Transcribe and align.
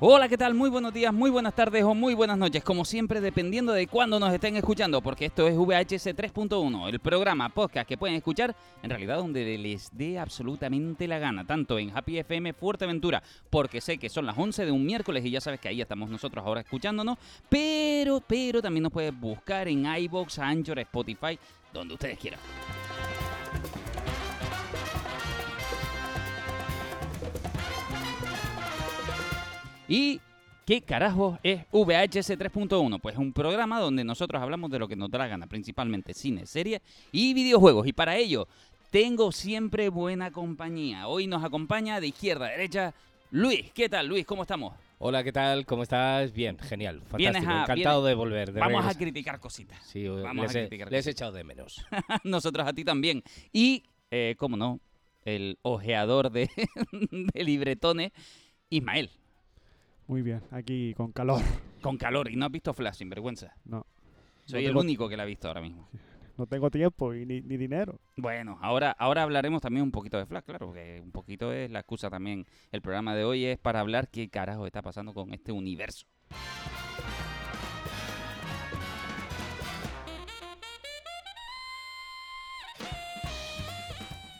Hola, 0.00 0.28
¿qué 0.28 0.36
tal? 0.36 0.52
Muy 0.52 0.68
buenos 0.68 0.92
días, 0.92 1.14
muy 1.14 1.30
buenas 1.30 1.54
tardes 1.54 1.82
o 1.82 1.94
muy 1.94 2.12
buenas 2.12 2.36
noches, 2.36 2.62
como 2.62 2.84
siempre 2.84 3.22
dependiendo 3.22 3.72
de 3.72 3.86
cuándo 3.86 4.20
nos 4.20 4.34
estén 4.34 4.56
escuchando, 4.56 5.00
porque 5.00 5.24
esto 5.24 5.48
es 5.48 5.56
VHS 5.56 6.14
3.1, 6.14 6.88
el 6.88 7.00
programa 7.00 7.48
podcast 7.48 7.88
que 7.88 7.96
pueden 7.96 8.16
escuchar 8.16 8.54
en 8.82 8.90
realidad 8.90 9.16
donde 9.16 9.56
les 9.56 9.88
dé 9.96 10.18
absolutamente 10.18 11.08
la 11.08 11.18
gana, 11.18 11.46
tanto 11.46 11.78
en 11.78 11.96
Happy 11.96 12.18
FM 12.18 12.52
Fuerteventura, 12.52 13.22
porque 13.48 13.80
sé 13.80 13.96
que 13.96 14.10
son 14.10 14.26
las 14.26 14.36
11 14.36 14.66
de 14.66 14.72
un 14.72 14.84
miércoles 14.84 15.24
y 15.24 15.30
ya 15.30 15.40
sabes 15.40 15.58
que 15.58 15.68
ahí 15.68 15.80
estamos 15.80 16.10
nosotros 16.10 16.44
ahora 16.44 16.60
escuchándonos, 16.60 17.16
pero, 17.48 18.20
pero 18.20 18.60
también 18.60 18.82
nos 18.82 18.92
puedes 18.92 19.18
buscar 19.18 19.68
en 19.68 19.86
iBox, 19.86 20.38
Anchor, 20.38 20.78
Spotify, 20.80 21.38
donde 21.72 21.94
ustedes 21.94 22.18
quieran. 22.18 22.40
¿Y 29.88 30.20
qué 30.66 30.82
carajo 30.82 31.38
es 31.42 31.62
VHS 31.72 32.38
3.1? 32.38 33.00
Pues 33.00 33.14
es 33.14 33.18
un 33.18 33.32
programa 33.32 33.80
donde 33.80 34.04
nosotros 34.04 34.40
hablamos 34.42 34.70
de 34.70 34.78
lo 34.78 34.86
que 34.88 34.96
nos 34.96 35.10
da 35.10 35.18
la 35.18 35.26
gana, 35.28 35.46
principalmente 35.46 36.12
cine, 36.14 36.46
series 36.46 36.80
y 37.12 37.34
videojuegos. 37.34 37.86
Y 37.86 37.92
para 37.92 38.16
ello 38.16 38.46
tengo 38.90 39.32
siempre 39.32 39.88
buena 39.88 40.30
compañía. 40.30 41.08
Hoy 41.08 41.26
nos 41.26 41.42
acompaña 41.44 42.00
de 42.00 42.08
izquierda 42.08 42.46
a 42.46 42.50
derecha 42.50 42.94
Luis. 43.30 43.70
¿Qué 43.72 43.88
tal, 43.88 44.06
Luis? 44.06 44.24
¿Cómo 44.26 44.42
estamos? 44.42 44.74
Hola, 45.00 45.22
¿qué 45.22 45.30
tal? 45.32 45.64
¿Cómo 45.64 45.84
estás? 45.84 46.32
Bien, 46.32 46.58
genial, 46.58 47.00
fantástico. 47.06 47.50
A- 47.52 47.62
Encantado 47.62 48.02
vienes- 48.02 48.08
de 48.08 48.14
volver. 48.14 48.52
De 48.52 48.60
Vamos 48.60 48.84
a 48.84 48.94
criticar 48.96 49.38
cositas. 49.38 49.80
Sí, 49.86 50.08
vamos 50.08 50.46
les, 50.46 50.56
a 50.56 50.58
he- 50.58 50.62
criticar 50.68 50.90
les 50.90 51.06
he 51.06 51.10
echado 51.10 51.32
de 51.32 51.44
menos. 51.44 51.86
Nosotros 52.24 52.66
a 52.66 52.72
ti 52.72 52.84
también. 52.84 53.22
Y, 53.52 53.84
eh, 54.10 54.34
cómo 54.38 54.56
no, 54.56 54.80
el 55.24 55.56
ojeador 55.62 56.30
de, 56.32 56.50
de 56.90 57.44
libretones, 57.44 58.10
Ismael. 58.70 59.10
Muy 60.08 60.22
bien, 60.22 60.40
aquí 60.50 60.94
con 60.94 61.12
calor. 61.12 61.42
Con 61.82 61.96
calor. 61.96 62.28
Y 62.30 62.34
no 62.34 62.46
has 62.46 62.50
visto 62.50 62.74
Flash, 62.74 62.96
sin 62.96 63.08
vergüenza. 63.08 63.54
No. 63.64 63.86
Soy 64.46 64.64
No 64.64 64.70
el 64.70 64.76
único 64.76 65.08
que 65.08 65.16
la 65.16 65.22
ha 65.22 65.26
visto 65.26 65.46
ahora 65.46 65.60
mismo. 65.60 65.86
No 66.36 66.46
tengo 66.46 66.70
tiempo 66.70 67.14
y 67.14 67.24
ni, 67.26 67.40
ni 67.42 67.56
dinero. 67.56 68.00
Bueno, 68.16 68.58
ahora, 68.62 68.90
ahora 68.98 69.22
hablaremos 69.22 69.60
también 69.60 69.84
un 69.84 69.92
poquito 69.92 70.16
de 70.16 70.26
Flash, 70.26 70.44
claro, 70.44 70.66
porque 70.66 71.00
un 71.04 71.12
poquito 71.12 71.52
es 71.52 71.70
la 71.70 71.80
excusa 71.80 72.08
también. 72.08 72.46
El 72.72 72.80
programa 72.80 73.14
de 73.14 73.24
hoy 73.24 73.44
es 73.44 73.58
para 73.58 73.80
hablar 73.80 74.08
qué 74.08 74.28
carajo 74.28 74.66
está 74.66 74.82
pasando 74.82 75.12
con 75.12 75.32
este 75.34 75.52
universo. 75.52 76.06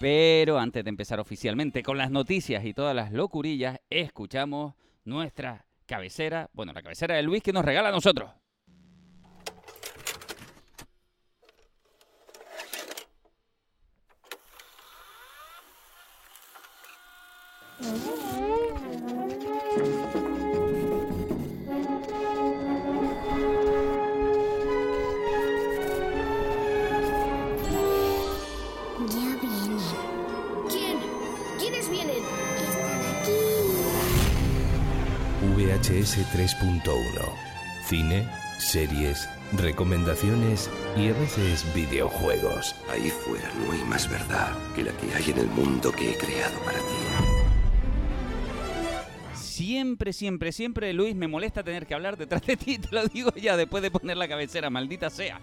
Pero 0.00 0.58
antes 0.58 0.82
de 0.82 0.88
empezar 0.88 1.20
oficialmente 1.20 1.82
con 1.82 1.98
las 1.98 2.10
noticias 2.10 2.64
y 2.64 2.72
todas 2.72 2.96
las 2.96 3.12
locurillas, 3.12 3.80
escuchamos 3.90 4.74
nuestra 5.08 5.64
cabecera, 5.86 6.50
bueno, 6.52 6.72
la 6.72 6.82
cabecera 6.82 7.16
de 7.16 7.22
Luis 7.22 7.42
que 7.42 7.52
nos 7.52 7.64
regala 7.64 7.88
a 7.88 7.92
nosotros. 7.92 8.30
VHS 35.88 36.18
3.1. 36.36 36.82
Cine, 37.82 38.28
series, 38.58 39.26
recomendaciones 39.54 40.68
y 40.94 41.08
a 41.08 41.14
veces 41.14 41.64
videojuegos. 41.74 42.76
Ahí 42.90 43.08
fuera 43.08 43.50
no 43.54 43.72
hay 43.72 43.82
más 43.84 44.06
verdad 44.10 44.52
que 44.74 44.82
la 44.82 44.92
que 44.92 45.14
hay 45.14 45.30
en 45.30 45.38
el 45.38 45.46
mundo 45.46 45.90
que 45.90 46.10
he 46.10 46.18
creado 46.18 46.58
para 46.60 46.78
ti. 46.78 46.84
Siempre, 49.34 50.12
siempre, 50.12 50.52
siempre, 50.52 50.92
Luis, 50.92 51.16
me 51.16 51.26
molesta 51.26 51.62
tener 51.62 51.86
que 51.86 51.94
hablar 51.94 52.18
detrás 52.18 52.44
de 52.44 52.58
ti, 52.58 52.76
te 52.78 52.94
lo 52.94 53.06
digo 53.06 53.32
ya 53.34 53.56
después 53.56 53.82
de 53.82 53.90
poner 53.90 54.18
la 54.18 54.28
cabecera, 54.28 54.68
maldita 54.68 55.08
sea. 55.08 55.40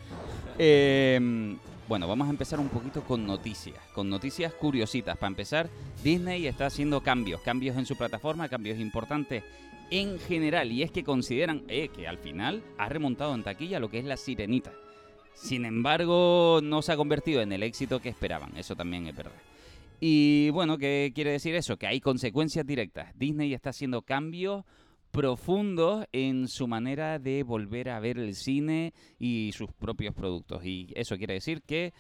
Eh, 0.60 1.58
bueno, 1.88 2.08
vamos 2.08 2.28
a 2.28 2.30
empezar 2.30 2.60
un 2.60 2.70
poquito 2.70 3.02
con 3.04 3.26
noticias, 3.26 3.80
con 3.96 4.10
noticias 4.10 4.54
curiositas. 4.54 5.18
Para 5.18 5.30
empezar, 5.30 5.70
Disney 6.04 6.46
está 6.46 6.68
haciendo 6.68 7.02
cambios, 7.02 7.42
cambios 7.42 7.76
en 7.78 7.88
su 7.88 7.96
plataforma, 7.96 8.48
cambios 8.48 8.80
importantes 8.80 9.44
en 9.92 10.20
general, 10.20 10.72
y 10.72 10.84
es 10.84 10.92
que 10.92 11.04
consideran 11.04 11.64
eh, 11.68 11.90
que 11.90 12.08
al 12.08 12.18
final 12.18 12.64
ha 12.78 12.90
remontado 12.90 13.34
en 13.36 13.44
taquilla 13.44 13.80
lo 13.80 13.90
que 13.90 14.00
es 14.00 14.06
la 14.06 14.18
sirenita. 14.18 14.74
Sin 15.34 15.66
embargo, 15.66 16.60
no 16.64 16.82
se 16.82 16.94
ha 16.94 16.98
convertido 16.98 17.42
en 17.42 17.52
el 17.52 17.64
éxito 17.64 18.00
que 18.00 18.10
esperaban, 18.10 18.56
eso 18.58 18.76
también 18.76 19.08
es 19.08 19.16
verdad. 19.16 19.42
Y 20.00 20.50
bueno, 20.50 20.78
¿qué 20.78 21.12
quiere 21.14 21.32
decir 21.32 21.56
eso? 21.56 21.78
Que 21.78 21.88
hay 21.88 22.00
consecuencias 22.00 22.66
directas. 22.66 23.18
Disney 23.18 23.54
está 23.54 23.70
haciendo 23.70 24.02
cambios 24.02 24.66
profundos 25.12 26.06
en 26.12 26.50
su 26.50 26.68
manera 26.68 27.20
de 27.20 27.44
volver 27.44 27.90
a 27.90 28.00
ver 28.02 28.18
el 28.18 28.36
cine 28.36 28.94
y 29.18 29.52
sus 29.54 29.72
propios 29.72 30.14
productos. 30.14 30.66
Y 30.66 30.90
eso 30.96 31.18
quiere 31.18 31.36
decir 31.36 31.62
que, 31.62 31.94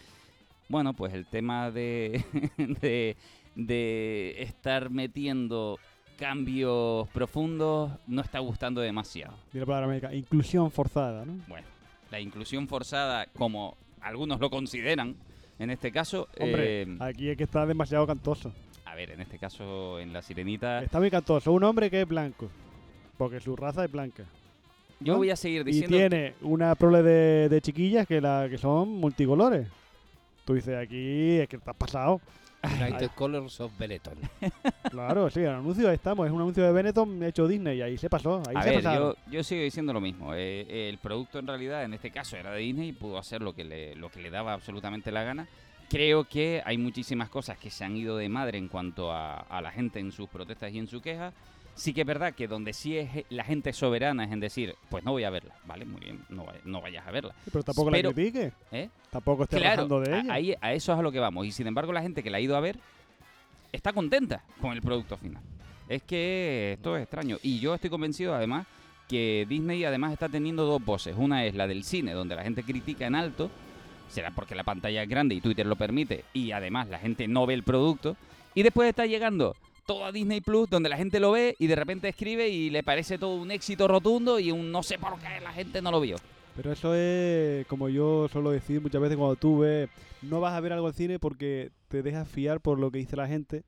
bueno, 0.67 0.93
pues 0.93 1.13
el 1.13 1.25
tema 1.25 1.71
de, 1.71 2.23
de, 2.57 3.15
de 3.55 4.35
estar 4.41 4.89
metiendo 4.89 5.79
cambios 6.15 7.07
profundos 7.09 7.91
no 8.07 8.21
está 8.21 8.39
gustando 8.39 8.81
demasiado. 8.81 9.33
Dile 9.53 9.65
para 9.65 9.85
América. 9.85 10.13
Inclusión 10.13 10.71
forzada, 10.71 11.25
¿no? 11.25 11.33
Bueno, 11.47 11.67
la 12.11 12.19
inclusión 12.19 12.67
forzada, 12.67 13.27
como 13.37 13.75
algunos 14.01 14.39
lo 14.39 14.49
consideran, 14.49 15.15
en 15.59 15.69
este 15.69 15.91
caso, 15.91 16.27
Hombre, 16.39 16.81
eh, 16.83 16.97
aquí 16.99 17.29
es 17.29 17.37
que 17.37 17.43
está 17.43 17.65
demasiado 17.65 18.05
cantoso. 18.05 18.51
a 18.85 18.95
ver, 18.95 19.11
en 19.11 19.21
este 19.21 19.37
caso, 19.39 19.99
en 19.99 20.11
La 20.13 20.21
Sirenita, 20.21 20.83
Está 20.83 20.99
muy 20.99 21.09
cantoso. 21.11 21.51
Un 21.51 21.63
hombre 21.63 21.89
que 21.89 22.01
es 22.01 22.07
blanco. 22.07 22.49
Porque 23.17 23.39
su 23.39 23.55
raza 23.55 23.85
es 23.85 23.91
blanca. 23.91 24.23
yo 24.99 25.13
¿no? 25.13 25.19
voy 25.19 25.29
a 25.29 25.35
seguir 25.37 25.61
Y 25.61 25.71
diciendo... 25.71 25.95
tiene 25.97 26.33
una 26.41 26.75
prole 26.75 27.01
de, 27.01 27.47
de 27.49 27.61
chiquillas 27.61 28.05
que, 28.05 28.19
la, 28.19 28.47
que 28.49 28.57
son 28.57 28.89
multicolores. 28.89 29.67
Tú 30.43 30.53
dices, 30.53 30.75
aquí 30.77 31.37
es 31.39 31.47
que 31.47 31.57
has 31.65 31.75
pasado. 31.75 32.19
United 32.65 33.11
Colors 33.15 33.59
of 33.61 33.71
Benetton. 33.77 34.17
Claro, 34.91 35.29
sí, 35.29 35.41
el 35.41 35.49
anuncio 35.49 35.89
ahí 35.89 35.95
estamos. 35.95 36.25
Es 36.25 36.31
un 36.31 36.39
anuncio 36.41 36.63
de 36.63 36.71
Benetton 36.71 37.21
hecho 37.23 37.47
Disney. 37.47 37.79
Y 37.79 37.81
ahí 37.81 37.97
se 37.97 38.09
pasó. 38.09 38.41
Ahí 38.47 38.55
A 38.55 38.61
se 38.63 38.69
ver, 38.69 38.83
yo, 38.83 39.15
yo 39.29 39.43
sigo 39.43 39.61
diciendo 39.63 39.91
lo 39.91 39.99
mismo. 39.99 40.33
eh, 40.35 40.87
el 40.89 40.97
producto 40.99 41.39
en 41.39 41.47
realidad, 41.47 41.83
en 41.83 41.93
este 41.93 42.11
caso, 42.11 42.37
era 42.37 42.51
de 42.51 42.59
Disney 42.59 42.89
y 42.89 42.93
pudo 42.93 43.17
hacer 43.17 43.41
lo 43.41 43.53
que, 43.53 43.63
le, 43.65 43.95
lo 43.95 44.09
que 44.09 44.21
le 44.21 44.29
daba 44.29 44.53
absolutamente 44.53 45.11
la 45.11 45.23
gana. 45.23 45.47
Creo 45.89 46.23
que 46.25 46.61
hay 46.65 46.77
muchísimas 46.77 47.29
cosas 47.29 47.57
que 47.57 47.69
se 47.69 47.83
han 47.83 47.95
ido 47.97 48.15
de 48.17 48.29
madre 48.29 48.57
en 48.57 48.67
cuanto 48.69 49.11
a, 49.11 49.39
a 49.39 49.61
la 49.61 49.71
gente 49.71 49.99
en 49.99 50.11
sus 50.11 50.29
protestas 50.29 50.71
y 50.71 50.79
en 50.79 50.87
su 50.87 51.01
queja. 51.01 51.33
Sí 51.75 51.93
que 51.93 52.01
es 52.01 52.07
verdad 52.07 52.33
que 52.33 52.47
donde 52.47 52.71
sí 52.73 52.97
es 52.97 53.09
la 53.29 53.43
gente 53.43 53.73
soberana 53.73 54.23
es 54.23 54.31
en 54.31 54.39
decir, 54.39 54.75
pues 54.89 55.03
no 55.03 55.11
voy 55.11 55.25
a 55.25 55.29
verla, 55.29 55.53
¿vale? 55.67 55.83
Muy 55.85 55.99
bien, 55.99 56.23
no, 56.29 56.45
no 56.63 56.81
vayas 56.81 57.05
a 57.05 57.11
verla. 57.11 57.35
Pero 57.51 57.63
tampoco 57.63 57.91
pero- 57.91 58.09
la 58.09 58.13
critique. 58.15 58.53
¿eh? 58.71 58.89
Tampoco 59.11 59.43
esté 59.43 59.57
Claro, 59.57 59.99
de 59.99 60.19
ella. 60.19 60.33
ahí- 60.33 60.55
a 60.61 60.73
eso 60.73 60.93
es 60.93 60.99
a 60.99 61.01
lo 61.01 61.11
que 61.11 61.19
vamos. 61.19 61.45
Y 61.45 61.51
sin 61.51 61.67
embargo, 61.67 61.91
la 61.91 62.01
gente 62.01 62.23
que 62.23 62.29
la 62.29 62.37
ha 62.37 62.41
ido 62.41 62.55
a 62.55 62.61
ver 62.61 62.77
está 63.71 63.91
contenta 63.93 64.41
con 64.61 64.71
el 64.71 64.81
producto 64.81 65.17
final. 65.17 65.41
Es 65.89 66.01
que 66.03 66.73
esto 66.73 66.95
es 66.95 67.03
extraño. 67.03 67.37
Y 67.43 67.59
yo 67.59 67.75
estoy 67.75 67.89
convencido, 67.89 68.33
además, 68.33 68.65
que 69.09 69.45
Disney 69.47 69.83
además 69.83 70.13
está 70.13 70.29
teniendo 70.29 70.65
dos 70.65 70.83
voces. 70.83 71.13
Una 71.17 71.45
es 71.45 71.55
la 71.55 71.67
del 71.67 71.83
cine, 71.83 72.13
donde 72.13 72.35
la 72.35 72.43
gente 72.43 72.63
critica 72.63 73.05
en 73.05 73.15
alto. 73.15 73.51
Será 74.09 74.31
porque 74.31 74.55
la 74.55 74.63
pantalla 74.63 75.03
es 75.03 75.09
grande 75.09 75.35
y 75.35 75.41
Twitter 75.41 75.65
lo 75.65 75.75
permite. 75.75 76.23
Y 76.33 76.51
además 76.51 76.87
la 76.87 76.99
gente 76.99 77.27
no 77.27 77.45
ve 77.45 77.53
el 77.53 77.63
producto. 77.63 78.15
Y 78.53 78.63
después 78.63 78.87
está 78.89 79.05
llegando 79.05 79.55
todo 79.85 80.05
a 80.05 80.11
Disney 80.11 80.41
Plus, 80.41 80.69
donde 80.69 80.89
la 80.89 80.97
gente 80.97 81.19
lo 81.19 81.31
ve 81.31 81.55
y 81.59 81.67
de 81.67 81.75
repente 81.75 82.07
escribe 82.09 82.49
y 82.49 82.69
le 82.69 82.83
parece 82.83 83.17
todo 83.17 83.35
un 83.35 83.51
éxito 83.51 83.87
rotundo 83.87 84.39
y 84.39 84.51
un 84.51 84.71
no 84.71 84.83
sé 84.83 84.97
por 84.97 85.17
qué 85.19 85.39
la 85.41 85.51
gente 85.53 85.81
no 85.81 85.91
lo 85.91 86.01
vio. 86.01 86.15
Pero 86.55 86.71
eso 86.71 86.95
es, 86.95 87.67
como 87.67 87.89
yo 87.89 88.27
suelo 88.29 88.51
decir 88.51 88.81
muchas 88.81 89.01
veces 89.01 89.17
cuando 89.17 89.35
tú 89.35 89.59
ves, 89.59 89.89
no 90.21 90.39
vas 90.39 90.53
a 90.53 90.59
ver 90.61 90.71
algo 90.73 90.87
al 90.87 90.93
cine 90.93 91.19
porque 91.19 91.71
te 91.89 92.01
dejas 92.01 92.27
fiar 92.29 92.61
por 92.61 92.79
lo 92.79 92.89
que 92.91 92.99
dice 92.99 93.17
la 93.17 93.27
gente 93.27 93.63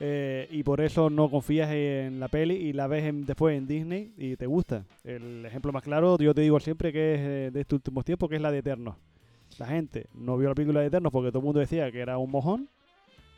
eh, 0.00 0.46
y 0.50 0.62
por 0.62 0.80
eso 0.80 1.10
no 1.10 1.28
confías 1.30 1.70
en 1.72 2.20
la 2.20 2.28
peli 2.28 2.54
y 2.54 2.72
la 2.72 2.86
ves 2.86 3.04
en- 3.04 3.24
después 3.26 3.56
en 3.56 3.66
Disney 3.66 4.12
y 4.16 4.36
te 4.36 4.46
gusta. 4.46 4.84
El 5.04 5.44
ejemplo 5.46 5.72
más 5.72 5.82
claro, 5.82 6.16
yo 6.18 6.34
te 6.34 6.40
digo 6.42 6.60
siempre 6.60 6.92
que 6.92 7.14
es 7.14 7.20
eh, 7.20 7.50
de 7.52 7.60
estos 7.60 7.76
últimos 7.78 8.04
tiempos, 8.04 8.28
que 8.28 8.36
es 8.36 8.42
la 8.42 8.50
de 8.52 8.58
Eternos. 8.58 8.96
La 9.58 9.66
gente 9.66 10.06
no 10.14 10.36
vio 10.36 10.48
la 10.50 10.54
película 10.54 10.80
de 10.80 10.86
Eternos 10.86 11.10
porque 11.12 11.30
todo 11.30 11.38
el 11.40 11.44
mundo 11.46 11.60
decía 11.60 11.90
que 11.90 11.98
era 12.00 12.18
un 12.18 12.30
mojón 12.30 12.68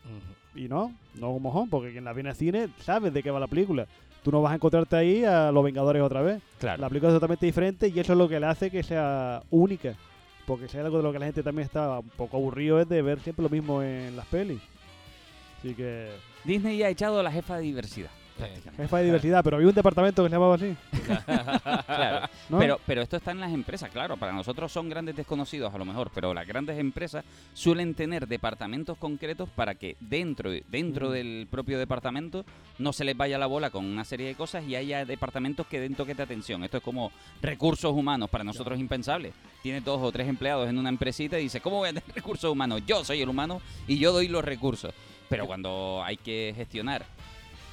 Ujú. 0.04 0.34
Y 0.54 0.68
no, 0.68 0.92
no 1.14 1.30
un 1.30 1.42
mojón, 1.42 1.68
porque 1.68 1.92
quien 1.92 2.04
la 2.04 2.12
viene 2.12 2.30
al 2.30 2.36
cine 2.36 2.68
sabe 2.80 3.10
de 3.10 3.22
qué 3.22 3.30
va 3.30 3.40
la 3.40 3.46
película. 3.46 3.86
Tú 4.22 4.30
no 4.30 4.42
vas 4.42 4.52
a 4.52 4.56
encontrarte 4.56 4.96
ahí 4.96 5.24
a 5.24 5.50
los 5.50 5.64
Vengadores 5.64 6.02
otra 6.02 6.20
vez. 6.20 6.42
Claro. 6.58 6.80
La 6.80 6.88
película 6.88 7.10
es 7.10 7.16
totalmente 7.16 7.46
diferente 7.46 7.88
y 7.88 7.98
eso 7.98 8.12
es 8.12 8.18
lo 8.18 8.28
que 8.28 8.38
le 8.38 8.46
hace 8.46 8.70
que 8.70 8.82
sea 8.82 9.42
única. 9.50 9.94
Porque 10.46 10.68
si 10.68 10.76
hay 10.76 10.84
algo 10.84 10.98
de 10.98 11.02
lo 11.04 11.12
que 11.12 11.18
la 11.18 11.26
gente 11.26 11.42
también 11.42 11.66
está 11.66 12.00
un 12.00 12.08
poco 12.10 12.36
aburrido 12.36 12.80
es 12.80 12.88
de 12.88 13.00
ver 13.02 13.20
siempre 13.20 13.42
lo 13.42 13.48
mismo 13.48 13.82
en 13.82 14.16
las 14.16 14.26
pelis. 14.26 14.60
Así 15.58 15.74
que. 15.74 16.08
Disney 16.44 16.78
ya 16.78 16.86
ha 16.86 16.90
echado 16.90 17.20
a 17.20 17.22
la 17.22 17.32
jefa 17.32 17.56
de 17.56 17.62
diversidad. 17.62 18.10
Jefa 18.76 18.98
de 18.98 19.04
diversidad, 19.04 19.42
pero 19.44 19.56
había 19.56 19.68
un 19.68 19.74
departamento 19.74 20.22
que 20.22 20.28
se 20.28 20.34
llamaba 20.34 20.54
así. 20.54 20.76
Claro. 21.86 22.28
¿no? 22.48 22.58
Pero, 22.58 22.80
pero 22.86 23.02
esto 23.02 23.16
está 23.16 23.30
en 23.32 23.40
las 23.40 23.52
empresas, 23.52 23.90
claro. 23.90 24.16
Para 24.16 24.32
nosotros 24.32 24.70
son 24.72 24.88
grandes 24.88 25.16
desconocidos 25.16 25.74
a 25.74 25.78
lo 25.78 25.84
mejor, 25.84 26.10
pero 26.14 26.32
las 26.32 26.46
grandes 26.46 26.78
empresas 26.78 27.24
suelen 27.52 27.94
tener 27.94 28.26
departamentos 28.26 28.96
concretos 28.98 29.48
para 29.50 29.74
que 29.74 29.96
dentro, 30.00 30.50
dentro 30.68 31.08
Mm. 31.08 31.12
del 31.12 31.48
propio 31.50 31.78
departamento 31.78 32.44
no 32.78 32.92
se 32.92 33.04
les 33.04 33.16
vaya 33.16 33.38
la 33.38 33.46
bola 33.46 33.70
con 33.70 33.84
una 33.84 34.04
serie 34.04 34.26
de 34.28 34.34
cosas 34.34 34.64
y 34.66 34.76
haya 34.76 35.04
departamentos 35.04 35.66
que 35.66 35.80
den 35.80 35.94
toque 35.94 36.14
de 36.14 36.22
atención. 36.22 36.62
Esto 36.64 36.78
es 36.78 36.82
como 36.82 37.10
recursos 37.42 37.92
humanos, 37.92 38.30
para 38.30 38.44
nosotros 38.44 38.74
es 38.76 38.80
impensable. 38.80 39.32
Tiene 39.62 39.80
dos 39.80 40.00
o 40.02 40.10
tres 40.12 40.28
empleados 40.28 40.68
en 40.68 40.78
una 40.78 40.88
empresita 40.88 41.38
y 41.38 41.44
dice, 41.44 41.60
¿cómo 41.60 41.78
voy 41.78 41.88
a 41.90 41.92
tener 41.92 42.04
recursos 42.14 42.50
humanos? 42.50 42.82
Yo 42.86 43.04
soy 43.04 43.20
el 43.22 43.28
humano 43.28 43.60
y 43.86 43.98
yo 43.98 44.12
doy 44.12 44.28
los 44.28 44.44
recursos. 44.44 44.94
Pero 45.28 45.46
cuando 45.46 46.02
hay 46.04 46.16
que 46.16 46.52
gestionar, 46.56 47.04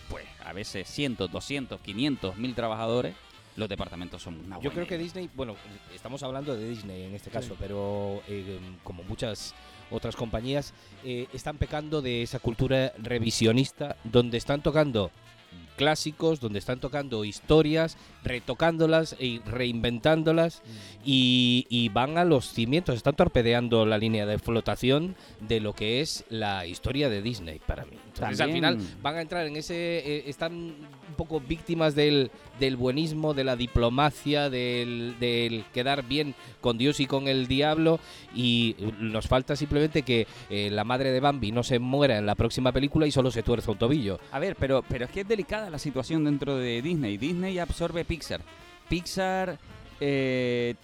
pues 0.09 0.25
a 0.43 0.53
veces 0.53 0.87
cientos, 0.87 1.31
200, 1.31 1.79
500, 1.81 2.37
mil 2.37 2.55
trabajadores, 2.55 3.15
los 3.55 3.67
departamentos 3.67 4.21
son 4.21 4.35
una 4.35 4.55
Yo 4.57 4.69
buena 4.69 4.73
creo 4.73 4.87
que. 4.87 4.97
Disney, 4.97 5.29
bueno, 5.35 5.55
estamos 5.93 6.21
hablando 6.23 6.55
de 6.55 6.69
Disney 6.69 7.03
en 7.03 7.15
este 7.15 7.29
caso, 7.29 7.55
pero 7.59 8.21
eh, 8.27 8.59
como 8.83 9.03
muchas 9.03 9.55
otras 9.89 10.15
compañías, 10.15 10.73
eh, 11.03 11.27
están 11.33 11.57
pecando 11.57 12.01
de 12.01 12.21
esa 12.21 12.39
cultura 12.39 12.93
revisionista 12.97 13.95
donde 14.03 14.37
están 14.37 14.61
tocando 14.61 15.11
clásicos, 15.77 16.41
donde 16.41 16.59
están 16.59 16.81
tocando 16.81 17.23
historias, 17.23 17.95
retocándolas 18.23 19.15
y 19.19 19.39
reinventándolas 19.45 20.61
y, 21.05 21.65
y 21.69 21.87
van 21.89 22.17
a 22.17 22.25
los 22.25 22.51
cimientos, 22.51 22.95
están 22.95 23.15
torpedeando 23.15 23.85
la 23.85 23.97
línea 23.97 24.25
de 24.25 24.39
flotación 24.39 25.15
de 25.39 25.61
lo 25.61 25.73
que 25.73 26.01
es 26.01 26.25
la 26.29 26.65
historia 26.65 27.09
de 27.09 27.21
Disney 27.21 27.59
para 27.65 27.85
mí. 27.85 27.97
Entonces 28.07 28.41
al 28.41 28.51
final 28.51 28.75
También- 28.77 29.01
van 29.01 29.15
a 29.15 29.21
entrar 29.21 29.45
en 29.47 29.55
ese, 29.55 29.75
eh, 29.99 30.23
están 30.27 30.53
un 30.53 31.15
poco 31.15 31.39
víctimas 31.39 31.95
del, 31.95 32.31
del 32.59 32.75
buenismo, 32.75 33.33
de 33.33 33.43
la 33.43 33.55
diplomacia, 33.55 34.49
del, 34.49 35.15
del 35.19 35.63
quedar 35.73 36.03
bien 36.03 36.35
con 36.59 36.77
Dios 36.77 36.99
y 36.99 37.05
con 37.05 37.27
el 37.27 37.47
diablo 37.47 37.99
y 38.35 38.75
nos 38.99 39.27
falta 39.27 39.55
simplemente 39.55 40.01
que 40.01 40.27
eh, 40.49 40.69
la 40.71 40.83
madre 40.83 41.11
de 41.11 41.19
Bambi 41.19 41.51
no 41.51 41.63
se 41.63 41.79
muera 41.79 42.17
en 42.17 42.25
la 42.25 42.35
próxima 42.35 42.71
película 42.71 43.07
y 43.07 43.11
solo 43.11 43.31
se 43.31 43.43
tuerza 43.43 43.71
un 43.71 43.77
tobillo. 43.77 44.19
A 44.31 44.39
ver, 44.39 44.55
pero, 44.57 44.83
pero 44.87 45.05
es 45.05 45.11
que 45.11 45.21
es 45.21 45.27
delicada 45.27 45.66
la 45.69 45.79
situación 45.79 46.23
dentro 46.23 46.57
de 46.57 46.81
Disney. 46.81 47.17
Disney 47.17 47.59
absorbe 47.59 48.05
Pixar. 48.05 48.41
Pixar 48.89 49.57
eh, 49.99 50.75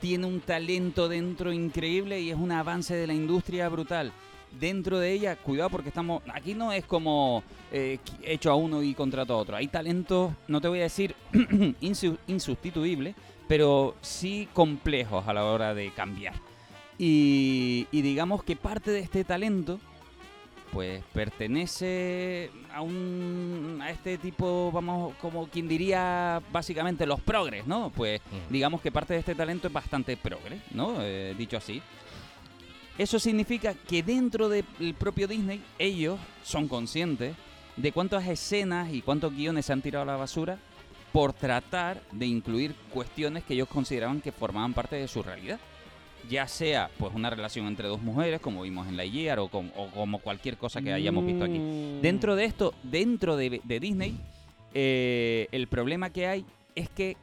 tiene 0.00 0.26
un 0.26 0.40
talento 0.40 1.08
dentro 1.08 1.52
increíble 1.52 2.20
y 2.20 2.30
es 2.30 2.36
un 2.36 2.52
avance 2.52 2.94
de 2.94 3.06
la 3.06 3.14
industria 3.14 3.68
brutal. 3.68 4.12
Dentro 4.58 4.98
de 4.98 5.12
ella, 5.12 5.36
cuidado 5.36 5.70
porque 5.70 5.90
estamos. 5.90 6.22
Aquí 6.34 6.54
no 6.54 6.72
es 6.72 6.84
como 6.84 7.44
eh, 7.70 7.98
hecho 8.22 8.50
a 8.50 8.56
uno 8.56 8.82
y 8.82 8.94
contrato 8.94 9.34
a 9.34 9.36
otro. 9.36 9.56
Hay 9.56 9.68
talentos, 9.68 10.32
no 10.48 10.60
te 10.60 10.66
voy 10.66 10.80
a 10.80 10.84
decir 10.84 11.14
insu- 11.32 12.18
insustituibles, 12.26 13.14
pero 13.46 13.94
sí 14.00 14.48
complejos 14.52 15.28
a 15.28 15.32
la 15.34 15.44
hora 15.44 15.72
de 15.72 15.92
cambiar. 15.92 16.34
Y 16.98 17.86
digamos 17.92 18.42
que 18.42 18.56
parte 18.56 18.90
de 18.90 19.00
este 19.00 19.24
talento 19.24 19.78
pues 20.72 21.02
pertenece 21.12 22.50
a 22.74 22.80
un 22.82 23.78
a 23.82 23.90
este 23.90 24.16
tipo 24.18 24.70
vamos 24.72 25.14
como 25.20 25.46
quien 25.48 25.66
diría 25.68 26.40
básicamente 26.52 27.04
los 27.06 27.20
progres 27.20 27.66
no 27.66 27.90
pues 27.94 28.20
Mm. 28.30 28.52
digamos 28.52 28.80
que 28.80 28.92
parte 28.92 29.14
de 29.14 29.20
este 29.20 29.34
talento 29.34 29.66
es 29.68 29.72
bastante 29.72 30.16
progre 30.16 30.60
no 30.72 30.96
Eh, 31.00 31.34
dicho 31.36 31.56
así. 31.56 31.80
Eso 32.98 33.18
significa 33.18 33.72
que 33.74 34.02
dentro 34.02 34.48
del 34.48 34.64
propio 34.98 35.26
Disney 35.26 35.62
ellos 35.78 36.18
son 36.42 36.68
conscientes 36.68 37.34
de 37.76 37.92
cuántas 37.92 38.26
escenas 38.26 38.92
y 38.92 39.00
cuántos 39.00 39.32
guiones 39.34 39.64
se 39.66 39.72
han 39.72 39.80
tirado 39.80 40.02
a 40.02 40.06
la 40.12 40.16
basura 40.16 40.58
por 41.12 41.32
tratar 41.32 42.02
de 42.12 42.26
incluir 42.26 42.74
cuestiones 42.92 43.42
que 43.44 43.54
ellos 43.54 43.68
consideraban 43.68 44.20
que 44.20 44.32
formaban 44.32 44.74
parte 44.74 44.96
de 44.96 45.08
su 45.08 45.22
realidad 45.22 45.58
ya 46.28 46.46
sea 46.48 46.90
pues 46.98 47.14
una 47.14 47.30
relación 47.30 47.66
entre 47.66 47.88
dos 47.88 48.02
mujeres 48.02 48.40
como 48.40 48.62
vimos 48.62 48.86
en 48.88 48.96
la 48.96 49.04
Year 49.04 49.38
o, 49.38 49.48
com- 49.48 49.70
o 49.76 49.86
como 49.88 50.18
cualquier 50.18 50.56
cosa 50.56 50.80
que 50.82 50.92
hayamos 50.92 51.24
visto 51.26 51.44
aquí 51.44 51.58
Mm. 51.58 52.00
Dentro 52.02 52.36
de 52.36 52.44
esto, 52.44 52.74
dentro 52.82 53.36
de, 53.36 53.60
de 53.64 53.80
Disney, 53.80 54.16
eh, 54.74 55.48
el 55.52 55.66
problema 55.66 56.10
que 56.10 56.26
hay 56.26 56.44
es 56.74 56.88
que 56.88 57.16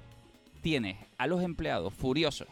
tienes 0.61 0.97
a 1.17 1.27
los 1.27 1.41
empleados 1.41 1.93
furiosos 1.93 2.47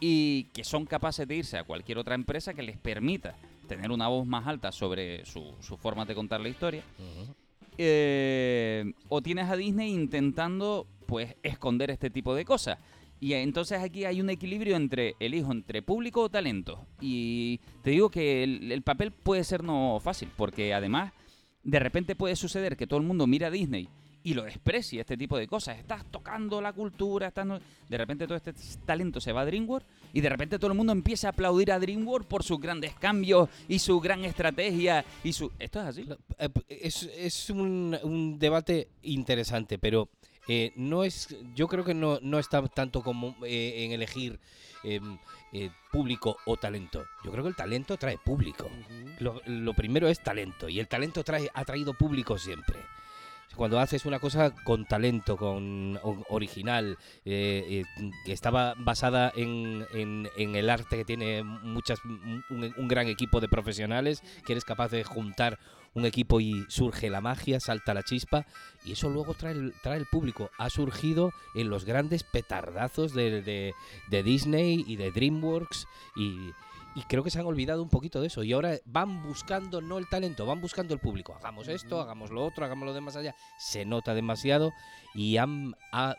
y 0.00 0.44
que 0.52 0.64
son 0.64 0.84
capaces 0.86 1.28
de 1.28 1.36
irse 1.36 1.56
a 1.58 1.64
cualquier 1.64 1.98
otra 1.98 2.14
empresa 2.16 2.54
que 2.54 2.62
les 2.62 2.76
permita 2.76 3.36
tener 3.68 3.90
una 3.92 4.08
voz 4.08 4.26
más 4.26 4.46
alta 4.48 4.72
sobre 4.72 5.24
su, 5.24 5.54
su 5.60 5.76
forma 5.76 6.04
de 6.04 6.14
contar 6.14 6.40
la 6.40 6.48
historia. 6.48 6.82
Eh, 7.78 8.92
o 9.08 9.22
tienes 9.22 9.48
a 9.48 9.56
Disney 9.56 9.92
intentando 9.92 10.86
pues 11.06 11.34
esconder 11.42 11.90
este 11.90 12.10
tipo 12.10 12.34
de 12.34 12.44
cosas. 12.44 12.78
Y 13.22 13.34
entonces 13.34 13.78
aquí 13.80 14.04
hay 14.04 14.20
un 14.20 14.30
equilibrio 14.30 14.74
entre 14.74 15.14
elijo 15.20 15.52
entre 15.52 15.80
público 15.80 16.22
o 16.22 16.28
talento. 16.28 16.84
Y 17.00 17.60
te 17.82 17.90
digo 17.90 18.10
que 18.10 18.42
el, 18.42 18.72
el 18.72 18.82
papel 18.82 19.12
puede 19.12 19.44
ser 19.44 19.62
no 19.62 20.00
fácil, 20.02 20.28
porque 20.36 20.74
además 20.74 21.12
de 21.62 21.78
repente 21.78 22.16
puede 22.16 22.34
suceder 22.34 22.76
que 22.76 22.88
todo 22.88 22.98
el 22.98 23.06
mundo 23.06 23.28
mira 23.28 23.46
a 23.46 23.50
Disney 23.52 23.88
y 24.24 24.34
lo 24.34 24.42
desprecie 24.42 25.00
este 25.00 25.16
tipo 25.16 25.38
de 25.38 25.46
cosas. 25.46 25.78
Estás 25.78 26.04
tocando 26.10 26.60
la 26.60 26.72
cultura, 26.72 27.28
estás 27.28 27.46
no- 27.46 27.60
de 27.88 27.96
repente 27.96 28.26
todo 28.26 28.36
este 28.36 28.54
talento 28.84 29.20
se 29.20 29.30
va 29.30 29.42
a 29.42 29.44
DreamWorks 29.46 29.86
y 30.12 30.20
de 30.20 30.28
repente 30.28 30.58
todo 30.58 30.72
el 30.72 30.76
mundo 30.76 30.92
empieza 30.92 31.28
a 31.28 31.30
aplaudir 31.30 31.70
a 31.70 31.78
DreamWorks 31.78 32.26
por 32.26 32.42
sus 32.42 32.58
grandes 32.58 32.92
cambios 32.94 33.48
y 33.68 33.78
su 33.78 34.00
gran 34.00 34.24
estrategia 34.24 35.04
y 35.22 35.32
su 35.32 35.48
esto 35.60 35.80
es 35.80 35.86
así. 35.86 36.08
Eh, 36.38 36.48
Es, 36.68 37.04
es 37.16 37.50
un, 37.50 37.96
un 38.02 38.36
debate 38.40 38.88
interesante, 39.02 39.78
pero 39.78 40.08
eh, 40.48 40.72
no 40.76 41.04
es. 41.04 41.34
Yo 41.54 41.68
creo 41.68 41.84
que 41.84 41.94
no, 41.94 42.18
no 42.22 42.38
está 42.38 42.62
tanto 42.68 43.02
como 43.02 43.36
eh, 43.44 43.84
en 43.84 43.92
elegir 43.92 44.38
em, 44.84 45.18
eh, 45.52 45.70
público 45.90 46.36
o 46.46 46.56
talento. 46.56 47.04
Yo 47.24 47.30
creo 47.30 47.44
que 47.44 47.50
el 47.50 47.56
talento 47.56 47.96
trae 47.96 48.18
público. 48.18 48.68
Lo, 49.18 49.40
lo 49.46 49.74
primero 49.74 50.08
es 50.08 50.20
talento 50.22 50.68
y 50.68 50.80
el 50.80 50.88
talento 50.88 51.22
trae, 51.24 51.50
ha 51.54 51.64
traído 51.64 51.94
público 51.94 52.38
siempre. 52.38 52.78
Cuando 53.54 53.78
haces 53.78 54.06
una 54.06 54.18
cosa 54.18 54.54
con 54.64 54.86
talento, 54.86 55.36
con 55.36 56.00
original, 56.30 56.96
eh, 57.26 57.84
eh, 57.98 58.10
que 58.24 58.32
estaba 58.32 58.72
basada 58.78 59.30
en, 59.36 59.86
en- 59.92 60.26
en 60.38 60.54
el 60.56 60.70
arte 60.70 60.96
que 60.96 61.04
tiene 61.04 61.42
muchas 61.42 62.02
un, 62.02 62.42
un 62.74 62.88
gran 62.88 63.08
equipo 63.08 63.40
de 63.40 63.48
profesionales, 63.48 64.22
que 64.46 64.52
eres 64.52 64.64
capaz 64.64 64.88
de 64.90 65.04
juntar 65.04 65.58
un 65.94 66.06
equipo 66.06 66.40
y 66.40 66.64
surge 66.68 67.10
la 67.10 67.20
magia, 67.20 67.60
salta 67.60 67.92
la 67.94 68.02
chispa 68.02 68.46
y 68.84 68.92
eso 68.92 69.10
luego 69.10 69.34
trae 69.34 69.52
el, 69.52 69.74
trae 69.82 69.98
el 69.98 70.06
público. 70.06 70.50
Ha 70.58 70.70
surgido 70.70 71.32
en 71.54 71.68
los 71.68 71.84
grandes 71.84 72.22
petardazos 72.24 73.12
de, 73.12 73.42
de- 73.42 73.74
de 74.10 74.22
Disney 74.22 74.84
y 74.86 74.96
de 74.96 75.10
DreamWorks 75.10 75.86
y, 76.16 76.50
y 76.94 77.02
creo 77.08 77.22
que 77.22 77.30
se 77.30 77.38
han 77.40 77.46
olvidado 77.46 77.82
un 77.82 77.88
poquito 77.90 78.20
de 78.20 78.26
eso 78.28 78.42
y 78.42 78.52
ahora 78.52 78.76
van 78.86 79.22
buscando 79.22 79.80
no 79.80 79.98
el 79.98 80.08
talento, 80.08 80.46
van 80.46 80.60
buscando 80.60 80.94
el 80.94 81.00
público. 81.00 81.34
Hagamos 81.34 81.68
esto, 81.68 82.00
hagamos 82.00 82.30
lo 82.30 82.44
otro, 82.44 82.64
hagamos 82.64 82.86
lo 82.86 82.94
de 82.94 83.00
más 83.00 83.16
allá. 83.16 83.34
Se 83.58 83.84
nota 83.84 84.14
demasiado 84.14 84.72
y 85.14 85.36
han, 85.36 85.74
ha- 85.92 86.16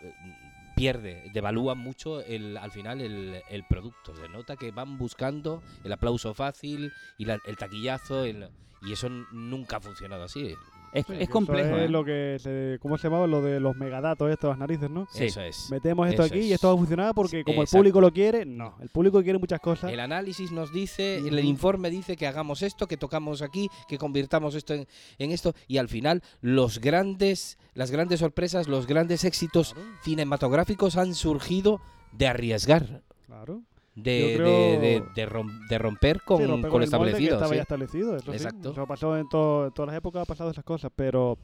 pierde, 0.76 1.24
devalúa 1.34 1.76
mucho 1.76 2.22
el, 2.22 2.58
al 2.58 2.72
final 2.72 3.02
el, 3.02 3.42
el 3.50 3.64
producto. 3.66 4.16
Se 4.16 4.28
nota 4.30 4.56
que 4.56 4.72
van 4.72 4.98
buscando 4.98 5.62
el 5.84 5.92
aplauso 5.94 6.34
fácil 6.34 6.92
y 7.18 7.26
la- 7.26 7.40
el 7.46 7.58
taquillazo 7.58 8.26
y 8.26 8.92
eso 8.92 9.10
nunca 9.32 9.78
ha 9.78 9.82
funcionado 9.82 10.24
así. 10.24 10.56
Es, 10.94 11.06
Sí, 11.08 11.14
es 11.14 11.22
eso 11.22 11.32
complejo. 11.32 11.76
Es 11.78 11.84
¿eh? 11.84 11.90
lo 11.90 12.06
que 12.06 12.38
se, 12.40 12.78
¿Cómo 12.82 12.98
se 12.98 13.08
llamaba? 13.08 13.26
Lo 13.28 13.42
de 13.42 13.60
los 13.60 13.76
megadatos, 13.76 14.30
estos, 14.32 14.50
las 14.50 14.58
narices, 14.60 14.90
¿no? 14.90 15.08
Sí. 15.12 15.26
Eso 15.26 15.42
es. 15.42 15.70
Metemos 15.72 16.08
esto 16.08 16.24
Eso 16.24 16.34
aquí 16.36 16.44
y 16.44 16.48
es. 16.50 16.56
esto 16.56 16.68
va 16.68 16.74
a 16.74 16.78
funcionar 16.78 17.14
porque 17.16 17.44
como 17.44 17.62
Exacto. 17.64 17.78
el 17.78 17.80
público 17.82 18.02
lo 18.02 18.12
quiere, 18.14 18.46
no. 18.46 18.76
El 18.82 18.90
público 18.90 19.22
quiere 19.24 19.40
muchas 19.40 19.60
cosas. 19.60 19.92
El 19.92 20.00
análisis 20.00 20.52
nos 20.52 20.72
dice, 20.72 21.18
el 21.18 21.40
Ujú. 21.40 21.48
informe 21.48 21.90
dice 21.90 22.16
que 22.16 22.28
hagamos 22.28 22.62
esto, 22.62 22.88
que 22.88 22.98
tocamos 22.98 23.42
aquí, 23.42 23.70
que 23.88 23.98
convirtamos 23.98 24.56
esto 24.56 24.74
en, 24.76 24.88
en 25.18 25.32
esto 25.32 25.54
y 25.68 25.78
al 25.78 25.90
final 25.90 26.22
los 26.42 26.80
grandes, 26.80 27.58
las 27.74 27.90
grandes 27.92 28.20
sorpresas, 28.20 28.68
los 28.68 28.86
grandes 28.88 29.24
éxitos 29.24 29.76
cinematográficos 30.04 30.96
han 30.98 31.16
surgido 31.16 31.82
de 32.12 32.28
arriesgar, 32.28 33.02
Claro. 33.26 33.62
De, 33.96 34.32
Yo 34.32 34.38
creo- 34.38 34.48
de, 34.48 34.78
de- 34.80 35.04
de 35.16 35.26
rom- 35.30 35.68
de 35.68 35.78
romper 35.78 36.22
con, 36.24 36.38
Sí, 36.40 36.46
romper 36.48 36.72
con 36.72 36.80
lo 36.82 36.86
el 36.86 36.92
molde 36.92 37.12
que 37.12 37.18
establecido. 37.24 37.34
estaba 37.36 37.50
sí. 37.50 37.56
ya 37.56 37.62
establecido, 37.62 38.16
eso 38.18 38.32
sí. 38.32 38.38
Exacto. 38.38 38.72
Eso 38.72 38.82
ha 38.82 38.88
pasado 38.88 39.18
en, 39.18 39.30
to- 39.30 39.66
en 39.68 39.72
todas 39.74 39.88
las 39.88 39.98
épocas, 39.98 40.22
ha 40.24 40.26
pasado 40.26 40.50
esas 40.52 40.64
cosas, 40.64 40.92
pero 40.96 41.38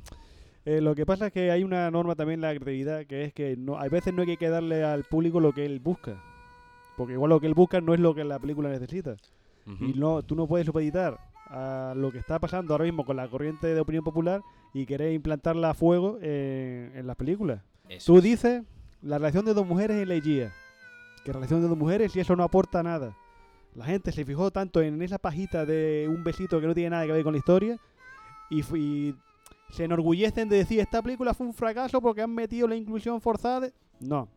eh, 0.65 0.82
lo 0.82 0.96
que 0.96 1.06
pasa 1.06 1.27
es 1.27 1.34
que 1.34 1.51
hay 1.51 1.63
una 1.63 1.89
norma 1.91 2.15
también 2.15 2.39
en 2.39 2.41
la 2.41 2.50
creatividad, 2.60 3.06
que 3.06 3.24
es 3.25 3.34
que 3.34 3.56
no, 3.56 3.79
hay 3.79 3.89
veces 3.89 4.13
no 4.13 4.24
hay 4.24 4.36
que 4.38 4.50
darle 4.50 4.84
al 4.84 5.03
público 5.03 5.39
lo 5.39 5.53
que 5.53 5.65
él 5.65 5.79
busca. 5.79 6.22
Porque 6.98 7.13
igual 7.13 7.29
lo 7.29 7.39
que 7.39 7.48
él 7.48 7.53
busca 7.53 7.79
no 7.82 7.94
es 7.94 8.00
lo 8.00 8.13
que 8.15 8.24
la 8.24 8.39
película 8.39 8.70
necesita. 8.70 9.15
Y 9.79 9.94
no, 9.94 10.24
tú 10.24 10.36
no 10.36 10.48
puedes 10.48 10.65
supeditar 10.65 11.20
a 11.46 11.94
lo 11.96 12.12
que 12.12 12.18
está 12.18 12.39
pasando 12.39 12.74
ahora 12.74 12.86
mismo 12.86 13.06
con 13.06 13.15
la 13.18 13.27
corriente 13.27 13.68
de 13.68 13.79
opinión 13.79 14.03
popular 14.03 14.41
y 14.74 14.86
querer 14.88 15.13
implantarla 15.13 15.70
a 15.70 15.74
fuego 15.75 16.18
en, 16.22 16.91
en 16.96 17.06
las 17.08 17.15
películas. 17.15 17.62
Eso 17.88 18.13
Tú 18.13 18.18
es. 18.18 18.24
dices 18.24 18.63
la 19.03 19.18
relación 19.20 19.46
de 19.46 19.53
dos 19.53 19.65
mujeres 19.68 20.01
en 20.01 20.10
la 20.10 20.15
guía. 20.15 20.51
Que 21.29 21.33
relación 21.33 21.62
de 21.62 21.67
dos 21.67 21.77
mujeres 21.77 22.15
y 22.15 22.19
eso 22.19 22.36
no 22.36 22.43
aporta 22.43 22.81
nada. 22.81 23.15
La 23.75 23.86
gente 23.86 24.12
se 24.12 24.25
fijó 24.25 24.50
tanto 24.50 24.81
en 24.81 25.00
esa 25.01 25.19
pajita 25.19 25.63
de 25.63 26.07
un 26.09 26.24
besito 26.24 26.59
que 26.59 26.65
no 26.65 26.74
tiene 26.74 26.89
nada 26.89 27.05
que 27.05 27.12
ver 27.12 27.24
con 27.24 27.33
la 27.33 27.38
historia 27.38 27.77
y, 28.50 28.62
y 28.75 29.15
se 29.69 29.83
enorgullecen 29.83 30.50
de 30.50 30.57
decir 30.57 30.79
esta 30.79 31.03
película 31.03 31.36
fue 31.36 31.45
un 31.45 31.53
fracaso 31.53 32.01
porque 32.01 32.24
han 32.24 32.33
metido 32.33 32.67
la 32.67 32.75
inclusión 32.75 33.21
forzada. 33.21 33.69
No. 34.00 34.27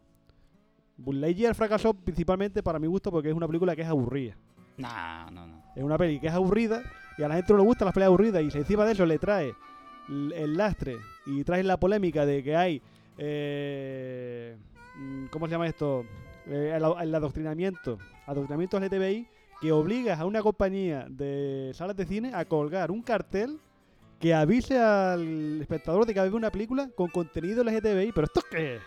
Buzz 0.98 1.14
Lightyear 1.14 1.54
fracasó 1.54 1.94
principalmente 1.94 2.62
para 2.62 2.78
mi 2.78 2.86
gusto 2.86 3.10
porque 3.10 3.30
es 3.30 3.34
una 3.34 3.46
película 3.46 3.74
que 3.74 3.82
es 3.82 3.88
aburrida. 3.88 4.36
No, 4.76 5.30
no, 5.30 5.46
no. 5.46 5.62
Es 5.74 5.82
una 5.82 5.96
peli 5.96 6.20
que 6.20 6.26
es 6.26 6.34
aburrida 6.34 6.82
y 7.16 7.22
a 7.22 7.28
la 7.28 7.36
gente 7.36 7.54
no 7.54 7.58
le 7.60 7.64
gustan 7.64 7.86
las 7.86 7.94
peleas 7.94 8.08
aburridas 8.08 8.42
y 8.42 8.50
si 8.50 8.58
encima 8.58 8.84
de 8.84 8.92
eso 8.92 9.06
le 9.06 9.18
trae 9.18 9.54
el 10.08 10.56
lastre 10.58 10.98
y 11.24 11.42
trae 11.42 11.62
la 11.62 11.78
polémica 11.78 12.26
de 12.26 12.42
que 12.42 12.54
hay 12.54 12.82
eh, 13.16 14.56
mm, 14.98 15.26
¿cómo 15.26 15.46
se 15.46 15.52
llama 15.52 15.66
esto? 15.66 16.04
Eh, 16.46 16.72
el, 16.74 16.84
el 17.00 17.14
adoctrinamiento 17.14 17.98
adoctrinamiento 18.26 18.80
LGTBI 18.80 19.28
que 19.60 19.70
obligas 19.70 20.18
a 20.18 20.26
una 20.26 20.42
compañía 20.42 21.06
de 21.08 21.70
salas 21.74 21.96
de 21.96 22.04
cine 22.04 22.32
a 22.34 22.44
colgar 22.44 22.90
un 22.90 23.02
cartel 23.02 23.60
que 24.18 24.34
avise 24.34 24.78
al 24.78 25.60
espectador 25.60 26.04
de 26.04 26.14
que 26.14 26.20
va 26.20 26.26
a 26.26 26.30
una 26.30 26.50
película 26.50 26.88
con 26.96 27.08
contenido 27.08 27.62
LGTBI 27.62 28.12
pero 28.12 28.24
esto 28.24 28.40
qué? 28.50 28.78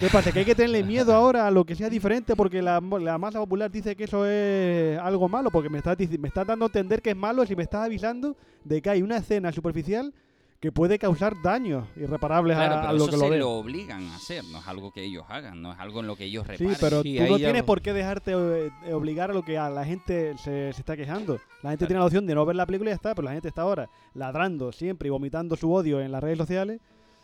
¿Qué 0.00 0.08
pasa? 0.08 0.32
Que 0.32 0.38
hay 0.38 0.44
que 0.46 0.54
tenerle 0.54 0.82
miedo 0.82 1.14
ahora 1.14 1.46
a 1.46 1.50
lo 1.50 1.66
que 1.66 1.74
sea 1.74 1.90
diferente 1.90 2.34
porque 2.34 2.62
la, 2.62 2.80
la 2.80 3.18
masa 3.18 3.38
popular 3.38 3.70
dice 3.70 3.94
que 3.94 4.04
eso 4.04 4.24
es 4.24 4.98
algo 4.98 5.28
malo, 5.28 5.50
porque 5.50 5.68
me 5.68 5.76
estás, 5.76 5.98
me 6.18 6.28
estás 6.28 6.46
dando 6.46 6.64
a 6.64 6.68
entender 6.68 7.02
que 7.02 7.10
es 7.10 7.16
malo 7.16 7.44
si 7.44 7.54
me 7.54 7.64
estás 7.64 7.84
avisando 7.84 8.34
de 8.64 8.80
que 8.80 8.88
hay 8.88 9.02
una 9.02 9.18
escena 9.18 9.52
superficial 9.52 10.14
que 10.60 10.70
puede 10.72 10.98
causar 10.98 11.34
daños 11.42 11.86
irreparables 11.96 12.54
Claro, 12.54 12.74
a, 12.74 12.78
a 12.78 12.80
pero 12.88 12.92
lo 12.98 13.04
eso 13.04 13.10
que 13.12 13.16
lo 13.16 13.28
se 13.32 13.38
lo 13.38 13.50
obligan 13.52 14.02
a 14.08 14.16
hacer, 14.16 14.44
no 14.44 14.58
es 14.58 14.68
algo 14.68 14.92
que 14.92 15.02
ellos 15.02 15.24
hagan, 15.28 15.62
no 15.62 15.72
es 15.72 15.78
algo 15.78 16.00
en 16.00 16.06
lo 16.06 16.16
que 16.16 16.24
ellos 16.24 16.44
Sí, 16.46 16.52
reparen. 16.66 16.76
pero 16.80 17.02
Sí, 17.02 17.16
tú 17.16 17.22
no 17.24 17.38
ya- 17.38 17.46
tienes 17.46 17.62
por 17.62 17.80
qué 17.80 17.92
dejarte 17.94 18.32
eh, 18.32 18.92
obligar 18.92 19.30
a 19.30 19.34
lo 19.34 19.42
que 19.42 19.56
a 19.56 19.70
la 19.70 19.86
gente 19.86 20.36
se, 20.36 20.72
se 20.74 20.80
está 20.80 20.96
quejando. 20.96 21.38
La 21.62 21.70
gente 21.70 21.86
tiene 21.86 22.00
la 22.00 22.04
opción 22.06 22.26
de 22.26 22.34
no 22.34 22.44
ver 22.44 22.56
la 22.56 22.66
película 22.66 22.90
y 22.90 22.92
ya 22.92 22.96
está, 22.96 23.14
pero 23.14 23.24
la 23.26 23.32
gente 23.32 23.48
está 23.48 23.62
ahora 23.62 23.88
ladrando 24.14 24.70
siempre 24.70 25.06
y 25.06 25.10
vomitando 25.10 25.56
su 25.56 25.72
odio 25.72 25.98
en 26.00 26.12
las 26.12 26.22
redes 26.22 26.36
sociales 26.38 26.80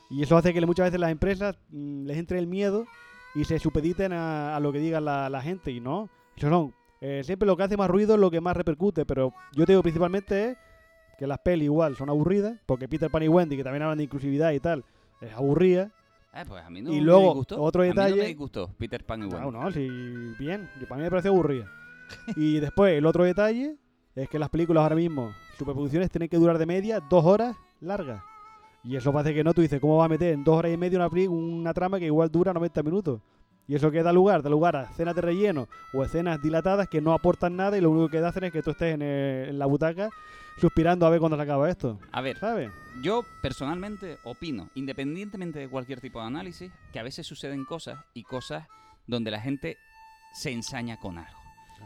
y 0.09 0.23
eso 0.23 0.37
hace 0.39 0.55
que 0.55 0.65
muchas 0.65 0.87
veces 0.87 1.01
las 1.01 1.11
empresas 1.11 1.57
mm, 1.71 2.07
les 2.07 2.17
entre 2.17 2.39
el 2.39 2.47
miedo 2.47 2.87
y 3.35 3.45
se 3.45 3.59
supediten 3.59 4.15
a, 4.15 4.57
a 4.57 4.61
lo 4.61 4.73
que 4.73 4.79
diga 4.79 4.99
la, 5.03 5.29
la 5.29 5.43
gente 5.43 5.71
y 5.73 5.81
no. 5.81 6.09
Eso 6.37 6.49
no. 6.49 6.73
Eh, 7.03 7.21
siempre 7.23 7.47
lo 7.47 7.55
que 7.59 7.65
hace 7.65 7.77
más 7.77 7.91
ruido 7.91 8.15
es 8.15 8.21
lo 8.21 8.31
que 8.31 8.41
más 8.41 8.57
repercute, 8.57 9.05
pero 9.05 9.35
yo 9.53 9.67
te 9.67 9.73
digo 9.73 9.83
principalmente 9.83 10.53
es 10.53 10.57
que 11.19 11.27
las 11.27 11.39
pelis 11.39 11.65
igual 11.65 11.97
son 11.97 12.09
aburridas, 12.11 12.59
porque 12.67 12.89
Peter 12.89 13.11
Pan 13.11 13.23
y 13.23 13.29
Wendy, 13.29 13.57
que 13.57 13.65
también 13.65 13.83
hablan 13.83 13.99
de 13.99 14.05
inclusividad 14.05 14.53
y 14.53 14.61
tal, 14.61 14.85
es 15.21 15.33
aburrida. 15.33 15.91
Ah, 16.33 16.45
pues 16.47 16.63
a 16.63 16.69
mí 16.69 16.83
no 16.83 16.93
Y 16.93 16.97
me 16.97 17.01
luego, 17.03 17.23
disgustó. 17.29 17.63
otro 17.63 17.83
A 17.83 17.87
mí 17.87 17.93
no 17.95 17.95
detalle- 18.03 18.21
me 18.21 18.27
disgustó 18.29 18.71
Peter 18.77 19.03
Pan 19.05 19.23
y 19.23 19.29
No, 19.29 19.37
Wendy. 19.37 19.51
no, 19.59 19.71
sí, 19.73 19.89
bien. 20.39 20.69
Yo- 20.81 20.87
Para 20.87 20.99
mí 20.99 21.05
me 21.05 21.11
pareció 21.11 21.31
aburrida. 21.31 21.71
y 22.37 22.61
después, 22.61 22.93
el 22.99 23.07
otro 23.07 23.25
detalle 23.25 23.77
es 24.15 24.29
que 24.29 24.39
las 24.39 24.51
películas 24.51 24.83
ahora 24.83 24.97
mismo, 24.97 25.33
superproducciones, 25.59 26.11
tienen 26.11 26.29
que 26.29 26.37
durar 26.37 26.59
de 26.59 26.67
media 26.67 27.01
dos 27.01 27.25
horas 27.25 27.57
largas. 27.81 28.23
Y 28.85 28.95
eso 28.97 29.13
parece 29.13 29.35
que 29.35 29.43
no. 29.43 29.53
Tú 29.55 29.63
dices, 29.63 29.81
¿cómo 29.81 29.97
va 29.97 30.05
a 30.05 30.09
meter 30.09 30.33
en 30.35 30.45
dos 30.45 30.57
horas 30.57 30.73
y 30.73 30.77
media 30.77 30.99
una, 31.09 31.31
una 31.31 31.75
trama 31.75 31.99
que 31.99 32.05
igual 32.07 32.31
dura 32.31 32.53
90 32.53 32.83
minutos? 32.83 33.21
Y 33.69 33.75
eso 33.75 33.91
que 33.91 34.03
da 34.03 34.13
lugar, 34.13 34.43
da 34.43 34.51
lugar 34.51 34.77
a 34.77 34.85
escenas 34.85 35.15
de 35.15 35.23
relleno 35.23 35.69
o 35.93 36.05
escenas 36.05 36.41
dilatadas 36.41 36.89
que 36.89 37.01
no 37.01 37.13
aportan 37.13 37.57
nada 37.57 37.77
y 37.77 37.81
lo 37.81 37.91
único 37.91 38.09
que 38.09 38.19
hacen 38.19 38.45
es 38.45 38.53
que 38.53 38.63
tú 38.63 38.71
estés 38.71 38.95
en, 38.95 39.03
el- 39.03 39.49
en 39.51 39.59
la 39.59 39.67
butaca 39.67 40.09
suspirando 40.61 41.05
a 41.05 41.11
ver 41.11 41.19
cuándo 41.21 41.37
se 41.37 41.43
acaba 41.43 41.69
esto. 41.69 41.99
A 42.13 42.21
ver, 42.21 42.39
¿Sabes? 42.39 42.71
yo 43.03 43.25
personalmente 43.43 44.19
opino, 44.25 44.71
independientemente 44.75 45.59
de 45.59 45.69
cualquier 45.69 46.01
tipo 46.01 46.21
de 46.21 46.27
análisis, 46.27 46.71
que 46.93 46.99
a 46.99 47.03
veces 47.03 47.27
suceden 47.27 47.65
cosas 47.65 47.99
y 48.15 48.23
cosas 48.23 48.67
donde 49.07 49.31
la 49.31 49.41
gente 49.41 49.77
se 50.33 50.53
ensaña 50.53 50.99
con 50.99 51.19
algo. 51.19 51.39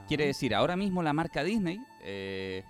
Quiere 0.06 0.26
decir, 0.26 0.54
ahora 0.54 0.76
mismo 0.76 1.02
la 1.02 1.12
marca 1.12 1.42
Disney, 1.42 1.78
eh, 2.02 2.62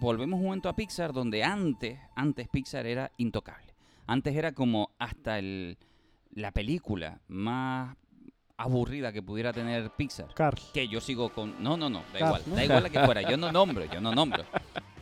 volvemos 0.00 0.38
un 0.38 0.46
momento 0.46 0.68
a 0.68 0.76
Pixar 0.76 1.12
donde 1.12 1.42
antes, 1.44 1.98
antes 2.14 2.48
Pixar 2.48 2.86
era 2.86 3.10
intocable. 3.18 3.74
Antes 4.06 4.34
era 4.36 4.52
como 4.52 4.90
hasta 4.98 5.38
el, 5.38 5.76
la 6.32 6.52
película 6.52 7.20
más 7.28 7.96
aburrida 8.58 9.12
que 9.12 9.22
pudiera 9.22 9.52
tener 9.52 9.90
Pixar. 9.90 10.32
Cars. 10.34 10.70
Que 10.72 10.88
yo 10.88 11.00
sigo 11.00 11.28
con... 11.30 11.62
No, 11.62 11.76
no, 11.76 11.90
no, 11.90 12.02
da 12.12 12.18
Cars, 12.18 12.26
igual, 12.28 12.42
¿no? 12.46 12.54
da 12.56 12.64
igual 12.64 12.82
la 12.82 12.90
que 12.90 13.00
fuera, 13.00 13.22
yo 13.22 13.36
no 13.36 13.52
nombro, 13.52 13.84
yo 13.84 14.00
no 14.00 14.14
nombro. 14.14 14.44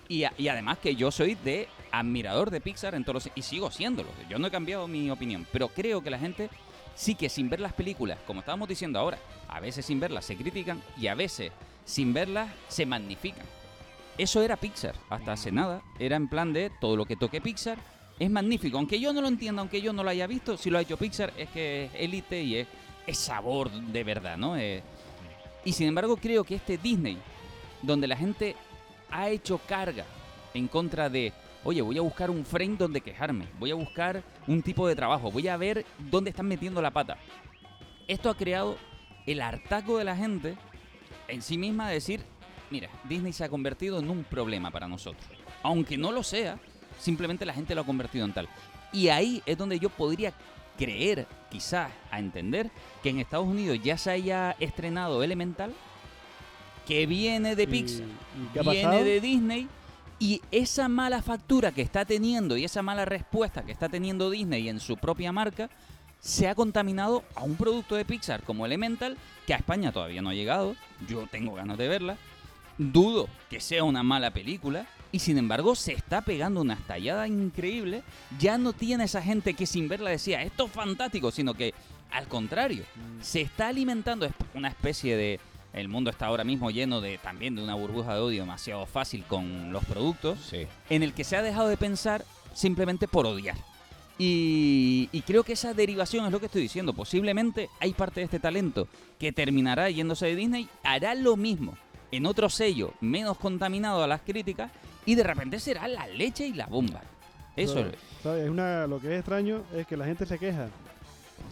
Y, 0.08 0.24
a- 0.24 0.34
y 0.36 0.48
además 0.48 0.78
que 0.78 0.96
yo 0.96 1.10
soy 1.10 1.34
de 1.36 1.68
admirador 1.92 2.50
de 2.50 2.60
Pixar 2.60 2.94
en 2.94 3.04
todos 3.04 3.24
los... 3.26 3.32
Y 3.36 3.42
sigo 3.42 3.70
siéndolo, 3.70 4.08
yo 4.28 4.38
no 4.38 4.48
he 4.48 4.50
cambiado 4.50 4.88
mi 4.88 5.10
opinión, 5.10 5.46
pero 5.52 5.68
creo 5.68 6.02
que 6.02 6.10
la 6.10 6.18
gente 6.18 6.50
sí 6.94 7.14
que 7.14 7.28
sin 7.28 7.48
ver 7.48 7.60
las 7.60 7.72
películas, 7.72 8.18
como 8.26 8.40
estábamos 8.40 8.68
diciendo 8.68 8.98
ahora, 8.98 9.18
a 9.48 9.60
veces 9.60 9.86
sin 9.86 10.00
verlas 10.00 10.24
se 10.24 10.36
critican 10.36 10.82
y 10.96 11.06
a 11.06 11.14
veces 11.14 11.52
sin 11.84 12.12
verlas 12.12 12.50
se 12.68 12.86
magnifican. 12.86 13.46
Eso 14.18 14.42
era 14.42 14.56
Pixar, 14.56 14.94
hasta 15.10 15.32
hace 15.32 15.50
nada, 15.50 15.82
era 15.98 16.16
en 16.16 16.28
plan 16.28 16.52
de 16.52 16.70
todo 16.80 16.96
lo 16.96 17.04
que 17.04 17.16
toque 17.16 17.40
Pixar 17.40 17.78
es 18.16 18.30
magnífico, 18.30 18.78
aunque 18.78 19.00
yo 19.00 19.12
no 19.12 19.20
lo 19.20 19.26
entienda, 19.26 19.60
aunque 19.60 19.80
yo 19.82 19.92
no 19.92 20.04
lo 20.04 20.10
haya 20.10 20.28
visto, 20.28 20.56
si 20.56 20.70
lo 20.70 20.78
ha 20.78 20.82
hecho 20.82 20.96
Pixar 20.96 21.32
es 21.36 21.48
que 21.50 21.86
es 21.86 21.90
élite 21.96 22.40
y 22.42 22.56
es, 22.58 22.68
es 23.06 23.18
sabor 23.18 23.70
de 23.70 24.04
verdad, 24.04 24.36
¿no? 24.36 24.56
Eh, 24.56 24.82
y 25.64 25.72
sin 25.72 25.88
embargo 25.88 26.16
creo 26.16 26.44
que 26.44 26.56
este 26.56 26.78
Disney, 26.78 27.18
donde 27.82 28.06
la 28.06 28.16
gente 28.16 28.56
ha 29.10 29.28
hecho 29.28 29.58
carga 29.58 30.04
en 30.54 30.68
contra 30.68 31.08
de, 31.08 31.32
oye, 31.64 31.82
voy 31.82 31.98
a 31.98 32.02
buscar 32.02 32.30
un 32.30 32.44
frame 32.44 32.76
donde 32.76 33.00
quejarme, 33.00 33.46
voy 33.58 33.70
a 33.70 33.74
buscar 33.74 34.22
un 34.46 34.62
tipo 34.62 34.86
de 34.86 34.96
trabajo, 34.96 35.30
voy 35.30 35.48
a 35.48 35.56
ver 35.56 35.84
dónde 35.98 36.30
están 36.30 36.46
metiendo 36.46 36.80
la 36.82 36.90
pata. 36.90 37.16
Esto 38.06 38.30
ha 38.30 38.36
creado 38.36 38.76
el 39.26 39.40
hartaco 39.40 39.98
de 39.98 40.04
la 40.04 40.16
gente 40.16 40.56
en 41.28 41.42
sí 41.42 41.56
misma 41.56 41.88
de 41.88 41.94
decir, 41.94 42.20
mira, 42.70 42.88
Disney 43.08 43.32
se 43.32 43.44
ha 43.44 43.48
convertido 43.48 43.98
en 43.98 44.10
un 44.10 44.24
problema 44.24 44.70
para 44.70 44.88
nosotros. 44.88 45.24
Aunque 45.62 45.96
no 45.96 46.12
lo 46.12 46.22
sea, 46.22 46.58
simplemente 46.98 47.46
la 47.46 47.54
gente 47.54 47.74
lo 47.74 47.80
ha 47.80 47.86
convertido 47.86 48.24
en 48.24 48.32
tal. 48.32 48.48
Y 48.92 49.08
ahí 49.08 49.42
es 49.46 49.56
donde 49.56 49.78
yo 49.78 49.88
podría 49.88 50.32
creer, 50.78 51.26
quizás, 51.50 51.90
a 52.10 52.18
entender, 52.18 52.70
que 53.02 53.10
en 53.10 53.18
Estados 53.20 53.46
Unidos 53.46 53.78
ya 53.82 53.96
se 53.98 54.10
haya 54.10 54.56
estrenado 54.60 55.22
Elemental, 55.22 55.72
que 56.86 57.06
viene 57.06 57.56
de 57.56 57.62
¿Y- 57.62 57.66
Pixar, 57.66 58.06
y 58.06 58.58
viene 58.62 58.82
pasado? 58.82 59.04
de 59.04 59.20
Disney, 59.20 59.68
y 60.18 60.40
esa 60.50 60.88
mala 60.88 61.22
factura 61.22 61.72
que 61.72 61.82
está 61.82 62.04
teniendo 62.04 62.56
y 62.56 62.64
esa 62.64 62.82
mala 62.82 63.04
respuesta 63.04 63.64
que 63.64 63.72
está 63.72 63.88
teniendo 63.88 64.30
Disney 64.30 64.68
en 64.68 64.80
su 64.80 64.96
propia 64.96 65.32
marca, 65.32 65.68
se 66.20 66.48
ha 66.48 66.54
contaminado 66.54 67.22
a 67.34 67.42
un 67.42 67.56
producto 67.56 67.96
de 67.96 68.04
Pixar 68.04 68.42
como 68.44 68.64
Elemental, 68.64 69.16
que 69.46 69.54
a 69.54 69.58
España 69.58 69.92
todavía 69.92 70.22
no 70.22 70.30
ha 70.30 70.34
llegado, 70.34 70.76
yo 71.08 71.26
tengo 71.26 71.54
ganas 71.54 71.76
de 71.76 71.88
verla, 71.88 72.16
dudo 72.78 73.28
que 73.50 73.60
sea 73.60 73.84
una 73.84 74.02
mala 74.02 74.30
película, 74.32 74.86
y 75.14 75.20
sin 75.20 75.38
embargo 75.38 75.76
se 75.76 75.92
está 75.92 76.22
pegando 76.22 76.60
una 76.60 76.74
estallada 76.74 77.28
increíble, 77.28 78.02
ya 78.36 78.58
no 78.58 78.72
tiene 78.72 79.04
esa 79.04 79.22
gente 79.22 79.54
que 79.54 79.64
sin 79.64 79.86
verla 79.86 80.10
decía, 80.10 80.42
esto 80.42 80.66
es 80.66 80.72
fantástico, 80.72 81.30
sino 81.30 81.54
que 81.54 81.72
al 82.10 82.26
contrario, 82.26 82.82
se 83.20 83.40
está 83.40 83.68
alimentando 83.68 84.26
es 84.26 84.32
una 84.54 84.66
especie 84.66 85.16
de... 85.16 85.38
El 85.72 85.88
mundo 85.88 86.10
está 86.10 86.26
ahora 86.26 86.42
mismo 86.42 86.68
lleno 86.72 87.00
de 87.00 87.18
también 87.18 87.54
de 87.54 87.62
una 87.62 87.76
burbuja 87.76 88.14
de 88.14 88.20
odio 88.22 88.40
demasiado 88.42 88.86
fácil 88.86 89.22
con 89.22 89.72
los 89.72 89.84
productos 89.84 90.40
Sí. 90.50 90.66
en 90.90 91.04
el 91.04 91.12
que 91.12 91.22
se 91.22 91.36
ha 91.36 91.42
dejado 91.42 91.68
de 91.68 91.76
pensar 91.76 92.24
simplemente 92.52 93.06
por 93.06 93.24
odiar. 93.24 93.56
Y, 94.18 95.08
y 95.12 95.20
creo 95.20 95.44
que 95.44 95.52
esa 95.52 95.74
derivación 95.74 96.26
es 96.26 96.32
lo 96.32 96.40
que 96.40 96.46
estoy 96.46 96.62
diciendo. 96.62 96.92
Posiblemente 96.92 97.70
hay 97.78 97.92
parte 97.92 98.18
de 98.18 98.24
este 98.24 98.40
talento 98.40 98.88
que 99.20 99.30
terminará 99.30 99.90
yéndose 99.90 100.26
de 100.26 100.34
Disney, 100.34 100.68
hará 100.82 101.14
lo 101.14 101.36
mismo 101.36 101.76
en 102.16 102.26
otro 102.26 102.48
sello 102.48 102.92
menos 103.00 103.38
contaminado 103.38 104.02
a 104.04 104.06
las 104.06 104.20
críticas 104.20 104.70
y 105.06 105.14
de 105.14 105.22
repente 105.22 105.58
será 105.60 105.86
la 105.88 106.06
leche 106.06 106.46
y 106.46 106.52
la 106.54 106.66
bomba. 106.66 107.00
Eso. 107.56 107.80
Es 107.80 108.48
una, 108.48 108.86
lo 108.86 109.00
que 109.00 109.12
es 109.12 109.18
extraño 109.20 109.62
es 109.74 109.86
que 109.86 109.96
la 109.96 110.04
gente 110.06 110.26
se 110.26 110.38
queja. 110.38 110.68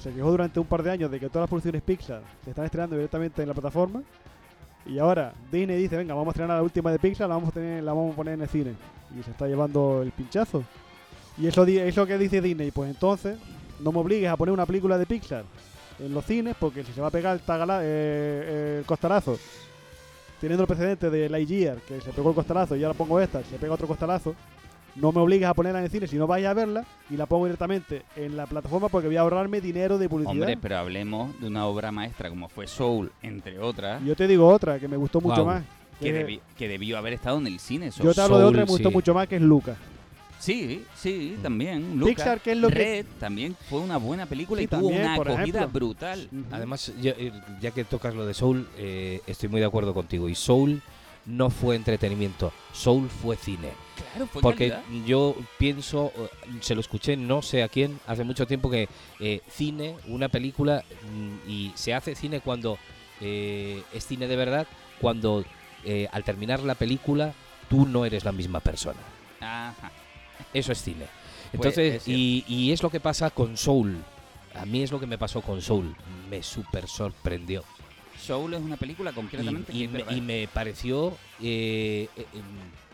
Se 0.02 0.12
quejó 0.12 0.30
durante 0.30 0.58
un 0.58 0.66
par 0.66 0.82
de 0.82 0.90
años 0.90 1.10
de 1.10 1.20
que 1.20 1.28
todas 1.28 1.42
las 1.42 1.48
producciones 1.50 1.82
Pixar 1.82 2.22
se 2.44 2.50
están 2.50 2.64
estrenando 2.64 2.96
directamente 2.96 3.42
en 3.42 3.48
la 3.48 3.54
plataforma. 3.54 4.02
Y 4.86 4.98
ahora 4.98 5.32
Disney 5.52 5.76
dice, 5.80 5.96
venga, 5.96 6.14
vamos 6.14 6.28
a 6.28 6.30
estrenar 6.32 6.56
la 6.56 6.62
última 6.62 6.90
de 6.90 6.98
Pixar, 6.98 7.28
la 7.28 7.34
vamos 7.36 7.50
a, 7.50 7.52
tener, 7.52 7.82
la 7.84 7.92
vamos 7.92 8.12
a 8.14 8.16
poner 8.16 8.34
en 8.34 8.42
el 8.42 8.48
cine. 8.48 8.72
Y 9.18 9.22
se 9.22 9.30
está 9.30 9.46
llevando 9.46 10.02
el 10.02 10.10
pinchazo. 10.12 10.64
Y 11.38 11.46
eso, 11.46 11.64
eso 11.64 12.06
que 12.06 12.18
dice 12.18 12.40
Disney, 12.40 12.70
pues 12.70 12.90
entonces 12.90 13.38
no 13.80 13.92
me 13.92 13.98
obligues 13.98 14.28
a 14.30 14.36
poner 14.36 14.52
una 14.52 14.66
película 14.66 14.98
de 14.98 15.06
Pixar 15.06 15.44
en 16.00 16.12
los 16.14 16.24
cines, 16.24 16.56
porque 16.58 16.82
si 16.84 16.92
se 16.92 17.00
va 17.00 17.08
a 17.08 17.10
pegar 17.10 17.34
el, 17.34 17.42
tagala- 17.42 17.80
eh, 17.82 18.78
el 18.80 18.84
costalazo, 18.86 19.38
teniendo 20.42 20.64
el 20.64 20.66
precedente 20.68 21.08
de 21.08 21.28
Lightyear, 21.30 21.78
que 21.78 22.00
se 22.00 22.10
pegó 22.12 22.30
el 22.30 22.34
costalazo 22.34 22.76
y 22.76 22.82
ahora 22.84 22.98
pongo 22.98 23.20
esta, 23.20 23.42
se 23.44 23.56
pega 23.58 23.72
otro 23.74 23.86
costalazo, 23.86 24.34
no 24.96 25.10
me 25.12 25.20
obligues 25.20 25.48
a 25.48 25.54
ponerla 25.54 25.78
en 25.78 25.84
el 25.86 25.90
cine 25.90 26.06
si 26.06 26.16
no 26.16 26.26
vais 26.26 26.44
a 26.44 26.52
verla 26.52 26.84
y 27.08 27.16
la 27.16 27.26
pongo 27.26 27.44
directamente 27.46 28.02
en 28.16 28.36
la 28.36 28.46
plataforma 28.46 28.88
porque 28.88 29.06
voy 29.06 29.16
a 29.16 29.20
ahorrarme 29.20 29.60
dinero 29.60 29.96
de 29.98 30.08
publicidad. 30.08 30.32
Hombre, 30.32 30.58
pero 30.60 30.76
hablemos 30.78 31.40
de 31.40 31.46
una 31.46 31.64
obra 31.66 31.90
maestra 31.92 32.28
como 32.28 32.48
fue 32.48 32.66
Soul, 32.66 33.10
entre 33.22 33.58
otras, 33.58 34.04
yo 34.04 34.14
te 34.16 34.26
digo 34.26 34.46
otra 34.48 34.78
que 34.78 34.88
me 34.88 34.96
gustó 34.96 35.20
mucho 35.20 35.46
más. 35.46 35.62
que, 36.00 36.12
que- 36.12 36.26
debi- 36.26 36.40
que 36.58 36.68
debió 36.68 36.98
haber 36.98 37.12
estado 37.14 37.38
en 37.38 37.46
el 37.46 37.58
cine. 37.60 37.90
Yo 37.90 38.12
te 38.12 38.20
hablo 38.20 38.38
de 38.38 38.44
otra 38.44 38.60
que 38.62 38.66
me 38.66 38.72
gustó 38.72 38.88
sí. 38.88 38.94
mucho 38.94 39.14
más 39.14 39.28
que 39.28 39.36
es 39.36 39.42
Lucas. 39.42 39.76
Sí, 40.42 40.84
sí, 40.96 41.36
Mm. 41.38 41.42
también. 41.42 41.98
Luca, 41.98 42.10
Pixar, 42.10 42.40
¿qué 42.40 42.52
es 42.52 42.58
lo 42.58 42.68
que- 42.68 42.74
Red 42.74 43.06
también 43.20 43.56
fue 43.70 43.78
una 43.80 43.96
buena 43.96 44.26
película 44.26 44.58
Sí, 44.58 44.64
y 44.64 44.66
tuvo 44.66 44.80
también, 44.88 45.02
una 45.02 45.14
acogida 45.14 45.58
ejemplo. 45.60 45.68
brutal. 45.68 46.28
Además, 46.50 46.92
ya, 47.00 47.12
eh, 47.12 47.32
ya 47.60 47.70
que 47.70 47.84
tocas 47.84 48.12
lo 48.14 48.26
de 48.26 48.34
Soul, 48.34 48.68
eh, 48.76 49.20
estoy 49.28 49.48
muy 49.48 49.60
de 49.60 49.66
acuerdo 49.66 49.94
contigo. 49.94 50.28
Y 50.28 50.34
Soul 50.34 50.82
no 51.26 51.48
fue 51.48 51.76
entretenimiento, 51.76 52.52
Soul 52.72 53.08
fue 53.08 53.36
cine. 53.36 53.68
Claro, 54.10 54.26
fue 54.26 54.42
Porque 54.42 54.70
calidad. 54.70 55.06
yo 55.06 55.36
pienso, 55.58 56.12
eh, 56.16 56.28
se 56.60 56.74
lo 56.74 56.80
escuché 56.80 57.16
no 57.16 57.40
sé 57.42 57.62
a 57.62 57.68
quién, 57.68 58.00
hace 58.08 58.24
mucho 58.24 58.44
tiempo 58.44 58.68
que 58.68 58.88
eh, 59.20 59.42
cine, 59.48 59.94
una 60.08 60.28
película, 60.28 60.82
mm, 61.14 61.48
y 61.48 61.72
se 61.76 61.94
hace 61.94 62.16
cine 62.16 62.40
cuando 62.40 62.78
eh, 63.20 63.80
es 63.94 64.04
cine 64.04 64.26
de 64.26 64.34
verdad, 64.34 64.66
cuando 65.00 65.44
eh, 65.84 66.08
al 66.10 66.24
terminar 66.24 66.58
la 66.64 66.74
película 66.74 67.32
tú 67.70 67.86
no 67.86 68.04
eres 68.04 68.24
la 68.24 68.32
misma 68.32 68.58
persona. 68.58 68.98
Ajá. 69.40 69.92
Eso 70.52 70.72
es 70.72 70.82
cine. 70.82 71.06
Pues, 71.52 71.54
Entonces, 71.54 71.94
es 71.96 72.08
y, 72.08 72.44
y 72.48 72.72
es 72.72 72.82
lo 72.82 72.90
que 72.90 73.00
pasa 73.00 73.30
con 73.30 73.56
Soul. 73.56 73.96
A 74.54 74.64
mí 74.66 74.82
es 74.82 74.90
lo 74.90 75.00
que 75.00 75.06
me 75.06 75.18
pasó 75.18 75.40
con 75.40 75.60
Soul. 75.62 75.94
Me 76.30 76.42
super 76.42 76.86
sorprendió. 76.86 77.64
Soul 78.18 78.54
es 78.54 78.60
una 78.60 78.76
película 78.76 79.10
Y, 79.10 79.14
concretamente 79.14 79.72
y 79.72 79.88
me, 79.88 80.04
y 80.10 80.20
me 80.20 80.48
pareció 80.52 81.12
eh, 81.40 82.08
eh, 82.16 82.26
em, 82.34 82.42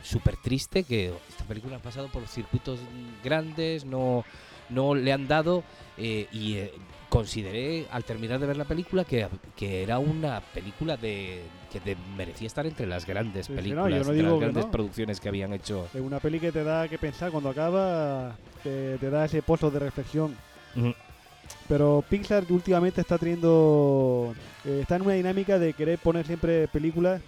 súper 0.03 0.37
triste 0.37 0.85
que 0.85 1.13
esta 1.29 1.45
película 1.45 1.77
ha 1.77 1.81
pasado 1.81 2.09
por 2.09 2.27
circuitos 2.27 2.79
grandes, 3.23 3.85
no, 3.85 4.25
no 4.71 4.95
le 4.95 5.13
han 5.13 5.29
dado 5.29 5.65
eh, 5.97 6.29
y 6.33 6.55
eh, 6.55 6.73
consideré 7.09 7.87
al 7.91 8.05
terminar 8.05 8.39
de 8.39 8.47
ver 8.47 8.57
la 8.57 8.65
película 8.65 9.05
que, 9.05 9.27
que 9.57 9.83
era 9.83 9.99
una 9.99 10.41
película 10.41 10.97
de 10.97 11.43
que 11.73 11.81
de- 11.81 11.97
merecía 12.17 12.47
estar 12.47 12.67
entre 12.67 12.87
las 12.87 13.07
grandes 13.07 13.47
Sí, 13.47 13.53
sí, 13.53 13.71
no, 13.71 13.85
películas, 13.85 14.07
yo 14.17 14.23
no 14.23 14.31
las 14.31 14.41
grandes 14.41 14.65
no. 14.67 14.71
producciones 14.71 15.21
que 15.21 15.29
habían 15.29 15.53
hecho. 15.53 15.87
Es 15.95 16.01
una 16.01 16.21
peli 16.21 16.39
que 16.41 16.53
te 16.53 16.65
da 16.65 16.89
que 16.89 16.99
pensar 16.99 17.31
cuando 17.31 17.51
acaba, 17.51 18.37
te, 18.63 18.99
te 18.99 19.11
da 19.11 19.25
ese 19.25 19.43
pozo 19.43 19.71
de 19.71 19.79
reflexión. 19.79 20.37
Pero 21.67 22.05
Pixar 22.09 22.45
últimamente 22.51 23.01
está 23.01 23.19
teniendo. 23.19 24.35
eh, 24.65 24.79
está 24.83 24.97
en 24.97 25.03
una 25.03 25.15
dinámica 25.15 25.59
de 25.59 25.73
querer 25.75 25.99
poner 25.99 26.27
siempre 26.27 26.67
películas, 26.69 27.21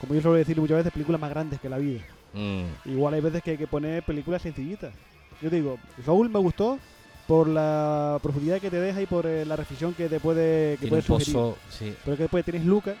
como 0.00 0.14
yo 0.14 0.20
suelo 0.20 0.36
decir 0.36 0.56
muchas 0.58 0.78
veces, 0.78 0.92
películas 0.92 1.20
más 1.20 1.30
grandes 1.30 1.60
que 1.60 1.68
la 1.68 1.78
vida. 1.78 2.00
Mm. 2.32 2.90
Igual 2.90 3.14
hay 3.14 3.20
veces 3.20 3.42
que 3.42 3.52
hay 3.52 3.56
que 3.58 3.66
poner 3.66 4.02
películas 4.02 4.42
sencillitas. 4.42 4.92
Yo 5.40 5.50
te 5.50 5.56
digo, 5.56 5.78
Soul 6.04 6.28
me 6.30 6.38
gustó 6.38 6.78
por 7.26 7.48
la 7.48 8.18
profundidad 8.22 8.60
que 8.60 8.70
te 8.70 8.80
deja 8.80 9.02
y 9.02 9.06
por 9.06 9.26
eh, 9.26 9.44
la 9.44 9.56
reflexión 9.56 9.94
que 9.94 10.08
te 10.08 10.20
puede, 10.20 10.76
que 10.78 10.86
puede 10.86 11.02
sugerir. 11.02 11.54
sí. 11.68 11.94
Pero 12.04 12.16
que 12.16 12.24
después 12.24 12.44
tienes 12.44 12.64
Luca, 12.64 12.94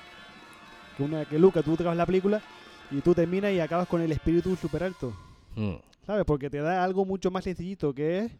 que, 0.96 1.02
una, 1.02 1.24
que 1.24 1.38
Luca, 1.38 1.62
tú 1.62 1.76
te 1.76 1.82
acabas 1.82 1.96
la 1.96 2.06
película 2.06 2.42
y 2.90 3.00
tú 3.00 3.14
terminas 3.14 3.52
y 3.52 3.60
acabas 3.60 3.88
con 3.88 4.00
el 4.00 4.10
espíritu 4.12 4.56
súper 4.56 4.84
alto. 4.84 5.12
Mm. 5.54 5.74
¿Sabes? 6.04 6.24
Porque 6.24 6.50
te 6.50 6.58
da 6.58 6.84
algo 6.84 7.04
mucho 7.04 7.30
más 7.30 7.44
sencillito 7.44 7.92
que 7.92 8.18
es 8.18 8.32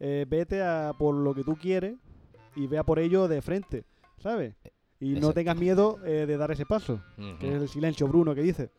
eh, 0.00 0.26
vete 0.28 0.62
a 0.62 0.92
por 0.98 1.14
lo 1.14 1.34
que 1.34 1.44
tú 1.44 1.56
quieres 1.56 1.96
y 2.56 2.66
vea 2.66 2.82
por 2.82 2.98
ello 2.98 3.28
de 3.28 3.40
frente, 3.42 3.84
¿sabes? 4.18 4.54
Y 5.00 5.10
no 5.10 5.16
Exacto. 5.16 5.34
tengas 5.34 5.56
miedo 5.56 5.98
eh, 6.04 6.26
de 6.26 6.36
dar 6.36 6.50
ese 6.50 6.66
paso, 6.66 7.00
que 7.40 7.48
es 7.48 7.62
el 7.62 7.68
silencio 7.68 8.08
Bruno 8.08 8.34
que 8.34 8.42
dice. 8.42 8.70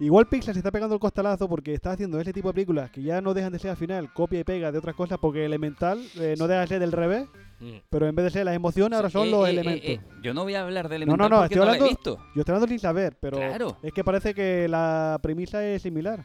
Igual 0.00 0.26
Pixar 0.26 0.54
se 0.54 0.58
está 0.58 0.72
pegando 0.72 0.94
el 0.96 1.00
costalazo 1.00 1.48
porque 1.48 1.72
está 1.72 1.92
haciendo 1.92 2.18
ese 2.20 2.32
tipo 2.32 2.48
de 2.48 2.54
películas 2.54 2.90
que 2.90 3.00
ya 3.00 3.20
no 3.20 3.32
dejan 3.32 3.52
de 3.52 3.60
ser 3.60 3.70
al 3.70 3.76
final 3.76 4.12
copia 4.12 4.40
y 4.40 4.44
pega 4.44 4.72
de 4.72 4.78
otras 4.78 4.94
cosas 4.96 5.18
porque 5.20 5.44
Elemental 5.44 6.02
eh, 6.18 6.34
no 6.36 6.48
deja 6.48 6.62
de 6.62 6.66
ser 6.66 6.80
del 6.80 6.92
revés, 6.92 7.26
Mm. 7.60 7.76
pero 7.88 8.08
en 8.08 8.14
vez 8.16 8.24
de 8.24 8.30
ser 8.32 8.44
las 8.44 8.56
emociones 8.56 8.96
ahora 8.96 9.08
son 9.08 9.28
Eh, 9.28 9.30
los 9.30 9.46
eh, 9.46 9.50
eh, 9.50 9.52
elementos. 9.52 9.88
eh, 9.88 10.00
yo 10.22 10.34
no 10.34 10.42
voy 10.42 10.54
a 10.56 10.62
hablar 10.62 10.88
de 10.88 10.96
No, 10.98 11.04
Elemental 11.04 11.30
no, 11.30 11.36
no, 11.36 11.42
porque 11.42 11.54
estoy 11.54 11.58
no 11.60 11.64
la 11.64 11.70
he 11.70 11.74
hablando- 11.76 11.88
visto. 11.96 12.16
Yo 12.34 12.40
estoy 12.40 12.52
hablando 12.52 12.68
sin 12.68 12.78
saber, 12.80 13.16
pero 13.20 13.36
Claro. 13.36 13.76
es 13.82 13.92
que 13.92 14.02
parece 14.04 14.34
que 14.34 14.66
la 14.68 15.18
premisa 15.22 15.64
es 15.64 15.80
similar. 15.82 16.24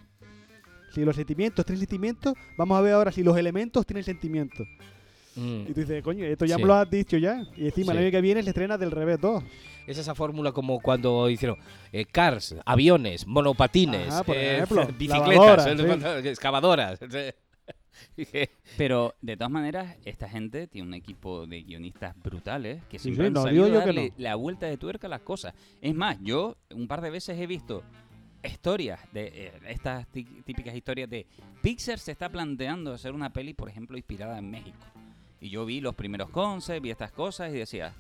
Si 0.92 1.06
los 1.06 1.16
sentimientos 1.16 1.64
tienen 1.66 1.80
sentimientos, 1.80 2.34
vamos 2.58 2.76
a 2.78 2.82
ver 2.82 2.94
ahora 2.94 3.12
si 3.12 3.22
los 3.22 3.38
elementos 3.38 3.86
tienen 3.86 4.04
sentimientos. 4.04 4.68
Mm. 5.40 5.62
Y 5.70 5.74
tú 5.74 5.80
dices, 5.82 6.04
coño, 6.04 6.26
esto 6.26 6.46
ya 6.46 6.56
Sí. 6.56 6.62
me 6.62 6.68
lo 6.68 6.74
has 6.76 6.90
dicho 6.90 7.18
ya. 7.18 7.44
Y 7.56 7.66
encima 7.66 7.94
el 7.94 8.00
año 8.00 8.12
que 8.12 8.22
viene 8.22 8.44
se 8.44 8.50
estrena 8.50 8.78
del 8.78 8.92
revés 8.92 9.20
2. 9.22 9.44
Es 9.88 9.98
esa 9.98 10.14
fórmula 10.14 10.52
como 10.52 10.80
cuando 10.80 11.30
hicieron 11.30 11.58
eh, 11.92 12.06
cars, 12.06 12.56
aviones, 12.66 13.26
monopatines, 13.26 14.10
Ajá, 14.14 14.24
por 14.24 14.36
eh, 14.36 14.56
ejemplo, 14.58 14.88
bicicletas, 15.00 15.68
excavadoras. 16.26 17.00
Pero 18.78 19.16
de 19.22 19.36
todas 19.36 19.52
maneras, 19.52 19.98
esta 20.06 20.30
gente 20.30 20.68
tiene 20.68 20.88
un 20.88 20.94
equipo 20.94 21.46
de 21.48 21.64
guionistas 21.64 22.16
brutales 22.22 22.82
que 22.90 23.00
siempre 23.00 23.26
sí, 23.26 23.28
han 23.28 23.34
no, 23.34 23.44
sabido 23.44 23.68
yo 23.68 23.86
no. 23.94 24.02
la 24.18 24.36
vuelta 24.36 24.68
de 24.68 24.78
tuerca 24.78 25.08
a 25.08 25.10
las 25.10 25.22
cosas. 25.22 25.54
Es 25.82 25.94
más, 25.96 26.18
yo 26.22 26.56
un 26.74 26.88
par 26.88 27.02
de 27.02 27.10
veces 27.10 27.38
he 27.40 27.48
visto 27.48 27.84
historias 28.44 29.00
de 29.12 29.28
eh, 29.34 29.52
estas 29.68 30.08
tí- 30.12 30.24
típicas 30.46 30.74
historias 30.76 31.10
de 31.10 31.26
Pixar 31.62 32.00
se 32.00 32.12
está 32.14 32.30
planteando 32.30 32.94
hacer 32.94 33.12
una 33.12 33.34
peli, 33.34 33.54
por 33.54 33.68
ejemplo, 33.70 33.98
inspirada 33.98 34.38
en 34.38 34.50
México. 34.50 34.78
Y 35.42 35.50
yo 35.50 35.66
vi 35.66 35.80
los 35.82 35.96
primeros 35.96 36.30
concepts, 36.30 36.82
vi 36.82 36.90
estas 36.92 37.12
cosas 37.12 37.50
y 37.54 37.58
decía, 37.58 37.94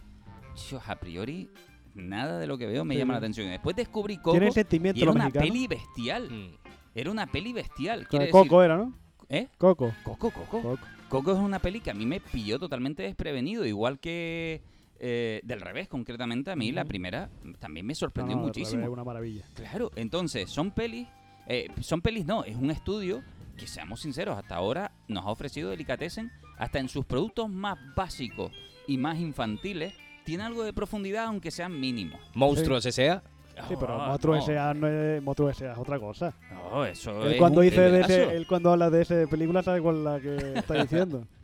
yo 0.70 0.82
a 0.86 0.96
priori 0.96 1.50
nada 1.96 2.38
de 2.40 2.48
lo 2.48 2.58
que 2.58 2.66
veo 2.68 2.84
me 2.86 2.94
Sí, 2.96 3.00
llama 3.00 3.14
la 3.14 3.20
atención. 3.20 3.48
Y 3.48 3.52
después 3.52 3.76
descubrí 3.76 4.18
Coco 4.18 4.32
Tiene 4.32 4.48
y 4.50 4.52
sentimiento 4.52 5.02
era 5.02 5.12
una 5.12 5.26
mexicanos. 5.26 5.50
peli 5.50 5.68
bestial. 5.68 6.30
mm, 6.30 6.50
Era 6.96 7.12
una 7.12 7.28
peli 7.28 7.54
bestial. 7.54 8.00
Claro, 8.00 8.10
Quiere 8.10 8.26
decir, 8.26 8.42
Coco 8.50 8.64
era, 8.64 8.78
¿no? 8.78 8.94
¿Eh? 9.30 9.48
Coco. 9.58 9.94
Coco, 10.04 10.32
Coco. 10.32 10.62
Coco. 10.62 10.78
Coco 11.08 11.32
es 11.32 11.38
una 11.40 11.60
peli 11.60 11.80
que 11.80 11.92
a 11.92 11.94
mí 11.94 12.06
me 12.06 12.20
pilló 12.20 12.60
totalmente 12.60 13.04
desprevenido, 13.04 13.66
igual 13.66 14.00
que 14.00 14.62
eh, 15.00 15.40
del 15.44 15.62
revés, 15.62 15.88
concretamente 15.88 16.52
a 16.52 16.56
mí 16.56 16.72
la 16.72 16.86
primera 16.86 17.30
también 17.60 17.86
me 17.86 17.96
sorprendió 17.96 18.36
no, 18.36 18.44
muchísimo. 18.44 18.82
revés, 18.82 18.94
una 18.94 19.04
maravilla. 19.04 19.44
Claro, 19.56 19.92
entonces 19.96 20.50
son 20.52 20.72
pelis, 20.72 21.08
eh, 21.48 21.68
son 21.82 22.02
pelis 22.02 22.26
no, 22.26 22.44
es 22.44 22.56
un 22.56 22.70
estudio 22.70 23.24
que 23.58 23.66
seamos 23.66 24.02
sinceros, 24.02 24.38
hasta 24.38 24.56
ahora 24.56 24.92
nos 25.08 25.26
ha 25.26 25.30
ofrecido 25.30 25.70
Delicatessen, 25.72 26.32
hasta 26.60 26.78
en 26.80 26.88
sus 26.90 27.06
productos 27.06 27.50
más 27.50 27.78
básicos 27.96 28.52
y 28.88 28.98
más 28.98 29.18
infantiles, 29.18 29.94
tiene 30.26 30.44
algo 30.44 30.64
de 30.64 30.74
profundidad 30.74 31.26
aunque 31.26 31.50
sean 31.50 31.80
mínimos. 31.80 32.20
Monstruos 32.36 32.86
S.A. 32.86 33.24
Sí, 33.68 33.74
pero 33.80 34.02
Ah, 34.02 34.08
Monstruo 34.10 34.36
no, 34.36 34.42
S.A. 34.42 34.74
no 34.74 34.88
es 34.88 35.22
Monstruo 35.24 35.50
S.A. 35.50 35.72
es 35.74 35.78
otra 35.80 36.00
cosa. 36.00 36.34
no, 36.72 36.86
eso 36.86 37.26
Él 37.26 37.34
es 37.34 37.38
cuando 37.40 37.60
un 37.62 37.66
dice 37.66 37.82
de 37.82 37.88
nivelazo. 37.92 38.14
ese, 38.14 38.36
él 38.38 38.48
cuando 38.48 38.72
habla 38.72 38.90
de 38.90 39.02
esa 39.02 39.16
película 39.28 39.64
sabe 39.64 39.82
cuál 39.82 39.98
es 39.98 40.04
la 40.04 40.20
que 40.20 40.60
está 40.60 40.74
diciendo. 40.82 41.26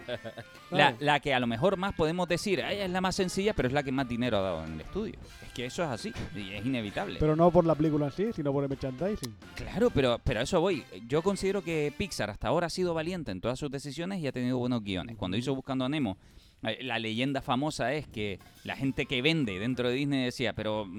La, 0.72 0.96
la 1.00 1.20
que 1.20 1.34
a 1.34 1.40
lo 1.40 1.48
mejor 1.48 1.78
más 1.78 1.94
podemos 1.94 2.28
decir, 2.28 2.62
"Ay, 2.64 2.80
es 2.80 2.90
la 2.90 3.02
más 3.02 3.16
sencilla, 3.16 3.54
pero 3.54 3.68
es 3.68 3.74
la 3.74 3.84
que 3.84 3.92
más 3.92 4.08
dinero 4.08 4.38
ha 4.38 4.42
dado 4.42 4.66
en 4.66 4.74
el 4.74 4.82
estudio. 4.82 5.16
Es 5.46 5.52
que 5.54 5.66
eso 5.66 5.84
es 5.84 5.90
así, 5.90 6.14
y 6.36 6.54
es 6.54 6.66
inevitable. 6.66 7.18
Pero 7.20 7.36
no 7.36 7.52
por 7.52 7.66
la 7.66 7.76
película 7.76 8.08
en 8.08 8.12
sí, 8.12 8.34
sino 8.34 8.52
por 8.52 8.64
el 8.64 8.70
merchandising. 8.70 9.36
claro, 9.56 9.90
pero, 9.90 10.20
pero 10.24 10.40
a 10.40 10.44
eso 10.44 10.60
voy. 10.60 10.84
Yo 11.08 11.22
considero 11.22 11.64
que 11.64 11.94
Pixar 11.98 12.30
hasta 12.30 12.48
ahora 12.48 12.68
ha 12.68 12.70
sido 12.70 12.94
valiente 12.94 13.32
en 13.32 13.42
todas 13.42 13.60
sus 13.60 13.70
decisiones 13.72 14.20
y 14.20 14.28
ha 14.28 14.32
tenido 14.32 14.58
buenos 14.58 14.84
guiones. 14.84 15.16
Cuando 15.18 15.38
hizo 15.38 15.54
Buscando 15.56 15.86
a 15.86 15.90
Nemo, 15.90 16.18
eh, 16.64 16.80
la 16.82 17.00
leyenda 17.00 17.42
famosa 17.42 17.94
es 17.94 18.08
que 18.08 18.40
la 18.64 18.76
gente 18.76 19.06
que 19.06 19.22
vende 19.22 19.60
dentro 19.60 19.90
de 19.90 19.96
Disney 19.96 20.24
decía, 20.26 20.54
pero 20.54 20.86
mm, 20.86 20.90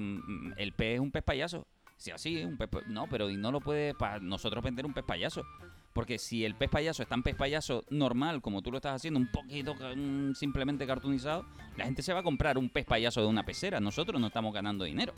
mm, 0.49 0.53
el 0.57 0.71
pez 0.71 0.95
es 0.95 0.99
un 1.01 1.11
pez 1.11 1.23
payaso. 1.23 1.67
Sí, 1.97 2.11
así, 2.11 2.43
un 2.43 2.57
pez 2.57 2.69
No, 2.87 3.07
pero 3.09 3.29
no 3.29 3.51
lo 3.51 3.59
puede 3.59 3.93
para 3.93 4.19
nosotros 4.19 4.63
vender 4.63 4.85
un 4.85 4.93
pez 4.93 5.03
payaso. 5.03 5.43
Porque 5.93 6.19
si 6.19 6.45
el 6.45 6.53
pez 6.53 6.69
payaso 6.69 7.01
es 7.01 7.09
tan 7.09 7.23
pez 7.23 7.35
payaso 7.35 7.83
normal 7.89 8.39
como 8.41 8.61
tú 8.61 8.71
lo 8.71 8.77
estás 8.77 8.95
haciendo, 8.95 9.19
un 9.19 9.31
poquito 9.31 9.75
simplemente 10.35 10.85
cartoonizado, 10.85 11.45
la 11.75 11.85
gente 11.85 12.03
se 12.03 12.13
va 12.13 12.19
a 12.19 12.23
comprar 12.23 12.59
un 12.59 12.69
pez 12.69 12.85
payaso 12.85 13.21
de 13.21 13.27
una 13.27 13.43
pecera. 13.43 13.79
Nosotros 13.79 14.21
no 14.21 14.27
estamos 14.27 14.53
ganando 14.53 14.85
dinero. 14.85 15.13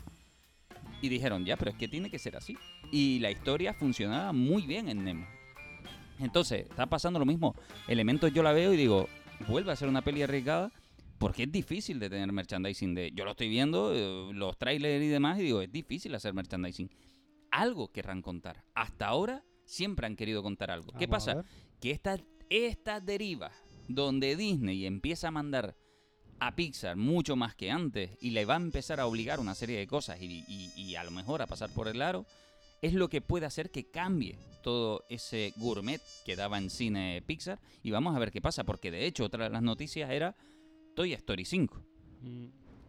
Y 1.02 1.10
dijeron, 1.10 1.44
ya, 1.44 1.56
pero 1.56 1.70
es 1.70 1.76
que 1.76 1.86
tiene 1.86 2.10
que 2.10 2.18
ser 2.18 2.36
así. 2.36 2.56
Y 2.90 3.18
la 3.18 3.30
historia 3.30 3.74
funcionaba 3.74 4.32
muy 4.32 4.62
bien 4.62 4.88
en 4.88 5.04
Nemo. 5.04 5.26
Entonces, 6.18 6.66
está 6.68 6.86
pasando 6.86 7.18
lo 7.18 7.26
mismo. 7.26 7.54
Elementos 7.86 8.32
yo 8.32 8.42
la 8.42 8.52
veo 8.52 8.72
y 8.72 8.76
digo, 8.78 9.06
vuelve 9.48 9.72
a 9.72 9.76
ser 9.76 9.88
una 9.88 10.02
peli 10.02 10.22
arriesgada 10.22 10.70
porque 11.20 11.44
es 11.44 11.52
difícil 11.52 11.98
de 12.00 12.08
tener 12.10 12.32
merchandising 12.32 12.94
de... 12.94 13.12
Yo 13.12 13.24
lo 13.24 13.32
estoy 13.32 13.48
viendo, 13.48 13.92
eh, 13.94 14.32
los 14.34 14.56
trailers 14.58 15.04
y 15.04 15.08
demás, 15.08 15.38
y 15.38 15.42
digo, 15.42 15.60
es 15.62 15.70
difícil 15.70 16.14
hacer 16.14 16.32
merchandising. 16.34 16.90
Algo 17.50 17.92
querrán 17.92 18.22
contar. 18.22 18.64
Hasta 18.74 19.06
ahora 19.06 19.44
siempre 19.64 20.06
han 20.06 20.16
querido 20.16 20.42
contar 20.42 20.70
algo. 20.70 20.92
¿Qué 20.98 21.06
Vamos 21.06 21.26
pasa? 21.26 21.44
que 21.80 21.90
estas 21.92 22.22
estas 22.48 23.04
derivas 23.06 23.52
donde 23.86 24.34
Disney 24.34 24.86
empieza 24.86 25.28
a 25.28 25.30
mandar 25.30 25.76
a 26.40 26.56
Pixar 26.56 26.96
mucho 26.96 27.36
más 27.36 27.54
que 27.54 27.70
antes 27.70 28.10
y 28.20 28.30
le 28.30 28.44
va 28.44 28.54
a 28.54 28.56
empezar 28.56 28.98
a 28.98 29.06
obligar 29.06 29.38
una 29.40 29.54
serie 29.54 29.78
de 29.78 29.86
cosas 29.86 30.20
y, 30.20 30.44
y- 30.48 30.72
y 30.74 30.94
a 30.96 31.04
lo 31.04 31.10
mejor 31.12 31.42
a 31.42 31.46
pasar 31.46 31.70
por 31.74 31.86
el 31.86 32.00
aro, 32.02 32.24
es 32.82 32.94
lo 32.94 33.08
que 33.08 33.20
puede 33.20 33.46
hacer 33.46 33.70
que 33.70 33.90
cambie 33.90 34.36
todo 34.62 35.04
ese 35.10 35.52
gourmet 35.56 36.00
que 36.24 36.34
daba 36.34 36.56
en 36.58 36.70
cine 36.70 37.22
Pixar 37.26 37.60
y 37.82 37.90
vamos 37.90 38.16
a 38.16 38.18
ver 38.18 38.32
qué 38.32 38.40
pasa, 38.40 38.64
porque 38.64 38.90
de 38.90 39.06
hecho 39.06 39.24
otra 39.24 39.44
de 39.44 39.50
las 39.50 39.62
noticias 39.62 40.10
era 40.10 40.34
Toy 41.00 41.14
Story 41.14 41.46
5 41.46 41.82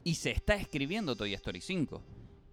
y 0.03 0.15
se 0.15 0.31
está 0.31 0.55
escribiendo 0.55 1.15
Toy 1.15 1.33
Story 1.33 1.61
5. 1.61 2.03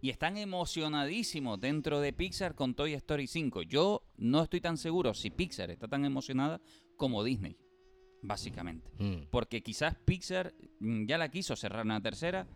Y 0.00 0.10
están 0.10 0.36
emocionadísimos 0.36 1.60
dentro 1.60 1.98
de 1.98 2.12
Pixar 2.12 2.54
con 2.54 2.76
Toy 2.76 2.94
Story 2.94 3.26
5. 3.26 3.62
Yo 3.62 4.04
no 4.18 4.44
estoy 4.44 4.60
tan 4.60 4.76
seguro 4.76 5.14
si 5.14 5.30
Pixar 5.30 5.72
está 5.72 5.88
tan 5.88 6.04
emocionada 6.04 6.60
como 6.96 7.24
Disney, 7.24 7.56
básicamente. 8.22 8.88
Mm. 8.98 9.30
Porque 9.32 9.60
quizás 9.60 9.96
Pixar 9.96 10.54
mm, 10.78 11.06
ya 11.06 11.18
la 11.18 11.28
quiso 11.28 11.56
cerrar 11.56 11.84
una 11.84 12.00
tercera, 12.00 12.46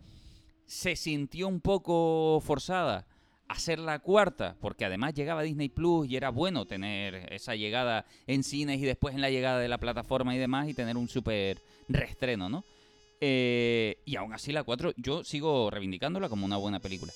se 0.65 0.95
sintió 0.95 1.49
un 1.49 1.59
poco 1.59 2.39
forzada 2.39 3.05
hacer 3.49 3.79
la 3.79 3.99
cuarta, 3.99 4.55
porque 4.61 4.85
además 4.85 5.13
llegaba 5.13 5.43
Disney 5.43 5.67
Plus 5.67 6.07
y 6.07 6.15
era 6.15 6.29
bueno 6.29 6.65
tener 6.65 7.33
esa 7.33 7.53
llegada 7.53 8.05
en 8.27 8.43
cines 8.43 8.79
y 8.79 8.85
después 8.85 9.13
en 9.13 9.19
la 9.19 9.29
llegada 9.29 9.59
de 9.59 9.67
la 9.67 9.77
plataforma 9.77 10.33
y 10.33 10.37
demás 10.39 10.69
y 10.69 10.73
tener 10.73 10.95
un 10.95 11.09
súper 11.09 11.57
reestreno, 11.89 12.47
¿no? 12.47 12.63
Eh, 13.25 14.01
y 14.03 14.17
aún 14.17 14.33
así 14.33 14.51
la 14.51 14.65
4 14.65 14.95
yo 14.97 15.23
sigo 15.23 15.69
reivindicándola 15.71 16.27
como 16.27 16.45
una 16.45 16.57
buena 16.57 16.81
película. 16.81 17.13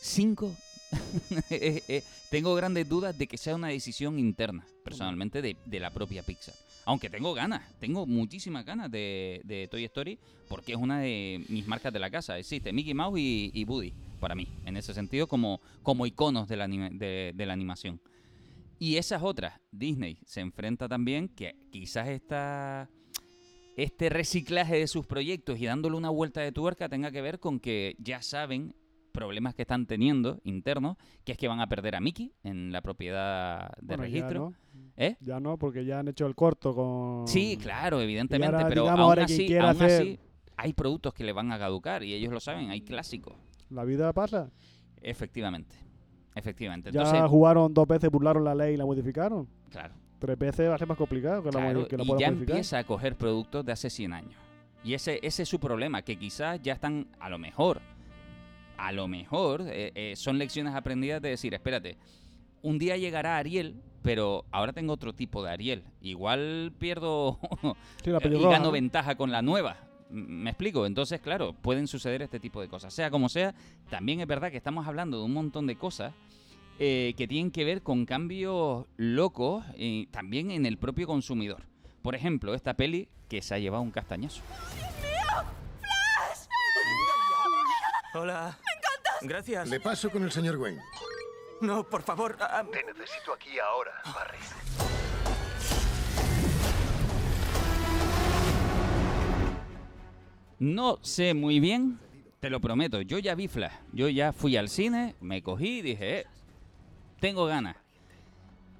5 0.00 0.56
tengo 2.30 2.54
grandes 2.54 2.88
dudas 2.88 3.18
de 3.18 3.26
que 3.26 3.36
sea 3.36 3.54
una 3.54 3.68
decisión 3.68 4.18
interna, 4.18 4.64
personalmente, 4.82 5.42
de, 5.42 5.80
la 5.80 5.90
propia 5.90 6.22
Pixar. 6.22 6.54
Aunque 6.86 7.10
tengo 7.10 7.34
ganas, 7.34 7.62
tengo 7.78 8.06
muchísimas 8.06 8.64
ganas 8.64 8.90
de, 8.90 9.68
Toy 9.70 9.84
Story 9.84 10.18
porque 10.48 10.72
es 10.72 10.78
una 10.78 11.00
de 11.00 11.44
mis 11.50 11.66
marcas 11.66 11.92
de 11.92 11.98
la 11.98 12.10
casa. 12.10 12.38
Existe 12.38 12.72
Mickey 12.72 12.94
Mouse 12.94 13.20
y, 13.20 13.50
y 13.52 13.64
Woody, 13.64 13.92
para 14.18 14.34
mí, 14.34 14.48
en 14.64 14.78
ese 14.78 14.94
sentido, 14.94 15.26
como, 15.26 15.60
como 15.82 16.06
iconos 16.06 16.48
de 16.48 16.56
la 16.56 17.52
animación. 17.52 18.00
Y 18.78 18.96
esas 18.96 19.22
otras, 19.22 19.60
Disney 19.70 20.16
se 20.24 20.40
enfrenta 20.40 20.88
también 20.88 21.28
que 21.28 21.54
quizás 21.70 22.08
esta, 22.08 22.88
este 23.76 24.08
reciclaje 24.10 24.76
de 24.78 24.86
sus 24.86 25.06
proyectos 25.06 25.58
y 25.58 25.66
dándole 25.66 25.96
una 25.96 26.10
vuelta 26.10 26.40
de 26.40 26.52
tuerca 26.52 26.88
tenga 26.88 27.10
que 27.10 27.22
ver 27.22 27.38
con 27.40 27.58
que 27.60 27.96
ya 27.98 28.20
saben 28.22 28.74
problemas 29.12 29.54
que 29.54 29.62
están 29.62 29.86
teniendo 29.86 30.40
internos, 30.44 30.96
que 31.24 31.32
es 31.32 31.38
que 31.38 31.46
van 31.48 31.60
a 31.60 31.68
perder 31.68 31.94
a 31.96 32.00
Mickey 32.00 32.32
en 32.42 32.72
la 32.72 32.80
propiedad 32.80 33.70
de 33.80 33.96
Bueno, 33.96 34.04
ya 34.06 34.08
registro. 34.10 34.40
no, 34.50 34.54
¿Eh? 34.96 35.16
ya 35.20 35.38
no, 35.40 35.58
porque 35.58 35.84
ya 35.84 35.98
han 35.98 36.08
hecho 36.08 36.26
el 36.26 36.34
corto 36.34 36.74
con... 36.74 37.28
Sí, 37.28 37.58
claro, 37.60 38.00
evidentemente, 38.00 38.54
ahora, 38.56 38.68
pero 38.68 38.82
digamos, 38.82 39.00
aún, 39.00 39.08
ahora 39.10 39.24
así, 39.24 39.54
aún 39.56 39.66
hacer- 39.70 40.00
así 40.02 40.18
hay 40.56 40.72
productos 40.72 41.12
que 41.12 41.24
le 41.24 41.32
van 41.32 41.52
a 41.52 41.58
caducar 41.58 42.02
y 42.02 42.14
ellos 42.14 42.32
lo 42.32 42.40
saben, 42.40 42.70
hay 42.70 42.80
clásicos. 42.82 43.34
La 43.68 43.84
vida 43.84 44.12
pasa. 44.14 44.50
Efectivamente. 45.00 45.76
Efectivamente. 46.34 46.90
Ya 46.92 47.00
Entonces, 47.02 47.28
jugaron 47.28 47.74
dos 47.74 47.86
veces, 47.86 48.10
burlaron 48.10 48.44
la 48.44 48.54
ley 48.54 48.74
y 48.74 48.76
la 48.76 48.86
modificaron. 48.86 49.46
claro. 49.70 49.94
Tres 50.22 50.38
veces 50.38 50.70
va 50.70 50.76
a 50.76 50.78
ser 50.78 50.86
más 50.86 50.96
complicado 50.96 51.42
que, 51.42 51.50
la, 51.50 51.58
Claro, 51.60 51.80
modi- 51.80 51.88
que 51.88 51.96
la 51.96 52.04
y 52.04 52.06
ya 52.06 52.12
modificar. 52.12 52.38
empieza 52.38 52.78
a 52.78 52.84
coger 52.84 53.16
productos 53.16 53.66
de 53.66 53.72
hace 53.72 53.90
100 53.90 54.12
años. 54.12 54.40
Y 54.84 54.94
ese, 54.94 55.18
ese 55.22 55.42
es 55.42 55.48
su 55.48 55.58
problema, 55.58 56.02
que 56.02 56.16
quizás 56.16 56.62
ya 56.62 56.74
están, 56.74 57.08
a 57.18 57.28
lo 57.28 57.38
mejor, 57.38 57.80
a 58.78 58.92
lo 58.92 59.08
mejor, 59.08 59.62
eh, 59.66 59.90
eh, 59.96 60.14
son 60.16 60.38
lecciones 60.38 60.74
aprendidas 60.76 61.20
de 61.20 61.30
decir, 61.30 61.52
espérate, 61.54 61.96
un 62.62 62.78
día 62.78 62.96
llegará 62.96 63.36
Ariel, 63.36 63.74
pero 64.02 64.44
ahora 64.52 64.72
tengo 64.72 64.92
otro 64.92 65.12
tipo 65.12 65.42
de 65.42 65.50
Ariel. 65.50 65.82
Igual 66.00 66.72
pierdo 66.78 67.40
Sí, 68.04 68.10
la 68.10 68.18
y 68.24 68.42
gano 68.44 68.66
¿no? 68.66 68.70
ventaja 68.70 69.16
con 69.16 69.32
la 69.32 69.42
nueva. 69.42 69.76
¿Me 70.08 70.50
explico? 70.50 70.86
Entonces, 70.86 71.20
claro, 71.20 71.52
pueden 71.52 71.88
suceder 71.88 72.22
este 72.22 72.38
tipo 72.38 72.60
de 72.60 72.68
cosas. 72.68 72.94
Sea 72.94 73.10
como 73.10 73.28
sea, 73.28 73.54
también 73.90 74.20
es 74.20 74.26
verdad 74.28 74.52
que 74.52 74.56
estamos 74.56 74.86
hablando 74.86 75.18
de 75.18 75.24
un 75.24 75.32
montón 75.32 75.66
de 75.66 75.74
cosas 75.74 76.12
eh, 76.78 77.14
que 77.16 77.28
tienen 77.28 77.50
que 77.50 77.64
ver 77.64 77.82
con 77.82 78.06
cambios 78.06 78.86
locos 78.96 79.64
eh, 79.76 80.06
también 80.10 80.50
en 80.50 80.66
el 80.66 80.78
propio 80.78 81.06
consumidor. 81.06 81.62
Por 82.02 82.14
ejemplo, 82.14 82.54
esta 82.54 82.74
peli 82.74 83.08
que 83.28 83.42
se 83.42 83.54
ha 83.54 83.58
llevado 83.58 83.82
un 83.82 83.90
castañazo. 83.90 84.42
Hola. 88.14 88.58
¡Me 88.64 88.72
encantas! 88.72 89.14
Gracias. 89.22 89.68
Le 89.68 89.80
paso 89.80 90.10
con 90.10 90.22
el 90.24 90.30
señor 90.32 90.56
Wayne. 90.56 90.80
No, 91.60 91.84
por 91.88 92.02
favor. 92.02 92.36
ah, 92.40 92.64
Te 92.70 92.82
necesito 92.84 93.32
aquí 93.32 93.58
ahora, 93.58 93.92
Barry. 94.12 94.38
No 100.58 100.98
sé 101.02 101.34
muy 101.34 101.58
bien, 101.60 101.98
te 102.40 102.48
lo 102.50 102.60
prometo. 102.60 103.00
Yo 103.00 103.18
ya 103.18 103.34
vi 103.34 103.48
Flash. 103.48 103.72
Yo 103.92 104.08
ya 104.08 104.32
fui 104.32 104.56
al 104.56 104.68
cine, 104.68 105.14
me 105.20 105.42
cogí 105.42 105.78
y 105.78 105.82
dije, 105.82 106.20
eh, 106.20 106.26
tengo 107.22 107.46
ganas. 107.46 107.76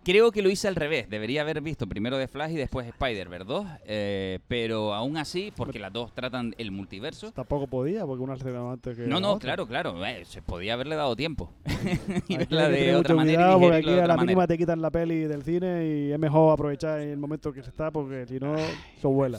Creo 0.05 0.33
que 0.33 0.43
lo 0.43 0.51
hice 0.51 0.67
al 0.67 0.75
revés. 0.75 1.09
Debería 1.09 1.43
haber 1.43 1.61
visto 1.61 1.87
primero 1.87 2.19
de 2.19 2.27
Flash 2.27 2.51
y 2.51 2.57
después 2.57 2.89
Spider-Verse 2.89 3.47
2. 3.47 3.67
eh, 3.85 4.41
pero 4.49 4.95
aún 4.95 5.17
así, 5.17 5.53
porque 5.57 5.79
las 5.79 5.93
dos 5.93 6.13
tratan 6.13 6.53
el 6.59 6.73
multiverso. 6.73 7.31
Tampoco 7.31 7.69
podía, 7.69 8.05
porque 8.05 8.25
una 8.25 8.37
se 8.37 8.49
antes 8.49 8.97
que 8.97 9.07
No, 9.07 9.21
no, 9.21 9.35
otra. 9.35 9.55
claro, 9.55 9.69
claro. 9.69 10.05
eh, 10.05 10.25
se 10.25 10.43
podía 10.43 10.75
haberle 10.75 10.97
dado 10.97 11.15
tiempo. 11.15 11.53
y 12.27 12.37
verla 12.37 12.69
de 12.69 12.97
otra 12.97 13.15
manera 13.15 13.57
porque 13.57 13.77
aquí 13.77 13.91
a 13.91 14.09
la 14.09 14.17
mínima 14.17 14.41
manera. 14.41 14.47
te 14.49 14.59
quitan 14.59 14.83
la 14.83 14.91
peli 14.91 15.21
del 15.21 15.45
cine 15.45 15.87
y 15.87 16.11
es 16.11 16.19
mejor 16.19 16.53
aprovechar 16.53 16.99
el 16.99 17.19
momento 17.19 17.53
que 17.53 17.63
se 17.63 17.71
está, 17.71 17.93
porque 17.93 18.27
si 18.27 18.41
no, 18.41 18.57
se 19.01 19.07
vuela. 19.07 19.39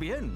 Bien. 0.00 0.32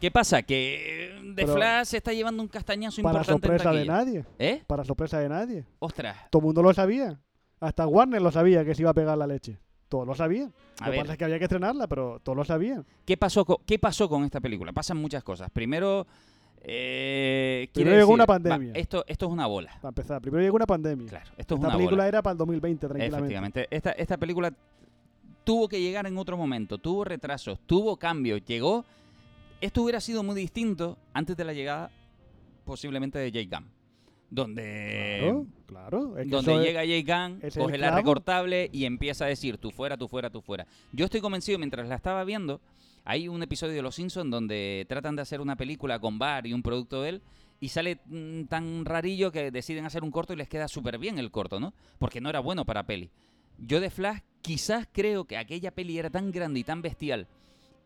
¿Qué 0.00 0.10
pasa? 0.10 0.42
Que 0.42 1.06
eh, 1.08 1.20
The 1.34 1.42
Pero- 1.42 1.54
Flash 1.54 1.86
se 1.88 1.96
está 1.98 2.12
llevando 2.12 2.42
un 2.42 2.48
castañazo 2.48 3.02
Para 3.02 3.18
importante 3.20 3.46
en 3.48 3.58
sorpresa 3.58 3.72
de 3.78 3.84
nadie. 3.86 4.24
¿Eh? 4.38 4.62
Para 4.66 4.84
sorpresa 4.84 5.18
de 5.18 5.28
nadie. 5.28 5.64
Ostras. 5.78 6.16
Todo 6.30 6.40
el 6.40 6.46
mundo 6.46 6.62
lo 6.62 6.72
sabía. 6.72 7.18
Hasta 7.60 7.86
Warner 7.86 8.22
lo 8.22 8.30
sabía 8.30 8.64
que 8.64 8.74
se 8.74 8.82
iba 8.82 8.90
a 8.90 8.94
pegar 8.94 9.18
la 9.18 9.26
leche. 9.26 9.58
Todos 9.88 10.06
lo 10.06 10.14
sabían. 10.14 10.52
A 10.80 10.86
lo 10.86 10.92
que 10.92 11.00
pasa 11.00 11.12
es 11.12 11.18
que 11.18 11.24
había 11.24 11.38
que 11.38 11.44
estrenarla, 11.46 11.86
pero 11.88 12.20
todos 12.22 12.36
lo 12.36 12.44
sabían. 12.44 12.84
¿Qué 13.04 13.16
pasó, 13.16 13.44
con, 13.44 13.56
¿Qué 13.66 13.78
pasó 13.78 14.08
con 14.08 14.22
esta 14.24 14.38
película? 14.40 14.72
Pasan 14.72 14.98
muchas 14.98 15.24
cosas. 15.24 15.50
Primero, 15.50 16.06
eh, 16.62 17.68
Primero 17.72 17.96
llegó 17.96 18.08
decir, 18.08 18.14
una 18.14 18.22
va, 18.24 18.34
pandemia. 18.34 18.72
esto, 18.74 19.04
esto 19.08 19.26
es 19.26 19.32
una 19.32 19.46
bola. 19.46 19.72
Para 19.80 19.88
empezar, 19.88 20.20
primero 20.20 20.42
llegó 20.42 20.56
una 20.56 20.66
pandemia. 20.66 21.08
Claro, 21.08 21.30
esto 21.36 21.54
es 21.54 21.58
Esta 21.58 21.68
una 21.68 21.76
película 21.76 21.96
bola. 21.96 22.08
era 22.08 22.22
para 22.22 22.32
el 22.32 22.38
2020, 22.38 22.86
tranquilamente. 22.86 23.16
Efectivamente. 23.16 23.68
Esta, 23.70 23.90
esta 23.92 24.16
película 24.18 24.52
tuvo 25.44 25.68
que 25.68 25.80
llegar 25.80 26.06
en 26.06 26.18
otro 26.18 26.36
momento. 26.36 26.78
Tuvo 26.78 27.04
retrasos, 27.04 27.58
tuvo 27.66 27.96
cambios. 27.96 28.44
Llegó. 28.44 28.84
Esto 29.60 29.82
hubiera 29.82 30.00
sido 30.00 30.22
muy 30.22 30.36
distinto 30.36 30.98
antes 31.12 31.36
de 31.36 31.44
la 31.44 31.52
llegada, 31.52 31.90
posiblemente, 32.64 33.18
de 33.18 33.32
Jay 33.32 33.46
Gunn. 33.46 33.66
Donde. 34.30 35.18
Claro, 35.20 35.46
claro. 35.66 36.18
Es 36.18 36.24
que 36.24 36.30
donde 36.30 36.58
llega 36.58 36.80
Jay 36.80 37.02
Gunn, 37.02 37.40
el 37.42 37.52
coge 37.52 37.78
la 37.78 37.96
recortable 37.96 38.68
y 38.72 38.84
empieza 38.84 39.24
a 39.24 39.28
decir 39.28 39.58
tú 39.58 39.70
fuera, 39.70 39.96
tú 39.96 40.06
fuera, 40.06 40.30
tú 40.30 40.42
fuera. 40.42 40.66
Yo 40.92 41.06
estoy 41.06 41.20
convencido, 41.20 41.58
mientras 41.58 41.88
la 41.88 41.96
estaba 41.96 42.22
viendo, 42.24 42.60
hay 43.04 43.26
un 43.26 43.42
episodio 43.42 43.74
de 43.74 43.82
Los 43.82 43.96
Simpsons 43.96 44.30
donde 44.30 44.84
tratan 44.88 45.16
de 45.16 45.22
hacer 45.22 45.40
una 45.40 45.56
película 45.56 45.98
con 45.98 46.18
Bar 46.18 46.46
y 46.46 46.52
un 46.52 46.62
producto 46.62 47.02
de 47.02 47.08
él 47.08 47.22
y 47.58 47.70
sale 47.70 47.98
mm, 48.04 48.44
tan 48.44 48.84
rarillo 48.84 49.32
que 49.32 49.50
deciden 49.50 49.86
hacer 49.86 50.04
un 50.04 50.10
corto 50.10 50.34
y 50.34 50.36
les 50.36 50.48
queda 50.48 50.68
súper 50.68 50.98
bien 50.98 51.18
el 51.18 51.30
corto, 51.30 51.58
¿no? 51.58 51.72
Porque 51.98 52.20
no 52.20 52.28
era 52.28 52.40
bueno 52.40 52.64
para 52.64 52.84
peli. 52.84 53.10
Yo 53.58 53.80
de 53.80 53.90
Flash 53.90 54.20
quizás 54.42 54.86
creo 54.92 55.24
que 55.24 55.36
aquella 55.36 55.72
peli 55.72 55.98
era 55.98 56.10
tan 56.10 56.30
grande 56.30 56.60
y 56.60 56.64
tan 56.64 56.82
bestial 56.82 57.26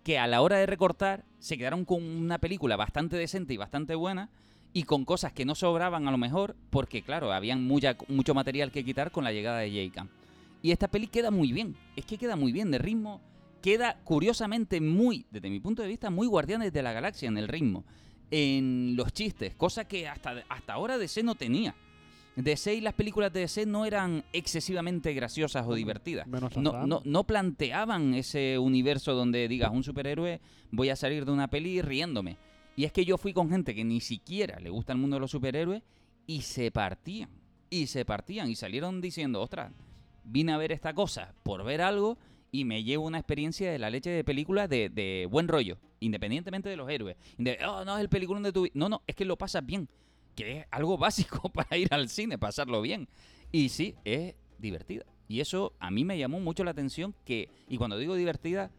que 0.04 0.18
a 0.18 0.26
la 0.26 0.42
hora 0.42 0.56
de 0.58 0.66
recortar 0.66 1.24
se 1.38 1.56
quedaron 1.56 1.84
con 1.84 2.02
una 2.02 2.38
película 2.38 2.76
bastante 2.76 3.16
decente 3.16 3.54
y 3.54 3.56
bastante 3.56 3.94
buena 3.94 4.30
y 4.72 4.84
con 4.84 5.04
cosas 5.04 5.32
que 5.32 5.44
no 5.44 5.54
sobraban 5.54 6.08
a 6.08 6.10
lo 6.10 6.18
mejor 6.18 6.56
porque 6.70 7.02
claro, 7.02 7.32
habían 7.32 7.64
mucha- 7.64 7.96
mucho 8.08 8.34
material 8.34 8.72
que 8.72 8.84
quitar 8.84 9.10
con 9.10 9.24
la 9.24 9.32
llegada 9.32 9.58
de 9.58 9.70
J.K. 9.70 10.08
Y 10.62 10.70
esta 10.70 10.88
peli 10.88 11.08
queda 11.08 11.30
muy 11.30 11.52
bien, 11.52 11.76
es 11.96 12.04
que 12.06 12.16
queda 12.18 12.36
muy 12.36 12.52
bien 12.52 12.70
de 12.70 12.78
ritmo, 12.78 13.20
queda 13.60 13.98
curiosamente 14.04 14.80
muy, 14.80 15.26
desde 15.30 15.50
mi 15.50 15.60
punto 15.60 15.82
de 15.82 15.88
vista, 15.88 16.10
muy 16.10 16.26
Guardianes 16.26 16.72
de 16.72 16.82
la 16.82 16.92
Galaxia 16.92 17.28
en 17.28 17.36
el 17.36 17.48
ritmo, 17.48 17.84
en 18.30 18.94
los 18.96 19.12
chistes, 19.12 19.54
cosa 19.56 19.86
que 19.86 20.08
hasta, 20.08 20.42
hasta 20.48 20.72
ahora 20.72 20.98
DC 20.98 21.22
no 21.22 21.34
tenía. 21.34 21.74
DC 22.37 22.75
y 22.75 22.81
las 22.81 22.95
películas 22.95 23.33
de 23.33 23.40
DC 23.40 23.66
no 23.66 23.85
eran 23.85 24.25
excesivamente 24.33 25.12
graciosas 25.12 25.66
o 25.66 25.75
divertidas. 25.75 26.27
Menos 26.27 26.57
No, 26.57 26.87
no, 26.87 27.03
no 27.05 27.25
planteaban 27.25 28.14
ese 28.14 28.59
universo 28.59 29.14
donde 29.14 29.49
digas 29.49 29.71
un 29.73 29.83
superhéroe, 29.83 30.40
voy 30.71 30.88
a 30.88 30.97
salir 30.97 31.25
de 31.25 31.33
una 31.33 31.49
peli 31.49 31.83
riéndome. 31.83 32.38
Y 32.75 32.85
es 32.85 32.92
que 32.92 33.05
yo 33.05 33.18
fui 33.18 33.33
con 33.33 33.51
gente 33.51 33.75
que 33.75 33.85
ni 33.85 34.01
siquiera 34.01 34.59
le 34.61 34.71
gusta 34.71 34.92
el 34.92 34.99
mundo 34.99 35.16
de 35.16 35.21
los 35.21 35.31
superhéroes 35.31 35.83
y 36.27 36.42
se 36.42 36.71
partían. 36.71 37.31
Y 37.68 37.87
se 37.87 38.05
partían 38.05 38.51
y 38.51 38.55
salieron 38.55 39.01
diciendo, 39.01 39.40
ostras, 39.42 39.73
vine 40.25 40.53
a 40.53 40.57
ver 40.57 40.73
esta 40.73 40.95
cosa 40.95 41.35
por 41.42 41.64
ver 41.64 41.83
algo 41.83 42.18
y 42.51 42.64
me 42.64 42.85
llevo 42.85 43.07
una 43.07 43.18
experiencia 43.18 43.73
de 43.73 43.79
la 43.79 43.90
leche 43.90 44.11
de 44.11 44.25
película 44.25 44.68
de, 44.68 44.90
de 44.90 45.27
buen 45.31 45.49
rollo, 45.49 45.79
independientemente 46.01 46.68
de 46.68 46.77
los 46.77 46.88
héroes. 46.90 47.16
De, 47.38 47.59
oh, 47.66 47.85
no, 47.85 47.97
es 47.97 48.03
el 48.03 48.09
peliculón 48.09 48.42
de 48.42 48.53
tu 48.53 48.62
vida. 48.62 48.73
No, 48.75 48.88
no, 48.88 49.03
es 49.07 49.16
que 49.16 49.25
lo 49.25 49.37
pasas 49.37 49.64
bien, 49.64 49.88
que 50.35 50.59
es 50.61 50.66
algo 50.71 50.99
básico 50.99 51.49
para 51.53 51.77
ir 51.77 51.88
al 51.92 52.09
cine, 52.09 52.38
pasarlo 52.38 52.81
bien. 52.83 53.09
Y 53.51 53.68
sí, 53.68 53.95
es 54.05 54.35
divertida. 54.59 55.05
Y 55.29 55.40
eso 55.40 55.73
a 55.81 55.90
mí 55.90 56.05
me 56.05 56.18
llamó 56.18 56.40
mucho 56.40 56.64
la 56.64 56.71
atención 56.73 57.14
que, 57.25 57.49
y 57.68 57.77
cuando 57.79 57.97
digo 57.99 58.14
divertida, 58.14 58.71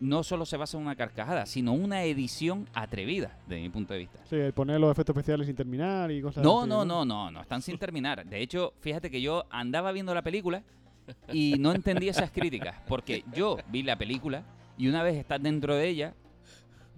no 0.00 0.22
solo 0.24 0.46
se 0.46 0.56
basa 0.56 0.76
en 0.78 0.82
una 0.84 0.96
carcajada, 0.96 1.44
sino 1.46 1.72
una 1.74 2.04
edición 2.04 2.68
atrevida, 2.72 3.38
desde 3.46 3.60
mi 3.62 3.68
punto 3.68 3.92
de 3.92 4.00
vista. 4.00 4.18
Sí, 4.28 4.36
el 4.36 4.52
poner 4.54 4.80
los 4.80 4.90
efectos 4.90 5.14
especiales 5.14 5.46
sin 5.46 5.54
terminar 5.54 6.10
y 6.10 6.22
cosas 6.22 6.42
No, 6.42 6.60
así. 6.60 6.68
no, 6.70 6.84
no, 6.86 7.04
no, 7.04 7.30
no 7.30 7.40
están 7.42 7.60
sin 7.60 7.76
terminar. 7.78 8.24
De 8.26 8.40
hecho, 8.40 8.72
fíjate 8.80 9.10
que 9.10 9.20
yo 9.20 9.44
andaba 9.50 9.92
viendo 9.92 10.14
la 10.14 10.22
película 10.22 10.62
y 11.32 11.56
no 11.58 11.72
entendí 11.72 12.08
esas 12.08 12.30
críticas, 12.30 12.76
porque 12.88 13.24
yo 13.34 13.58
vi 13.68 13.82
la 13.82 13.96
película 13.98 14.42
y 14.78 14.88
una 14.88 15.02
vez 15.02 15.16
estás 15.16 15.42
dentro 15.42 15.74
de 15.76 15.86
ella, 15.88 16.14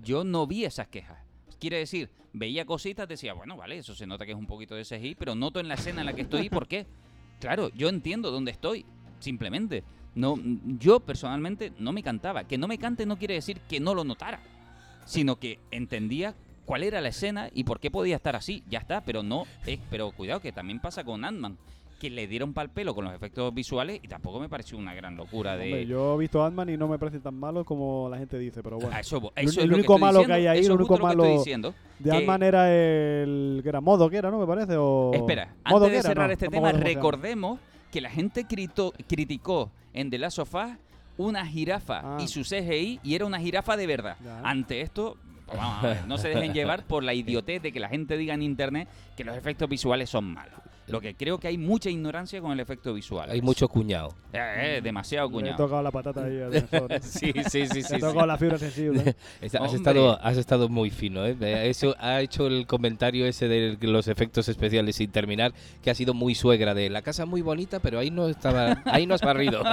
yo 0.03 0.22
no 0.22 0.46
vi 0.46 0.64
esas 0.64 0.87
quejas. 0.87 1.18
Quiere 1.62 1.79
decir, 1.79 2.11
veía 2.33 2.66
cositas, 2.66 3.07
decía, 3.07 3.35
bueno, 3.35 3.57
vale, 3.57 3.79
eso 3.79 3.94
se 3.94 4.05
nota 4.05 4.27
que 4.27 4.33
es 4.33 4.37
un 4.37 4.48
poquito 4.48 4.75
de 4.75 4.83
CGI, 4.83 5.14
pero 5.14 5.37
noto 5.37 5.61
en 5.61 5.68
la 5.68 5.75
escena 5.75 6.01
en 6.01 6.07
la 6.07 6.12
que 6.12 6.22
estoy, 6.22 6.51
¿por 6.51 6.66
qué? 6.66 6.87
Claro, 7.38 7.68
yo 7.68 7.88
entiendo 7.88 8.33
dónde 8.33 8.51
estoy, 8.51 8.85
simplemente. 9.20 9.85
No, 10.16 10.37
yo 10.81 10.98
personalmente 10.98 11.72
no 11.79 11.92
me 11.92 12.03
cantaba. 12.03 12.44
Que 12.48 12.59
no 12.59 12.66
me 12.66 12.79
cante 12.79 13.07
no 13.07 13.16
quiere 13.16 13.35
decir 13.35 13.61
que 13.68 13.79
no 13.79 13.94
lo 13.94 14.03
notara, 14.03 14.40
sino 15.05 15.37
que 15.37 15.61
entendía 15.70 16.35
cuál 16.64 16.83
era 16.83 17.01
la 17.01 17.09
escena 17.11 17.48
y 17.55 17.62
por 17.62 17.79
qué 17.79 17.92
podía 17.92 18.16
estar 18.16 18.35
así. 18.35 18.64
Ya 18.68 18.81
está, 18.81 19.03
pero 19.05 19.22
no. 19.22 19.44
eh, 19.66 19.79
pero 19.88 20.11
cuidado 20.11 20.40
que 20.40 20.51
también 20.51 20.81
pasa 20.81 21.05
con 21.05 21.25
Ant-Man, 21.25 21.59
que 22.02 22.10
le 22.10 22.26
dieron 22.26 22.52
pal 22.52 22.68
pelo 22.68 22.96
con 22.96 23.04
los 23.04 23.14
efectos 23.14 23.54
visuales 23.54 24.00
y 24.02 24.08
tampoco 24.08 24.40
me 24.40 24.48
pareció 24.48 24.76
una 24.76 24.92
gran 24.92 25.16
locura 25.16 25.56
de. 25.56 25.66
Hombre, 25.66 25.86
yo 25.86 26.14
he 26.16 26.18
visto 26.18 26.44
Ant-Man 26.44 26.70
y 26.70 26.76
no 26.76 26.88
me 26.88 26.98
parece 26.98 27.20
tan 27.20 27.34
malo 27.36 27.64
como 27.64 28.08
la 28.10 28.18
gente 28.18 28.36
dice, 28.40 28.60
pero 28.60 28.76
bueno. 28.78 28.98
Eso, 28.98 29.18
El- 29.36 29.46
eso 29.48 29.60
el 29.60 29.66
es 29.66 29.70
lo 29.70 29.76
único 29.76 29.94
que 29.94 30.00
malo 30.00 30.18
que 30.18 30.24
diciendo, 30.26 30.34
hay 30.34 30.46
ahí, 30.58 30.64
el 30.66 30.72
único 30.72 30.82
lo 30.82 30.88
que 30.88 30.94
estoy 30.94 31.16
malo 31.16 31.38
diciendo. 31.38 31.74
De 32.00 32.10
que- 32.10 32.16
Ant-Man 32.16 32.42
era 32.42 32.72
el 32.74 33.60
que 33.62 33.68
era 33.68 33.80
Modo, 33.80 34.10
que 34.10 34.16
era, 34.16 34.32
¿no? 34.32 34.40
Me 34.40 34.46
parece. 34.46 34.74
O... 34.76 35.12
Espera, 35.14 35.54
Modo 35.70 35.84
antes 35.84 35.90
de 35.92 35.96
que 35.98 36.02
cerrar 36.08 36.26
no, 36.26 36.32
este 36.32 36.46
no 36.46 36.50
tema, 36.50 36.72
recordemos 36.72 37.60
que 37.92 38.00
la 38.00 38.10
gente 38.10 38.46
crito- 38.46 38.92
criticó 39.06 39.70
en 39.92 40.10
The 40.10 40.18
Last 40.18 40.40
of 40.40 40.52
Us 40.54 40.72
una 41.18 41.46
jirafa 41.46 42.00
Ah. 42.02 42.18
y 42.20 42.26
su 42.26 42.42
CGI 42.42 42.98
y 43.04 43.14
era 43.14 43.26
una 43.26 43.38
jirafa 43.38 43.76
de 43.76 43.86
verdad. 43.86 44.16
Ya. 44.24 44.40
Ante 44.40 44.80
esto, 44.80 45.16
pues 45.46 45.56
vamos 45.56 45.84
a 45.84 45.86
ver, 45.86 46.06
no 46.08 46.18
se 46.18 46.30
dejen 46.30 46.52
llevar 46.54 46.84
por 46.84 47.04
la 47.04 47.14
idiotez 47.14 47.62
de 47.62 47.70
que 47.70 47.78
la 47.78 47.88
gente 47.88 48.16
diga 48.16 48.34
en 48.34 48.42
internet 48.42 48.88
que 49.16 49.22
los 49.22 49.36
efectos 49.36 49.68
visuales 49.68 50.10
son 50.10 50.24
malos. 50.24 50.58
Lo 50.88 51.00
que 51.00 51.14
creo 51.14 51.38
que 51.38 51.48
hay 51.48 51.58
mucha 51.58 51.88
ignorancia 51.90 52.40
con 52.40 52.52
el 52.52 52.60
efecto 52.60 52.92
visual. 52.92 53.30
Hay 53.30 53.40
mucho 53.40 53.68
cuñado. 53.68 54.14
Eh, 54.32 54.76
eh, 54.76 54.80
demasiado 54.82 55.28
Le 55.28 55.32
he 55.32 55.34
cuñado. 55.38 55.56
tocado 55.56 55.82
la 55.82 55.90
patata 55.90 56.24
ahí 56.24 56.40
al 56.40 56.54
¿eh? 56.90 57.00
Sí, 57.02 57.32
sí, 57.48 57.66
sí, 57.66 57.82
sí. 57.82 57.94
he 57.94 57.98
tocado 57.98 58.26
la 58.26 58.36
fibra 58.36 58.58
sensible. 58.58 59.14
Has, 59.42 59.74
estado, 59.74 60.18
has 60.20 60.36
estado 60.36 60.68
muy 60.68 60.90
fino, 60.90 61.24
¿eh? 61.24 61.36
Eso, 61.68 61.94
ha 61.98 62.20
hecho 62.20 62.46
el 62.46 62.66
comentario 62.66 63.26
ese 63.26 63.48
de 63.48 63.78
los 63.82 64.08
efectos 64.08 64.48
especiales 64.48 64.96
sin 64.96 65.10
terminar, 65.10 65.52
que 65.82 65.90
ha 65.90 65.94
sido 65.94 66.14
muy 66.14 66.34
suegra 66.34 66.74
de 66.74 66.90
la 66.90 67.02
casa 67.02 67.26
muy 67.26 67.42
bonita, 67.42 67.80
pero 67.80 67.98
ahí 67.98 68.10
no 68.10 68.28
estaba, 68.28 68.82
ahí 68.86 69.06
no 69.06 69.14
has 69.14 69.22
barrido. 69.22 69.62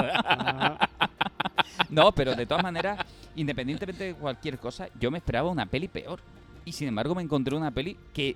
No, 1.89 2.11
pero 2.11 2.35
de 2.35 2.45
todas 2.45 2.61
maneras, 2.61 2.99
independientemente 3.35 4.03
de 4.03 4.13
cualquier 4.13 4.59
cosa, 4.59 4.89
yo 4.99 5.09
me 5.09 5.17
esperaba 5.17 5.49
una 5.49 5.65
peli 5.65 5.87
peor. 5.87 6.19
Y 6.69 6.71
sin 6.71 6.87
embargo 6.87 7.15
me 7.15 7.23
encontré 7.23 7.55
una 7.57 7.71
peli 7.71 7.97
que 8.13 8.35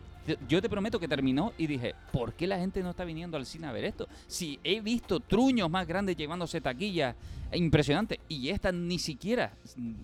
yo 0.49 0.59
te 0.59 0.67
prometo 0.67 0.99
que 0.99 1.07
terminó 1.07 1.53
y 1.55 1.67
dije, 1.67 1.93
¿por 2.11 2.33
qué 2.33 2.47
la 2.47 2.57
gente 2.57 2.81
no 2.81 2.89
está 2.89 3.05
viniendo 3.05 3.37
al 3.37 3.45
cine 3.45 3.67
a 3.67 3.71
ver 3.71 3.83
esto? 3.85 4.07
Si 4.25 4.59
he 4.63 4.81
visto 4.81 5.19
truños 5.19 5.69
más 5.69 5.85
grandes 5.85 6.15
llevándose 6.17 6.59
taquillas 6.59 7.15
eh, 7.51 7.57
impresionantes 7.59 8.17
y 8.27 8.49
esta 8.49 8.71
ni 8.71 8.97
siquiera 8.97 9.53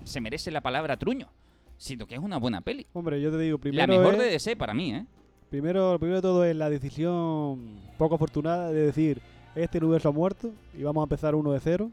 se 0.03 0.21
merece 0.21 0.51
la 0.51 0.61
palabra 0.61 0.95
truño, 0.95 1.27
sino 1.75 2.05
que 2.05 2.13
es 2.13 2.21
una 2.21 2.37
buena 2.37 2.61
peli. 2.61 2.85
Hombre, 2.93 3.19
yo 3.19 3.31
te 3.31 3.39
digo, 3.39 3.57
primero. 3.57 3.81
La 3.81 3.87
mejor 3.99 4.13
es- 4.13 4.19
de 4.19 4.25
DC 4.29 4.55
para 4.55 4.75
mí, 4.75 4.93
¿eh? 4.93 5.05
Primero, 5.49 5.97
primero 5.97 6.17
de 6.17 6.21
todo 6.21 6.45
es 6.45 6.55
la 6.55 6.69
decisión 6.69 7.79
poco 7.97 8.13
afortunada 8.13 8.71
de 8.71 8.85
decir, 8.85 9.19
este 9.55 9.79
universo 9.79 10.09
ha 10.09 10.11
muerto 10.11 10.51
y 10.77 10.83
vamos 10.83 11.01
a 11.01 11.05
empezar 11.05 11.33
uno 11.33 11.51
de 11.51 11.59
cero 11.59 11.89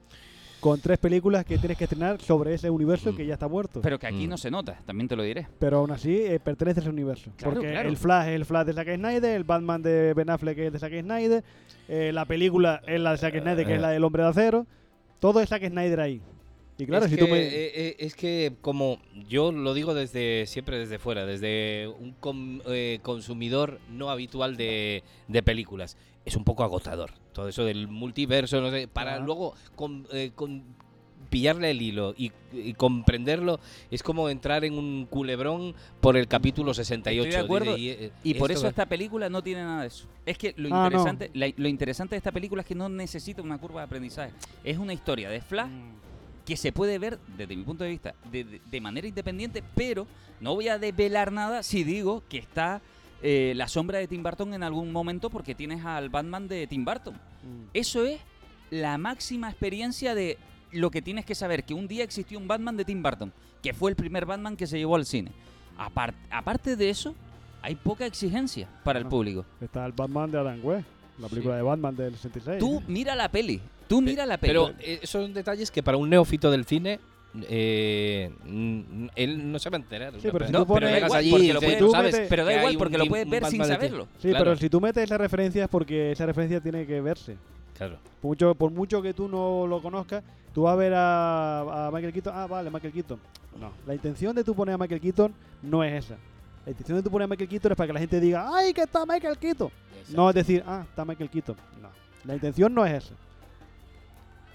con 0.61 0.81
tres 0.81 0.99
películas 0.99 1.45
que 1.45 1.59
tienes 1.59 1.77
que 1.79 1.85
estrenar 1.85 2.21
sobre 2.21 2.55
ese 2.55 2.71
universo 2.71 3.13
Mm. 3.13 3.17
que 3.17 3.27
ya 3.27 3.35
está 3.35 3.47
muerto. 3.49 3.81
Pero 3.83 3.99
que 3.99 4.07
aquí 4.07 4.27
Mm. 4.27 4.31
no 4.31 4.39
se 4.39 4.51
nota, 4.51 4.79
también 4.87 5.07
te 5.09 5.15
lo 5.17 5.23
diré. 5.23 5.47
Pero 5.59 5.79
aún 5.79 5.91
así 5.91 6.17
eh, 6.17 6.41
pertenece 6.41 6.81
a 6.81 6.83
ese 6.83 6.91
universo. 6.91 7.31
Claro, 7.37 7.55
porque 7.55 7.71
claro. 7.71 7.89
el 7.89 7.97
Flash 7.97 8.29
es 8.29 8.35
el 8.35 8.45
Flash 8.45 8.67
de 8.67 8.73
Zack 8.73 8.95
Snyder, 8.97 9.37
el 9.37 9.45
Batman 9.45 9.83
de 9.83 10.15
Ben 10.15 10.31
Affleck 10.31 10.59
es 10.59 10.73
de 10.73 10.79
Zack 10.79 11.01
Snyder, 11.01 11.45
eh, 11.89 12.11
la 12.13 12.25
película 12.25 12.81
es 12.87 13.01
la 13.01 13.13
de 13.13 13.19
Zack 13.19 13.41
Snyder, 13.41 13.67
que 13.67 13.75
es 13.75 13.81
la 13.81 13.91
del 13.91 14.03
Hombre 14.05 14.23
de 14.25 14.29
Acero. 14.31 14.67
Todo 15.21 15.41
es 15.41 15.49
Zack 15.49 15.67
Snyder 15.69 16.01
ahí. 16.01 16.21
Y 16.79 16.85
claro, 16.85 17.07
es, 17.07 17.11
si 17.11 17.17
que, 17.17 17.25
tú 17.25 17.31
me... 17.31 17.39
eh, 17.41 17.73
eh, 17.75 17.97
es 18.01 18.15
que 18.15 18.53
como 18.61 18.99
yo 19.29 19.51
lo 19.51 19.73
digo 19.73 19.95
desde 19.95 20.45
siempre 20.47 20.79
desde 20.79 20.99
fuera, 20.99 21.25
desde 21.25 21.89
un 22.01 22.13
com- 22.21 22.61
eh, 22.67 22.99
consumidor 23.03 23.79
no 23.91 24.11
habitual 24.11 24.59
de, 24.59 25.03
de 25.27 25.43
películas, 25.43 25.97
es 26.27 26.37
un 26.37 26.45
poco 26.45 26.65
agotador. 26.65 27.13
Todo 27.37 27.49
eso 27.51 27.65
del 27.67 27.87
multiverso, 27.87 28.63
no 28.63 28.71
sé, 28.71 28.89
para 28.89 29.19
luego 29.19 29.55
con, 29.75 30.07
eh, 30.11 30.31
con 30.35 30.63
pillarle 31.29 31.71
el 31.73 31.83
hilo 31.83 32.15
y, 32.17 32.33
y 32.55 32.73
comprenderlo 32.73 33.61
es 33.91 34.03
como 34.03 34.31
entrar 34.31 34.65
en 34.65 34.79
un 34.79 35.05
culebrón 35.05 35.75
por 36.01 36.17
el 36.17 36.29
capítulo 36.29 36.73
68. 36.73 37.29
Estoy 37.29 37.39
de 37.41 37.45
acuerdo. 37.45 37.77
Y, 37.77 37.91
eh, 37.91 38.13
Y 38.25 38.33
por 38.35 38.51
eso 38.53 38.67
esta 38.67 38.87
película 38.87 39.29
no 39.29 39.43
tiene 39.43 39.63
nada 39.65 39.83
de 39.83 39.89
eso. 39.89 40.07
Es 40.25 40.39
que 40.39 40.55
lo 40.57 40.69
Ah, 40.69 40.79
no. 40.79 40.87
interesante, 40.87 41.31
la- 41.35 41.53
lo 41.55 41.69
interesante 41.69 42.15
de 42.15 42.19
esta 42.19 42.33
película 42.33 42.63
es 42.63 42.67
que 42.69 42.75
no 42.75 42.89
necesita 42.89 43.43
una 43.43 43.59
curva 43.59 43.83
de 43.83 43.85
aprendizaje. 43.85 44.33
Es 44.65 44.79
una 44.79 44.95
historia 44.95 45.29
de 45.29 45.43
Flash 45.43 45.69
que 46.47 46.57
se 46.57 46.73
puede 46.73 46.99
ver 46.99 47.19
desde 47.37 47.55
mi 47.55 47.65
punto 47.65 47.85
de 47.85 47.91
vista 47.91 48.15
de, 48.33 48.45
de- 48.45 48.61
de 48.65 48.81
manera 48.81 49.07
independiente, 49.07 49.63
pero 49.75 50.07
no 50.41 50.55
voy 50.55 50.69
a 50.69 50.79
desvelar 50.79 51.33
nada 51.33 51.63
si 51.63 51.85
digo 51.85 52.23
que 52.31 52.39
está 52.39 52.81
eh, 53.23 53.53
la 53.57 53.69
sombra 53.69 53.99
de 53.99 54.07
Tim 54.09 54.23
Burton 54.23 54.55
en 54.55 54.63
algún 54.63 54.93
momento 54.93 55.31
porque 55.31 55.55
tienes 55.55 55.85
al 55.85 56.09
Batman 56.11 56.49
de 56.49 56.67
Tim 56.67 56.85
Burton. 56.85 57.15
Mm. 57.15 57.69
Eso 57.75 58.05
es 58.05 58.21
la 58.71 58.99
máxima 58.99 59.49
experiencia 59.51 60.15
de 60.15 60.39
lo 60.73 60.91
que 60.91 61.01
tienes 61.03 61.25
que 61.25 61.35
saber, 61.35 61.65
que 61.65 61.75
un 61.75 61.89
día 61.89 62.05
existió 62.05 62.39
un 62.39 62.49
Batman 62.49 62.77
de 62.77 62.85
Tim 62.85 63.03
Burton, 63.03 63.33
que 63.63 63.73
fue 63.73 63.91
el 63.91 63.97
primer 63.97 64.27
Batman 64.27 64.57
que 64.57 64.67
se 64.67 64.79
llevó 64.79 64.97
al 64.97 65.07
cine. 65.07 65.31
Apar- 65.79 66.15
aparte 66.31 66.77
de 66.77 66.91
eso, 66.91 67.15
hay 67.63 67.75
poca 67.75 68.05
exigencia 68.07 68.69
para 68.85 68.99
el 68.99 69.07
Ah. 69.07 69.09
público. 69.09 69.45
Está 69.61 69.87
el 69.87 69.93
Batman 69.93 70.31
de 70.31 70.39
Adam 70.39 70.59
West, 70.63 70.87
la 71.19 71.29
película 71.29 71.57
de 71.57 71.63
Batman 71.63 71.97
del 71.97 72.15
66. 72.17 72.59
Tú 72.59 72.83
mira 72.89 73.15
la 73.15 73.31
peli, 73.31 73.61
tú 73.89 74.01
mira 74.03 74.27
la 74.27 74.37
peli. 74.39 74.51
Pero 74.53 74.73
eh, 74.81 75.01
son 75.05 75.33
detalles 75.33 75.71
que 75.71 75.83
para 75.83 75.97
un 75.97 76.11
neófito 76.11 76.51
del 76.51 76.65
cine 76.67 76.99
eh, 77.49 78.31
él 79.17 79.53
no 79.53 79.59
se 79.59 79.71
va 79.71 79.77
a 79.77 79.81
enterar. 79.81 80.13
Sí, 80.21 80.29
pero 80.33 80.47
si 80.47 80.53
No, 80.53 80.61
tú 80.61 80.67
pones- 80.69 80.91
llegas 80.91 81.09
igual, 81.09 81.19
allí 81.21 81.31
porque 81.31 81.45
y 81.45 81.53
lo 81.53 81.61
dices, 81.61 81.67
puedes- 81.67 81.79
tú 81.79 81.87
tú 81.87 81.91
sabes 81.93 82.15
metes- 82.15 82.29
Pero 82.29 82.45
da 82.45 82.55
igual, 82.55 82.77
porque 82.79 82.95
un 82.97 83.01
lo 83.01 83.07
puedes 83.07 83.29
ver 83.29 83.45
sin 83.47 83.65
saberlo. 83.65 84.09
Sí, 84.19 84.29
Claro, 84.31 84.45
pero 84.45 84.57
si 84.57 84.71
tú 84.71 84.81
metes 84.81 85.05
esa 85.05 85.19
referencia 85.19 85.65
es 85.65 85.69
porque 85.71 86.13
esa 86.13 86.27
referencia 86.27 86.61
tiene 86.61 86.87
que 86.87 87.01
verse. 87.01 87.37
claro. 87.77 87.99
Por 88.21 88.29
mucho, 88.31 88.55
por 88.55 88.71
mucho 88.71 89.03
que 89.03 89.13
tú 89.15 89.29
no 89.29 89.67
lo 89.67 89.81
conozcas, 89.83 90.23
tú 90.55 90.63
vas 90.63 90.73
a 90.73 90.77
ver 90.77 90.93
a, 90.95 91.87
a 91.87 91.91
Michael 91.91 92.13
Keaton. 92.13 92.33
Ah, 92.35 92.47
vale, 92.47 92.71
Michael 92.71 92.93
Keaton. 92.93 93.21
No, 93.61 93.73
la 93.87 93.95
intención 93.95 94.35
de 94.35 94.43
tú 94.45 94.55
poner 94.55 94.75
a 94.75 94.79
Michael 94.79 95.01
Keaton 95.01 95.33
no 95.63 95.85
es 95.85 96.05
esa. 96.05 96.17
La 96.65 96.73
intención 96.73 96.99
de 96.99 97.03
tú 97.05 97.11
poner 97.11 97.25
a 97.25 97.29
Michael 97.29 97.49
Keaton 97.49 97.73
es 97.73 97.77
para 97.77 97.87
que 97.87 97.93
la 97.93 98.01
gente 98.01 98.19
diga, 98.21 98.49
¡ay, 98.53 98.73
que 98.75 98.83
está 98.83 99.05
Michael 99.07 99.39
Keaton! 99.39 99.71
No 100.15 100.29
es 100.29 100.35
decir, 100.35 100.63
ah, 100.67 100.85
está 100.89 101.05
Michael 101.05 101.31
Keaton. 101.31 101.57
No. 101.81 101.89
La 102.25 102.35
intención 102.35 102.75
no 102.75 102.85
es 102.85 103.05
esa. 103.05 103.15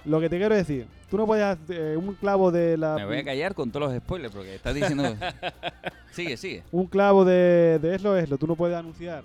Lo 0.06 0.20
que 0.20 0.30
te 0.30 0.38
quiero 0.38 0.56
decir, 0.56 0.88
tú 1.12 1.17
no 1.17 1.28
puedes 1.28 1.43
hacer 1.43 1.76
eh, 1.78 1.97
un 1.97 2.15
clavo 2.15 2.52
de 2.52 2.78
la. 2.78 2.95
Me 2.95 3.06
voy 3.06 3.17
a 3.17 3.24
callar 3.26 3.54
con 3.54 3.69
todos 3.69 3.91
los 3.91 4.02
spoilers 4.02 4.34
porque 4.34 4.56
estás 4.56 4.74
diciendo. 4.74 5.04
sigue, 6.12 6.38
sigue. 6.38 6.63
Un 6.71 6.88
clavo 6.88 7.26
de, 7.26 7.80
de 7.80 7.95
eso 7.95 8.17
es 8.17 8.30
lo. 8.30 8.38
Tú 8.38 8.47
no 8.47 8.56
puedes 8.56 8.78
anunciar 8.78 9.24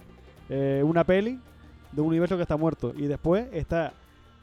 eh, 0.50 0.82
una 0.84 1.04
peli 1.04 1.38
de 1.92 2.00
un 2.00 2.08
universo 2.08 2.36
que 2.36 2.42
está 2.42 2.56
muerto. 2.56 2.92
Y 2.96 3.06
después 3.06 3.46
está 3.52 3.92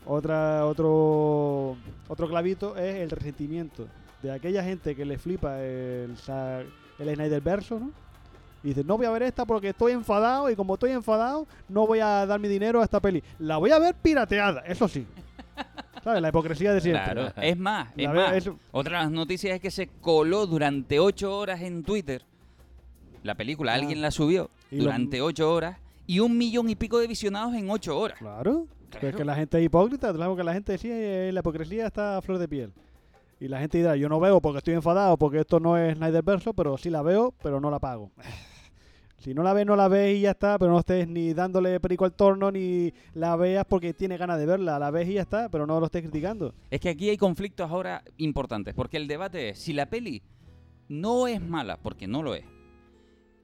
otra 0.06 0.65
otro 0.65 1.77
otro 2.08 2.27
clavito 2.27 2.75
es 2.77 2.95
el 2.95 3.10
resentimiento 3.10 3.88
de 4.21 4.32
aquella 4.32 4.63
gente 4.63 4.95
que 4.95 5.06
le 5.06 5.17
flipa 5.17 5.62
el, 5.62 6.15
el 6.99 7.15
Snyder 7.15 7.41
verso, 7.41 7.79
¿no? 7.79 7.91
Y 8.63 8.69
dice, 8.69 8.86
no 8.86 8.95
voy 8.95 9.06
a 9.06 9.12
ver 9.12 9.23
esta 9.23 9.45
porque 9.45 9.69
estoy 9.69 9.91
enfadado 9.91 10.49
y 10.49 10.56
como 10.56 10.75
estoy 10.75 10.91
enfadado 10.91 11.45
no 11.67 11.86
voy 11.86 11.99
a 11.99 12.25
dar 12.25 12.39
mi 12.39 12.47
dinero 12.47 12.79
a 12.79 12.86
esta 12.86 13.01
peli. 13.01 13.21
La 13.39 13.58
voy 13.58 13.71
a 13.71 13.79
ver 13.79 13.95
pirateada, 13.95 14.62
eso 14.62 14.88
sí. 14.88 15.06
¿Sabes? 16.03 16.21
La 16.21 16.29
hipocresía 16.29 16.73
de 16.73 16.81
siempre. 16.81 17.03
Claro. 17.03 17.31
Es 17.41 17.57
más, 17.57 17.89
es 17.95 18.03
La 18.07 18.13
más. 18.13 18.49
Otra 18.71 18.97
de 18.99 19.03
las 19.05 19.11
noticias 19.11 19.55
es 19.55 19.61
que 19.61 19.71
se 19.71 19.87
coló 20.01 20.45
durante 20.45 20.99
ocho 20.99 21.37
horas 21.37 21.61
en 21.61 21.83
Twitter. 21.83 22.23
La 23.23 23.35
película, 23.35 23.71
Ah. 23.71 23.75
alguien 23.75 24.01
la 24.01 24.11
subió 24.11 24.49
Y 24.69 24.77
lo- 24.77 24.83
durante 24.83 25.21
ocho 25.21 25.51
horas 25.53 25.77
y 26.05 26.19
un 26.19 26.37
millón 26.37 26.69
y 26.69 26.75
pico 26.75 26.99
de 26.99 27.07
visionados 27.07 27.53
en 27.55 27.69
ocho 27.69 27.97
horas. 27.97 28.17
Claro. 28.19 28.67
Pero 28.91 28.95
es 28.95 28.99
Claro. 28.99 29.17
que 29.17 29.25
la 29.25 29.35
gente 29.35 29.57
es 29.59 29.65
hipócrita, 29.65 30.09
es 30.09 30.15
algo 30.19 30.35
que 30.35 30.43
la 30.43 30.53
gente 30.53 30.73
decía, 30.73 30.93
eh, 30.95 31.31
la 31.31 31.39
hipocresía 31.39 31.87
está 31.87 32.17
a 32.17 32.21
flor 32.21 32.37
de 32.37 32.47
piel. 32.49 32.73
Y 33.39 33.47
la 33.47 33.59
gente 33.59 33.77
dirá, 33.77 33.95
yo 33.95 34.07
no 34.09 34.19
veo 34.19 34.39
porque 34.41 34.57
estoy 34.59 34.73
enfadado, 34.73 35.17
porque 35.17 35.39
esto 35.39 35.59
no 35.59 35.77
es 35.77 35.95
Snyder 35.97 36.21
Verso, 36.23 36.53
pero 36.53 36.77
sí 36.77 36.89
la 36.89 37.01
veo, 37.01 37.33
pero 37.41 37.59
no 37.59 37.71
la 37.71 37.79
pago. 37.79 38.11
Si 39.23 39.33
no 39.33 39.41
la 39.41 39.53
ves, 39.53 39.65
no 39.65 39.77
la 39.77 39.88
ves 39.88 40.17
y 40.17 40.21
ya 40.21 40.31
está, 40.31 40.59
pero 40.59 40.71
no 40.71 40.79
estés 40.79 41.07
ni 41.07 41.33
dándole 41.33 41.79
perico 41.79 42.03
al 42.03 42.12
torno, 42.13 42.51
ni 42.51 42.93
la 43.13 43.38
veas 43.38 43.63
porque 43.65 43.93
tienes 43.93 44.19
ganas 44.19 44.38
de 44.38 44.45
verla. 44.45 44.77
La 44.79 44.91
ves 44.91 45.07
y 45.07 45.13
ya 45.13 45.21
está, 45.21 45.47
pero 45.49 45.65
no 45.65 45.79
lo 45.79 45.86
estés 45.86 46.01
criticando. 46.01 46.53
Es 46.69 46.81
que 46.81 46.89
aquí 46.89 47.09
hay 47.09 47.15
conflictos 47.17 47.71
ahora 47.71 48.03
importantes, 48.17 48.73
porque 48.73 48.97
el 48.97 49.07
debate 49.07 49.49
es, 49.49 49.59
si 49.59 49.71
la 49.71 49.86
peli 49.89 50.21
no 50.89 51.27
es 51.27 51.39
mala, 51.41 51.77
porque 51.77 52.05
no 52.05 52.21
lo 52.21 52.36
es, 52.36 52.43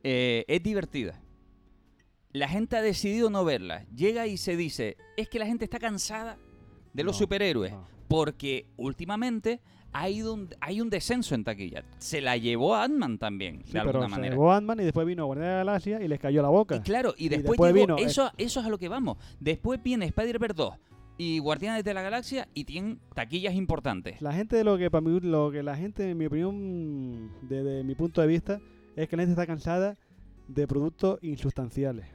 eh, 0.03 0.43
es 0.49 0.61
divertida, 0.61 1.21
la 2.33 2.49
gente 2.49 2.75
ha 2.75 2.81
decidido 2.81 3.29
no 3.29 3.45
verla, 3.45 3.85
llega 3.95 4.27
y 4.27 4.35
se 4.37 4.57
dice, 4.57 4.97
es 5.15 5.29
que 5.29 5.39
la 5.39 5.45
gente 5.45 5.63
está 5.63 5.79
cansada 5.79 6.37
de 6.93 7.03
los 7.03 7.15
No, 7.15 7.19
superhéroes, 7.19 7.71
no. 7.71 7.87
porque 8.09 8.67
últimamente 8.75 9.61
ha 9.93 10.09
ido 10.09 10.33
un- 10.33 10.49
hay 10.61 10.81
un 10.81 10.89
descenso 10.89 11.35
en 11.35 11.43
taquilla. 11.43 11.83
Se 11.97 12.21
la 12.21 12.37
llevó 12.37 12.75
Ant-Man 12.75 13.17
también, 13.17 13.61
Sí, 13.65 13.73
de 13.73 13.79
pero 13.79 13.89
alguna 13.89 14.05
se 14.07 14.11
manera. 14.11 14.35
llevó 14.35 14.51
Ant-Man 14.51 14.79
y 14.79 14.83
después 14.83 15.05
vino 15.07 15.25
Guardián 15.25 15.47
de 15.47 15.51
la 15.53 15.57
Galaxia 15.63 16.01
y 16.01 16.07
les 16.07 16.19
cayó 16.19 16.41
la 16.41 16.49
boca. 16.49 16.75
Y 16.75 16.79
claro, 16.81 17.13
y 17.17 17.25
Y 17.25 17.29
después, 17.29 17.51
después 17.51 17.73
llegó- 17.73 17.85
vino, 17.95 17.97
eh, 17.97 18.03
eso, 18.05 18.31
eso 18.37 18.59
es 18.59 18.65
a 18.65 18.69
lo 18.69 18.77
que 18.77 18.87
vamos. 18.89 19.17
Después 19.39 19.81
viene 19.81 20.05
Spider-Verse 20.05 20.55
2 20.55 20.75
y 21.17 21.39
Guardianes 21.39 21.83
de 21.83 21.93
la 21.93 22.01
Galaxia 22.01 22.47
y 22.53 22.63
tienen 22.65 22.99
taquillas 23.15 23.53
importantes. 23.55 24.21
La 24.21 24.31
gente, 24.33 24.63
lo 24.63 24.77
que 24.77 24.89
para 24.91 25.01
mí, 25.01 25.19
lo 25.21 25.51
que 25.51 25.63
la 25.63 25.75
gente, 25.75 26.09
en 26.11 26.17
mi 26.17 26.25
opinión, 26.27 27.31
desde 27.41 27.83
mi 27.83 27.95
punto 27.95 28.21
de 28.21 28.27
vista, 28.27 28.59
es 28.95 29.07
que 29.09 29.17
la 29.17 29.23
gente 29.23 29.31
está 29.33 29.47
cansada 29.47 29.95
de 30.47 30.67
productos 30.67 31.19
insustanciales. 31.21 32.05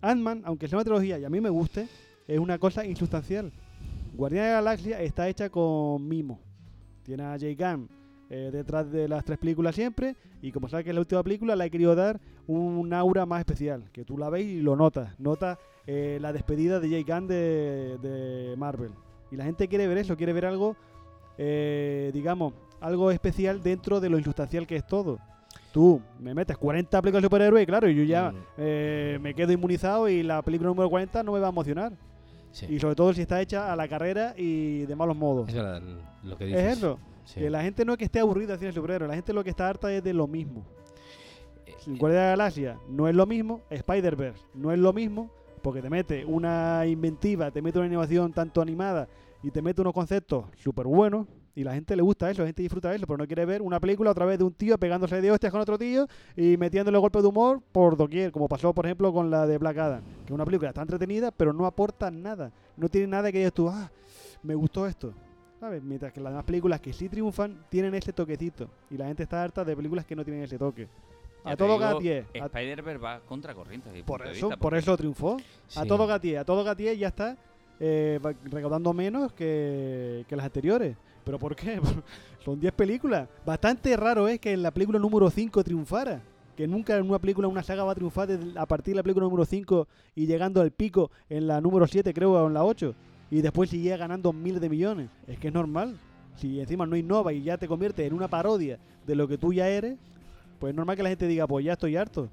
Ant-Man, 0.00 0.42
aunque 0.44 0.68
sea 0.68 0.78
una 0.78 0.84
trilogía 0.84 1.18
y 1.18 1.24
a 1.24 1.30
mí 1.30 1.40
me 1.40 1.50
guste, 1.50 1.88
es 2.28 2.38
una 2.38 2.58
cosa 2.58 2.84
insustancial. 2.84 3.52
Guardián 4.14 4.44
de 4.44 4.50
la 4.50 4.56
Galaxia 4.56 5.00
está 5.02 5.28
hecha 5.28 5.48
con 5.50 6.06
mimo. 6.08 6.40
Tiene 7.08 7.22
a 7.24 7.38
Jay 7.38 7.54
Gunn 7.54 7.88
eh, 8.28 8.50
detrás 8.52 8.92
de 8.92 9.08
las 9.08 9.24
tres 9.24 9.38
películas 9.38 9.74
siempre. 9.74 10.14
Y 10.42 10.52
como 10.52 10.68
sabes 10.68 10.84
que 10.84 10.90
es 10.90 10.94
la 10.94 11.00
última 11.00 11.22
película, 11.22 11.56
le 11.56 11.64
he 11.64 11.70
querido 11.70 11.94
dar 11.94 12.20
un 12.46 12.92
aura 12.92 13.24
más 13.24 13.38
especial. 13.40 13.84
Que 13.92 14.04
tú 14.04 14.18
la 14.18 14.28
ves 14.28 14.44
y 14.44 14.60
lo 14.60 14.76
notas. 14.76 15.18
Notas 15.18 15.56
eh, 15.86 16.18
la 16.20 16.34
despedida 16.34 16.80
de 16.80 16.90
Jake 16.90 17.10
Gunn 17.10 17.26
de, 17.26 17.96
de 18.02 18.54
Marvel. 18.58 18.90
Y 19.30 19.36
la 19.36 19.44
gente 19.44 19.68
quiere 19.68 19.88
ver 19.88 19.96
eso, 19.96 20.18
quiere 20.18 20.34
ver 20.34 20.44
algo, 20.44 20.76
eh, 21.38 22.10
digamos, 22.12 22.52
algo 22.80 23.10
especial 23.10 23.62
dentro 23.62 24.00
de 24.00 24.10
lo 24.10 24.18
insustancial 24.18 24.66
que 24.66 24.76
es 24.76 24.86
todo. 24.86 25.18
Tú 25.72 26.02
me 26.20 26.34
metes 26.34 26.58
40 26.58 27.00
películas 27.00 27.22
de 27.22 27.26
superhéroes 27.26 27.62
y 27.62 27.66
claro, 27.66 27.88
yo 27.88 28.02
ya 28.04 28.32
Mm. 28.32 29.22
me 29.22 29.32
quedo 29.34 29.52
inmunizado 29.52 30.10
y 30.10 30.22
la 30.22 30.42
película 30.42 30.68
número 30.68 30.90
40 30.90 31.22
no 31.22 31.32
me 31.32 31.40
va 31.40 31.46
a 31.46 31.50
emocionar. 31.50 31.92
Sí. 32.58 32.66
Y 32.74 32.80
sobre 32.80 32.96
todo 32.96 33.12
si 33.12 33.22
está 33.22 33.40
hecha 33.40 33.72
a 33.72 33.76
la 33.76 33.86
carrera 33.86 34.34
y 34.36 34.84
de 34.86 34.96
malos 34.96 35.16
modos. 35.16 35.48
Eso 35.48 35.60
era 35.60 35.80
lo 36.24 36.36
que 36.36 36.46
dices. 36.46 36.64
Es 36.64 36.78
eso. 36.78 36.98
Sí. 37.24 37.40
Que 37.40 37.50
la 37.50 37.62
gente 37.62 37.84
no 37.84 37.92
es 37.92 37.98
que 37.98 38.04
esté 38.06 38.18
aburrida 38.18 38.54
de 38.54 38.58
cine 38.58 38.72
superhéroes, 38.72 39.08
la 39.08 39.14
gente 39.14 39.32
lo 39.32 39.44
que 39.44 39.50
está 39.50 39.68
harta 39.68 39.92
es 39.92 40.02
de 40.02 40.12
lo 40.12 40.26
mismo. 40.26 40.64
Eh, 41.66 41.74
Guardia 41.98 42.20
de 42.20 42.24
la 42.24 42.30
Galaxia 42.30 42.78
no 42.88 43.06
es 43.06 43.14
lo 43.14 43.26
mismo, 43.26 43.60
Spider-Verse 43.70 44.42
no 44.54 44.72
es 44.72 44.78
lo 44.78 44.92
mismo, 44.92 45.30
porque 45.62 45.82
te 45.82 45.88
mete 45.90 46.24
una 46.24 46.84
inventiva, 46.86 47.50
te 47.52 47.62
mete 47.62 47.78
una 47.78 47.86
innovación 47.86 48.32
tanto 48.32 48.60
animada 48.60 49.08
y 49.42 49.50
te 49.50 49.62
mete 49.62 49.80
unos 49.82 49.92
conceptos 49.92 50.46
súper 50.56 50.86
buenos. 50.86 51.28
Y 51.58 51.64
la 51.64 51.74
gente 51.74 51.96
le 51.96 52.02
gusta 52.02 52.30
eso, 52.30 52.42
la 52.42 52.46
gente 52.46 52.62
disfruta 52.62 52.88
de 52.90 52.98
eso, 52.98 53.06
pero 53.08 53.16
no 53.16 53.26
quiere 53.26 53.44
ver 53.44 53.62
una 53.62 53.80
película 53.80 54.12
otra 54.12 54.24
vez 54.24 54.38
de 54.38 54.44
un 54.44 54.52
tío 54.52 54.78
pegándose 54.78 55.20
de 55.20 55.32
hostias 55.32 55.50
con 55.50 55.60
otro 55.60 55.76
tío 55.76 56.06
y 56.36 56.56
metiéndole 56.56 56.96
golpes 56.98 57.20
de 57.20 57.28
humor 57.30 57.60
por 57.72 57.96
doquier, 57.96 58.30
como 58.30 58.46
pasó, 58.46 58.72
por 58.72 58.86
ejemplo, 58.86 59.12
con 59.12 59.28
la 59.28 59.44
de 59.44 59.58
Black 59.58 59.76
Adam, 59.76 60.02
que 60.24 60.26
es 60.26 60.30
una 60.30 60.44
película 60.44 60.68
está 60.68 60.82
entretenida, 60.82 61.32
pero 61.32 61.52
no 61.52 61.66
aporta 61.66 62.12
nada. 62.12 62.52
No 62.76 62.88
tiene 62.88 63.08
nada 63.08 63.32
que 63.32 63.38
digas 63.38 63.52
tú, 63.52 63.68
ah, 63.68 63.90
me 64.44 64.54
gustó 64.54 64.86
esto. 64.86 65.12
¿Sabes? 65.58 65.82
Mientras 65.82 66.12
que 66.12 66.20
las 66.20 66.30
demás 66.30 66.44
películas 66.44 66.80
que 66.80 66.92
sí 66.92 67.08
triunfan 67.08 67.64
tienen 67.68 67.92
ese 67.96 68.12
toquecito. 68.12 68.70
Y 68.88 68.96
la 68.96 69.06
gente 69.06 69.24
está 69.24 69.42
harta 69.42 69.64
de 69.64 69.74
películas 69.74 70.06
que 70.06 70.14
no 70.14 70.24
tienen 70.24 70.44
ese 70.44 70.58
toque. 70.58 70.86
Ya 71.44 71.50
A 71.50 71.56
todo 71.56 71.74
a- 71.84 71.98
Spider-Verse 71.98 73.02
va 73.02 73.18
contra 73.26 73.52
corriente. 73.52 73.90
por 74.04 74.22
eso, 74.22 74.30
vista, 74.30 74.48
por 74.50 74.58
porque 74.60 74.78
eso 74.78 74.96
triunfó. 74.96 75.36
A 75.74 75.84
todo 75.84 76.06
gatié. 76.06 76.38
A 76.38 76.44
todo 76.44 76.62
gatié 76.62 76.96
ya 76.96 77.08
está 77.08 77.36
eh, 77.80 78.20
recaudando 78.44 78.92
menos 78.92 79.32
que, 79.32 80.24
que 80.28 80.36
las 80.36 80.46
anteriores. 80.46 80.96
¿Pero 81.28 81.38
por 81.38 81.54
qué? 81.54 81.78
Son 82.42 82.58
10 82.58 82.72
películas. 82.72 83.28
Bastante 83.44 83.94
raro 83.98 84.28
es 84.28 84.40
que 84.40 84.50
en 84.50 84.62
la 84.62 84.70
película 84.70 84.98
número 84.98 85.28
5 85.28 85.62
triunfara. 85.62 86.22
Que 86.56 86.66
nunca 86.66 86.96
en 86.96 87.06
una 87.06 87.18
película, 87.18 87.48
una 87.48 87.62
saga 87.62 87.84
va 87.84 87.92
a 87.92 87.94
triunfar 87.94 88.30
a 88.56 88.64
partir 88.64 88.94
de 88.94 88.96
la 88.96 89.02
película 89.02 89.24
número 89.24 89.44
5 89.44 89.86
y 90.14 90.24
llegando 90.24 90.62
al 90.62 90.70
pico 90.70 91.10
en 91.28 91.46
la 91.46 91.60
número 91.60 91.86
7, 91.86 92.14
creo, 92.14 92.32
o 92.32 92.46
en 92.46 92.54
la 92.54 92.64
8. 92.64 92.94
Y 93.30 93.42
después 93.42 93.68
sigue 93.68 93.94
ganando 93.98 94.32
miles 94.32 94.62
de 94.62 94.70
millones. 94.70 95.10
Es 95.26 95.38
que 95.38 95.48
es 95.48 95.54
normal. 95.54 95.98
Si 96.36 96.60
encima 96.60 96.86
no 96.86 96.96
innova 96.96 97.34
y 97.34 97.42
ya 97.42 97.58
te 97.58 97.68
convierte 97.68 98.06
en 98.06 98.14
una 98.14 98.28
parodia 98.28 98.78
de 99.06 99.14
lo 99.14 99.28
que 99.28 99.36
tú 99.36 99.52
ya 99.52 99.68
eres, 99.68 99.98
pues 100.58 100.70
es 100.70 100.76
normal 100.76 100.96
que 100.96 101.02
la 101.02 101.10
gente 101.10 101.26
diga, 101.26 101.46
pues 101.46 101.62
ya 101.62 101.74
estoy 101.74 101.96
harto. 101.96 102.30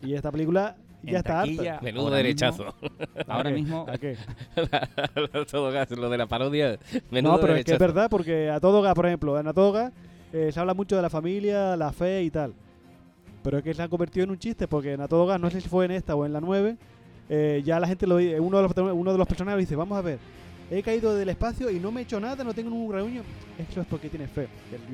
Y 0.00 0.14
esta 0.14 0.32
película 0.32 0.76
ya 1.02 1.18
está 1.18 1.40
taquilla, 1.40 1.72
harta. 1.74 1.84
Menudo 1.84 2.04
ahora 2.06 2.16
derechazo. 2.16 2.64
mismo- 2.64 2.90
¿A 3.28 3.34
ahora 3.34 3.50
mismo 3.50 3.86
¿A 3.88 3.98
qué? 3.98 4.16
todo 5.50 5.70
gas, 5.72 5.90
lo 5.90 6.08
de 6.10 6.18
la 6.18 6.26
parodia. 6.26 6.78
Menudo 7.10 7.34
No, 7.34 7.40
pero 7.40 7.54
es 7.54 7.64
que 7.64 7.72
es 7.72 7.78
derechazo. 7.78 7.78
verdad, 7.78 8.10
porque 8.10 8.50
a 8.50 8.60
todo 8.60 8.82
gas, 8.82 8.94
por 8.94 9.06
ejemplo, 9.06 9.38
en 9.38 9.46
a 9.46 9.52
todo 9.54 9.72
gas 9.72 9.92
eh, 10.32 10.50
se 10.52 10.60
habla 10.60 10.74
mucho 10.74 10.96
de 10.96 11.02
la 11.02 11.10
familia, 11.10 11.76
la 11.76 11.92
fe 11.92 12.22
y 12.22 12.30
tal. 12.30 12.54
Pero 13.42 13.58
es 13.58 13.64
que 13.64 13.72
se 13.74 13.82
ha 13.82 13.88
convertido 13.88 14.24
en 14.24 14.30
un 14.30 14.38
chiste, 14.38 14.68
porque 14.68 14.92
en 14.92 15.00
a 15.00 15.08
todo 15.08 15.26
gas, 15.26 15.40
no 15.40 15.50
sé 15.50 15.60
si 15.60 15.68
fue 15.68 15.84
en 15.86 15.92
esta 15.92 16.14
o 16.14 16.26
en 16.26 16.32
la 16.32 16.40
9, 16.40 16.76
eh, 17.30 17.62
ya 17.64 17.80
la 17.80 17.86
gente 17.86 18.06
lo 18.06 18.16
dice, 18.18 18.38
uno 18.38 18.58
de 18.58 18.62
los, 18.64 18.76
uno 18.94 19.12
de 19.12 19.18
los 19.18 19.26
personajes 19.26 19.60
dice, 19.60 19.76
vamos 19.76 19.96
a 19.96 20.02
ver, 20.02 20.18
he 20.70 20.82
caído 20.82 21.14
del 21.16 21.28
espacio 21.30 21.70
y 21.70 21.80
no 21.80 21.90
me 21.90 22.00
he 22.00 22.04
hecho 22.04 22.20
nada, 22.20 22.44
no 22.44 22.52
tengo 22.54 22.70
ningún 22.70 22.92
reunión. 22.92 23.24
Eso 23.58 23.80
es 23.80 23.86
porque 23.86 24.08
tienes 24.08 24.30
fe. 24.30 24.46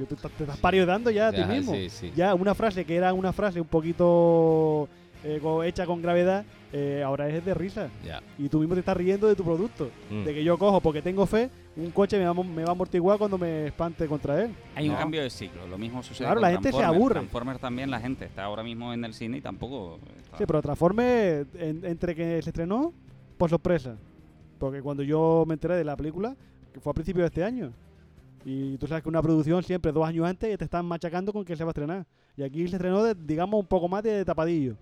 Tú 0.08 0.14
te, 0.16 0.28
te 0.28 0.42
estás 0.44 0.56
parodiando 0.58 1.10
ya 1.10 1.28
a 1.28 1.32
ti 1.32 1.44
mismo. 1.44 1.74
sí, 1.74 1.90
sí. 1.90 2.12
Ya 2.16 2.34
una 2.34 2.54
frase 2.54 2.84
que 2.84 2.94
era 2.96 3.12
una 3.12 3.32
frase 3.32 3.60
un 3.60 3.66
poquito 3.66 4.88
eh, 5.24 5.38
co- 5.42 5.62
hecha 5.64 5.86
con 5.86 6.00
gravedad, 6.02 6.44
eh, 6.72 7.02
ahora 7.04 7.28
es 7.28 7.44
de 7.44 7.54
risa. 7.54 7.88
Ya. 8.04 8.20
Y 8.38 8.48
tú 8.48 8.60
mismo 8.60 8.74
te 8.74 8.80
estás 8.80 8.96
riendo 8.96 9.26
de 9.28 9.34
tu 9.36 9.44
producto. 9.44 9.90
Mm. 10.10 10.24
De 10.24 10.34
que 10.34 10.44
yo 10.44 10.58
cojo 10.58 10.80
porque 10.80 11.02
tengo 11.02 11.26
fe, 11.26 11.50
un 11.76 11.90
coche 11.90 12.18
me 12.18 12.24
va, 12.26 12.34
me 12.34 12.62
va 12.62 12.68
a 12.68 12.72
amortiguar 12.72 13.18
cuando 13.18 13.38
me 13.38 13.66
espante 13.66 14.06
contra 14.06 14.42
él. 14.44 14.50
hay 14.74 14.88
un 14.88 14.94
No. 14.94 14.98
cambio 15.00 15.22
de 15.22 15.30
ciclo. 15.30 15.66
Lo 15.66 15.78
mismo 15.78 16.02
sucede 16.02 16.26
Claro, 16.26 16.36
con 16.36 16.42
la 16.42 16.50
gente 16.52 16.68
se 16.68 16.72
Transformers. 16.76 16.96
aburre. 17.00 17.14
Transformers 17.20 17.60
también 17.60 17.90
la 17.90 18.00
gente 18.00 18.24
está 18.24 18.44
ahora 18.44 18.62
mismo 18.62 18.92
en 18.92 19.04
el 19.04 19.14
cine 19.14 19.38
y 19.38 19.40
tampoco... 19.40 19.98
está- 20.22 20.38
Sí, 20.38 20.44
pero 20.46 20.60
Transformers, 20.62 21.46
en- 21.58 21.84
entre 21.84 22.14
que 22.14 22.42
se 22.42 22.50
estrenó, 22.50 22.92
por 23.38 23.50
sorpresa. 23.50 23.96
Porque 24.58 24.80
cuando 24.80 25.02
yo 25.02 25.44
me 25.46 25.54
enteré 25.54 25.76
de 25.76 25.84
la 25.84 25.96
película, 25.96 26.34
que 26.72 26.80
fue 26.80 26.90
a 26.90 26.94
principios 26.94 27.22
de 27.24 27.26
este 27.26 27.44
año. 27.44 27.72
Y 28.44 28.76
tú 28.78 28.86
sabes 28.86 29.02
que 29.02 29.08
una 29.08 29.20
producción 29.20 29.62
siempre 29.62 29.92
dos 29.92 30.06
años 30.06 30.24
antes 30.26 30.56
te 30.56 30.64
están 30.64 30.86
machacando 30.86 31.32
con 31.32 31.44
que 31.44 31.56
se 31.56 31.64
va 31.64 31.70
a 31.70 31.72
estrenar. 31.72 32.06
Y 32.36 32.42
aquí 32.42 32.66
se 32.68 32.76
estrenó, 32.76 33.02
de, 33.02 33.14
digamos, 33.14 33.58
un 33.60 33.66
poco 33.66 33.88
más 33.88 34.02
de 34.02 34.24
tapadillo. 34.24 34.76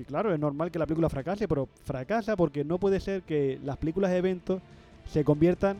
Y 0.00 0.04
claro, 0.04 0.32
es 0.32 0.40
normal 0.40 0.70
que 0.70 0.78
la 0.78 0.86
película 0.86 1.10
fracase, 1.10 1.46
pero 1.46 1.68
fracasa 1.84 2.34
porque 2.34 2.64
no 2.64 2.78
puede 2.78 3.00
ser 3.00 3.20
que 3.20 3.60
las 3.62 3.76
películas 3.76 4.10
de 4.10 4.16
eventos 4.16 4.62
se 5.06 5.24
conviertan 5.24 5.76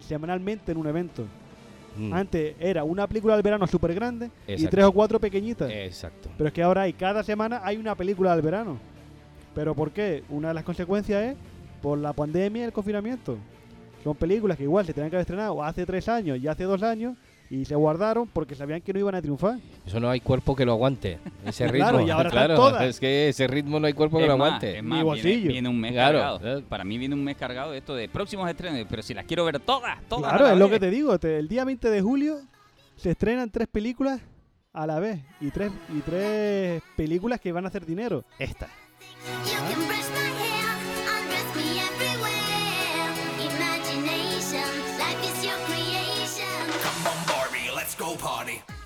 semanalmente 0.00 0.72
en 0.72 0.78
un 0.78 0.86
evento. 0.86 1.26
Mm. 1.98 2.14
Antes 2.14 2.56
era 2.60 2.82
una 2.84 3.06
película 3.06 3.34
del 3.34 3.42
verano 3.42 3.66
súper 3.66 3.94
grande 3.94 4.30
y 4.46 4.66
tres 4.68 4.86
o 4.86 4.92
cuatro 4.92 5.20
pequeñitas. 5.20 5.70
Exacto. 5.70 6.30
Pero 6.38 6.48
es 6.48 6.54
que 6.54 6.62
ahora 6.62 6.82
hay 6.82 6.94
cada 6.94 7.22
semana 7.22 7.60
hay 7.62 7.76
una 7.76 7.94
película 7.94 8.32
del 8.34 8.40
verano. 8.40 8.78
¿Pero 9.54 9.74
por 9.74 9.90
qué? 9.90 10.24
Una 10.30 10.48
de 10.48 10.54
las 10.54 10.64
consecuencias 10.64 11.22
es 11.22 11.36
por 11.82 11.98
la 11.98 12.14
pandemia 12.14 12.62
y 12.62 12.64
el 12.64 12.72
confinamiento. 12.72 13.36
Son 14.02 14.16
películas 14.16 14.56
que 14.56 14.62
igual 14.62 14.86
se 14.86 14.94
tenían 14.94 15.10
que 15.10 15.16
haber 15.16 15.24
estrenado 15.24 15.62
hace 15.62 15.84
tres 15.84 16.08
años 16.08 16.38
y 16.38 16.48
hace 16.48 16.64
dos 16.64 16.82
años 16.82 17.18
y 17.50 17.64
se 17.64 17.74
guardaron 17.74 18.26
porque 18.28 18.54
sabían 18.54 18.80
que 18.82 18.92
no 18.92 18.98
iban 18.98 19.14
a 19.14 19.22
triunfar. 19.22 19.58
Eso 19.86 19.98
no 20.00 20.10
hay 20.10 20.20
cuerpo 20.20 20.54
que 20.54 20.64
lo 20.66 20.72
aguante. 20.72 21.18
Ese 21.46 21.66
ritmo. 21.68 21.88
Claro, 21.88 22.00
y 22.06 22.10
ahora 22.10 22.28
están 22.28 22.44
Claro, 22.46 22.54
todas. 22.56 22.82
Es 22.82 23.00
que 23.00 23.28
ese 23.30 23.46
ritmo 23.46 23.80
no 23.80 23.86
hay 23.86 23.94
cuerpo 23.94 24.18
que 24.18 24.24
Es 24.24 24.28
lo 24.28 24.36
más, 24.36 24.46
aguante. 24.48 24.76
es 24.78 24.82
Mi 24.82 24.88
más, 24.88 24.96
viene, 24.98 25.04
bolsillo. 25.04 25.48
viene 25.48 25.68
un 25.68 25.80
mes 25.80 25.92
Claro, 25.92 26.18
cargado. 26.18 26.38
claro. 26.40 26.62
Para 26.68 26.84
mí 26.84 26.98
viene 26.98 27.14
un 27.14 27.24
mes 27.24 27.36
cargado 27.36 27.72
esto 27.74 27.94
de 27.94 28.08
próximos 28.08 28.48
estrenos, 28.50 28.86
pero 28.90 29.02
si 29.02 29.14
las 29.14 29.24
quiero 29.24 29.44
ver 29.44 29.60
todas, 29.60 29.98
todas. 30.08 30.30
Claro, 30.30 30.46
la 30.46 30.52
es 30.52 30.58
lo 30.58 30.68
que 30.68 30.78
te 30.80 30.90
digo. 30.90 31.18
te- 31.18 31.38
el 31.38 31.48
día 31.48 31.64
20 31.64 31.88
de 31.90 32.00
julio 32.02 32.36
se 32.96 33.10
estrenan 33.12 33.50
tres 33.50 33.68
películas 33.68 34.20
a 34.74 34.86
la 34.86 34.98
vez 35.00 35.20
y 35.40 35.50
tres, 35.50 35.72
y 35.96 36.00
tres 36.00 36.82
películas 36.96 37.40
que 37.40 37.50
van 37.52 37.64
a 37.64 37.68
hacer 37.68 37.86
dinero. 37.86 38.24
Esta. 38.38 38.68
You 39.44 40.17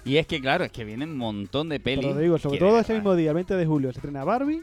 Y 0.04 0.16
es 0.16 0.26
que, 0.26 0.40
claro, 0.40 0.64
es 0.64 0.72
que 0.72 0.84
vienen 0.84 1.10
un 1.10 1.18
montón 1.18 1.68
de 1.68 1.80
pelis. 1.80 2.04
Pero 2.04 2.16
te 2.16 2.22
digo, 2.22 2.38
sobre 2.38 2.58
todo 2.58 2.78
ese 2.78 2.94
mismo 2.94 3.14
día, 3.14 3.30
el 3.30 3.34
20 3.34 3.54
de 3.54 3.66
julio, 3.66 3.92
se 3.92 3.98
estrena 3.98 4.24
Barbie, 4.24 4.62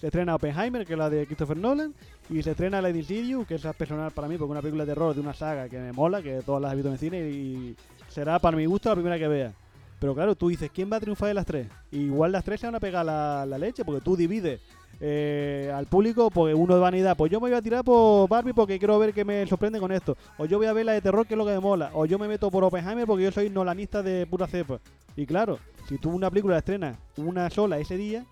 se 0.00 0.06
estrena 0.06 0.34
Oppenheimer, 0.34 0.84
que 0.84 0.94
es 0.94 0.98
la 0.98 1.08
de 1.08 1.26
Christopher 1.26 1.56
Nolan, 1.56 1.94
y 2.28 2.42
se 2.42 2.50
estrena 2.50 2.82
Lady 2.82 2.98
Insidious, 3.00 3.46
que 3.46 3.54
es 3.54 3.64
la 3.64 3.72
personal 3.72 4.10
para 4.10 4.26
mí, 4.28 4.36
porque 4.36 4.50
es 4.50 4.52
una 4.52 4.60
película 4.60 4.84
de 4.84 4.92
terror 4.92 5.14
de 5.14 5.20
una 5.20 5.34
saga 5.34 5.68
que 5.68 5.78
me 5.78 5.92
mola, 5.92 6.20
que 6.22 6.42
todas 6.44 6.60
las 6.60 6.72
he 6.72 6.76
visto 6.76 6.88
en 6.88 6.94
el 6.94 6.98
cine, 6.98 7.30
y 7.30 7.76
será 8.08 8.38
para 8.38 8.56
mi 8.56 8.66
gusto 8.66 8.88
la 8.88 8.96
primera 8.96 9.18
que 9.18 9.28
vea. 9.28 9.52
Pero 10.00 10.14
claro, 10.14 10.34
tú 10.34 10.48
dices, 10.48 10.68
¿quién 10.74 10.90
va 10.92 10.96
a 10.96 11.00
triunfar 11.00 11.28
de 11.28 11.34
las 11.34 11.46
tres? 11.46 11.68
Y 11.92 12.00
igual 12.00 12.32
las 12.32 12.42
tres 12.42 12.60
se 12.60 12.66
van 12.66 12.74
a 12.74 12.80
pegar 12.80 13.06
la, 13.06 13.46
la 13.46 13.56
leche, 13.56 13.84
porque 13.84 14.00
tú 14.00 14.16
divides 14.16 14.60
eh, 15.04 15.72
al 15.74 15.86
público, 15.86 16.30
porque 16.30 16.54
uno 16.54 16.76
de 16.76 16.80
vanidad, 16.80 17.16
pues 17.16 17.30
yo 17.32 17.40
me 17.40 17.48
voy 17.48 17.58
a 17.58 17.60
tirar 17.60 17.82
por 17.82 18.28
Barbie 18.28 18.52
porque 18.52 18.78
quiero 18.78 19.00
ver 19.00 19.12
que 19.12 19.24
me 19.24 19.44
sorprende 19.48 19.80
con 19.80 19.90
esto, 19.90 20.16
o 20.38 20.44
yo 20.44 20.58
voy 20.58 20.68
a 20.68 20.72
ver 20.72 20.86
la 20.86 20.92
de 20.92 21.00
terror, 21.00 21.26
que 21.26 21.34
es 21.34 21.38
lo 21.38 21.44
que 21.44 21.50
me 21.50 21.58
mola, 21.58 21.90
o 21.92 22.06
yo 22.06 22.20
me 22.20 22.28
meto 22.28 22.52
por 22.52 22.62
Oppenheimer 22.62 23.04
porque 23.04 23.24
yo 23.24 23.32
soy 23.32 23.50
nolanista 23.50 24.00
de 24.00 24.26
pura 24.26 24.46
cepa. 24.46 24.78
Y 25.16 25.26
claro, 25.26 25.58
si 25.88 25.98
tú 25.98 26.10
una 26.10 26.30
película 26.30 26.54
la 26.54 26.58
estrenas 26.60 26.96
una 27.16 27.50
sola 27.50 27.78
ese 27.78 27.96
día, 27.96 28.24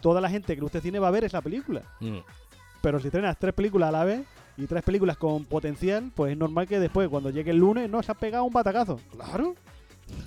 toda 0.00 0.20
la 0.20 0.30
gente 0.30 0.54
que 0.54 0.60
le 0.60 0.62
guste 0.62 0.80
cine 0.80 1.00
va 1.00 1.08
a 1.08 1.10
ver 1.10 1.24
esa 1.24 1.42
película. 1.42 1.82
Mm. 1.98 2.18
Pero 2.82 3.00
si 3.00 3.08
estrenas 3.08 3.36
tres 3.36 3.52
películas 3.52 3.88
a 3.88 3.92
la 3.92 4.04
vez 4.04 4.22
y 4.56 4.66
tres 4.66 4.84
películas 4.84 5.16
con 5.16 5.44
potencial, 5.44 6.12
pues 6.14 6.30
es 6.30 6.38
normal 6.38 6.68
que 6.68 6.78
después, 6.78 7.08
cuando 7.08 7.30
llegue 7.30 7.50
el 7.50 7.58
lunes, 7.58 7.90
no 7.90 8.00
se 8.00 8.12
ha 8.12 8.14
pegado 8.14 8.44
un 8.44 8.52
batacazo. 8.52 9.00
Claro. 9.10 9.56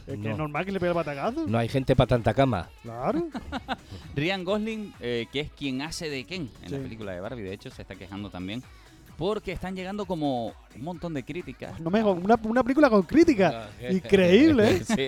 Es 0.08 0.14
que 0.14 0.18
No. 0.18 0.32
es 0.32 0.38
normal 0.38 0.66
que 0.66 0.72
se 0.72 0.80
pegue 0.80 0.90
el 0.90 0.96
batacazo. 0.96 1.46
No 1.48 1.58
hay 1.58 1.68
gente 1.70 1.96
para 1.96 2.08
tanta 2.08 2.34
cama. 2.34 2.70
Claro. 2.84 3.28
Ryan 4.16 4.44
Gosling, 4.44 4.94
eh, 5.00 5.28
que 5.32 5.40
es 5.42 5.52
quien 5.52 5.82
hace 5.82 6.10
de 6.10 6.24
Ken 6.26 6.50
en 6.64 6.72
la 6.72 6.78
película 6.80 7.12
de 7.12 7.20
Barbie, 7.20 7.44
de 7.44 7.54
hecho, 7.54 7.70
se 7.72 7.82
está 7.82 7.96
quejando 7.96 8.30
también. 8.30 8.62
Porque 9.18 9.54
están 9.54 9.78
llegando 9.78 10.06
como 10.06 10.48
un 10.76 10.84
montón 10.84 11.14
de 11.14 11.24
críticas. 11.24 11.80
No 11.80 11.90
me 11.90 12.04
una, 12.04 12.38
una 12.44 12.64
película 12.64 12.90
con 12.90 13.04
crítica. 13.04 13.70
Increíble, 13.90 14.72
¿eh? 14.72 14.84
Sí. 14.86 15.08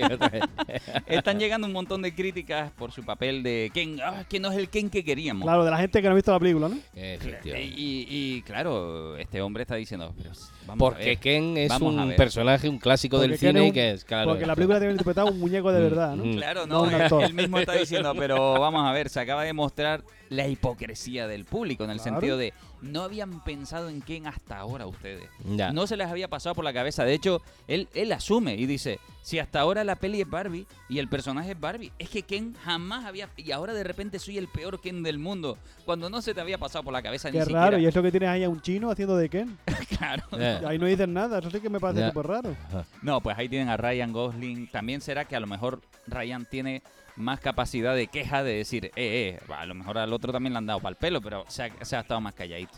Están 1.08 1.40
llegando 1.40 1.68
un 1.68 1.74
montón 1.74 2.02
de 2.02 2.16
críticas 2.16 2.72
por 2.72 2.94
su 2.94 3.04
papel 3.04 3.44
de 3.44 3.70
Ken. 3.74 4.00
Ah, 4.02 4.24
que 4.30 4.40
no 4.40 4.50
es 4.50 4.58
el 4.58 4.70
Ken 4.70 4.90
que 4.90 5.04
queríamos. 5.04 5.44
Claro, 5.44 5.66
de 5.66 5.72
la 5.72 5.78
gente 5.78 6.02
que 6.02 6.08
no 6.08 6.14
ha 6.14 6.16
visto 6.16 6.32
la 6.32 6.40
película, 6.40 6.70
¿no? 6.70 6.78
Efectivamente. 6.96 7.76
Y, 7.78 8.08
y, 8.10 8.42
claro, 8.44 9.18
este 9.18 9.42
hombre 9.42 9.64
está 9.64 9.76
diciendo, 9.76 10.14
pero 10.18 10.32
vamos 10.68 10.78
Porque 10.78 11.16
Ken 11.18 11.58
es 11.58 11.70
vamos 11.70 11.96
un 11.96 12.14
personaje, 12.16 12.70
un 12.70 12.78
clásico 12.78 13.18
Porque 13.18 13.30
del 13.32 13.40
Ken 13.40 13.50
cine 13.56 13.62
un- 13.68 13.74
que 13.74 13.92
es, 13.92 14.06
claro. 14.06 14.30
Porque 14.30 14.46
la 14.46 14.54
película 14.56 14.80
tiene 14.80 14.96
a 15.16 15.24
un 15.26 15.40
muñeco 15.40 15.72
de 15.72 15.80
Mm, 15.80 15.84
verdad, 15.84 16.16
¿no? 16.16 16.26
mm. 16.26 16.36
Claro, 16.36 16.68
No 16.68 16.76
no, 16.76 16.82
un 16.84 16.94
él, 16.94 17.02
actor. 17.02 17.24
él 17.24 17.34
mismo 17.34 17.58
está 17.60 17.74
diciendo, 17.74 18.14
pero 18.16 18.60
vamos 18.60 18.86
a 18.86 18.92
ver, 18.92 19.10
se 19.10 19.20
acaba 19.20 19.44
de 19.44 19.54
mostrar 19.54 20.04
la 20.30 20.48
hipocresía 20.48 21.28
del 21.28 21.46
público 21.46 21.84
en 21.86 21.92
el 21.92 21.98
Claro. 21.98 22.12
sentido 22.18 22.38
de 22.38 22.54
no 22.82 23.02
habían 23.04 23.44
pensado 23.44 23.90
en 23.90 24.02
Ken 24.02 24.28
hasta 24.28 24.60
ahora 24.60 24.86
ustedes. 24.86 25.30
Ya. 25.56 25.72
No 25.72 25.88
se 25.88 25.98
les 25.98 26.08
había 26.08 26.28
pasado 26.28 26.54
por 26.54 26.64
la 26.66 26.74
cabeza. 26.74 27.04
De 27.06 27.14
hecho, 27.14 27.42
él, 27.68 27.88
él 27.96 28.12
asume 28.12 28.56
y 28.56 28.66
dice, 28.66 29.00
Si 29.28 29.40
hasta 29.40 29.60
ahora 29.60 29.84
la 29.84 29.98
peli 29.98 30.22
es 30.22 30.30
Barbie 30.30 30.66
y 30.88 31.00
el 31.00 31.10
personaje 31.10 31.52
es 31.52 31.60
Barbie, 31.60 31.92
es 32.00 32.10
que 32.10 32.22
Ken 32.24 32.56
jamás 32.64 33.04
había. 33.04 33.28
Y 33.36 33.52
ahora 33.52 33.74
de 33.74 33.84
repente 33.84 34.20
soy 34.20 34.38
el 34.38 34.48
peor 34.48 34.80
Ken 34.80 35.04
del 35.04 35.20
mundo. 35.20 35.58
Cuando 35.84 36.10
no 36.10 36.22
se 36.22 36.34
te 36.34 36.40
había 36.40 36.58
pasado 36.58 36.86
por 36.86 36.94
la 36.94 37.02
cabeza 37.02 37.30
Qué 37.30 37.40
ni 37.40 37.44
raro, 37.44 37.66
siquiera. 37.76 37.80
y 37.80 37.86
eso 37.88 38.02
que 38.02 38.10
tienes 38.10 38.30
ahí 38.30 38.46
a 38.46 38.50
un 38.50 38.62
chino 38.62 38.90
haciendo 38.90 39.18
de 39.18 39.28
Ken. 39.28 39.58
Claro. 39.98 40.24
Ahí 40.66 40.80
no 40.80 40.86
dicen 40.86 41.12
nada, 41.12 41.40
eso 41.40 41.52
sí 41.52 41.60
que 41.60 41.70
me 41.70 41.80
parece 41.82 42.00
Ya. 42.02 42.08
súper 42.08 42.26
raro. 42.28 42.56
No, 43.02 43.20
pues 43.20 43.38
ahí 43.38 43.50
tienen 43.50 43.68
a 43.68 43.76
Ryan 43.76 44.14
Gosling. 44.14 44.68
También 44.68 45.02
será 45.02 45.26
que 45.26 45.36
a 45.36 45.42
lo 45.42 45.48
mejor 45.48 45.82
Ryan 46.08 46.46
tiene 46.46 46.82
más 47.18 47.42
capacidad 47.42 47.96
de 47.96 48.08
queja 48.08 48.44
de 48.44 48.54
decir, 48.54 48.86
eh, 48.86 48.92
eh, 48.96 49.40
a 49.54 49.66
lo 49.66 49.74
mejor 49.76 49.98
al 49.98 50.14
otro 50.14 50.32
también 50.32 50.54
le 50.54 50.60
han 50.60 50.68
dado 50.68 50.80
para 50.80 50.92
el 50.92 50.96
pelo, 50.96 51.20
pero 51.20 51.44
se 51.50 51.64
ha, 51.64 51.86
se 51.86 51.98
ha 51.98 52.00
estado 52.00 52.22
más 52.22 52.34
calladito. 52.34 52.78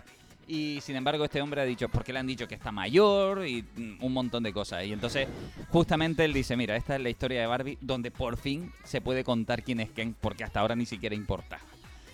Y 0.51 0.81
sin 0.81 0.95
embargo, 0.95 1.23
este 1.25 1.39
hombre 1.43 1.61
ha 1.61 1.63
dicho, 1.63 1.89
porque 1.89 2.11
le 2.11 2.17
han 2.17 2.25
dicho 2.25 2.47
que 2.47 2.55
está 2.55 2.71
mayor 2.71 3.45
y 3.47 3.61
mm, 3.61 4.03
un 4.03 4.11
montón 4.13 4.41
de 4.41 4.51
cosas. 4.51 4.83
Y 4.83 4.91
entonces, 4.91 5.27
justamente 5.69 6.25
él 6.25 6.33
dice, 6.33 6.57
mira, 6.57 6.75
esta 6.75 6.95
es 6.95 7.01
la 7.01 7.09
historia 7.11 7.39
de 7.41 7.45
Barbie 7.45 7.77
donde 7.81 8.09
por 8.09 8.35
fin 8.35 8.71
se 8.83 8.99
puede 8.99 9.23
contar 9.23 9.61
quién 9.61 9.79
es 9.79 9.91
Ken, 9.91 10.15
porque 10.19 10.43
hasta 10.43 10.59
ahora 10.59 10.75
ni 10.75 10.87
siquiera 10.87 11.13
importa. 11.13 11.59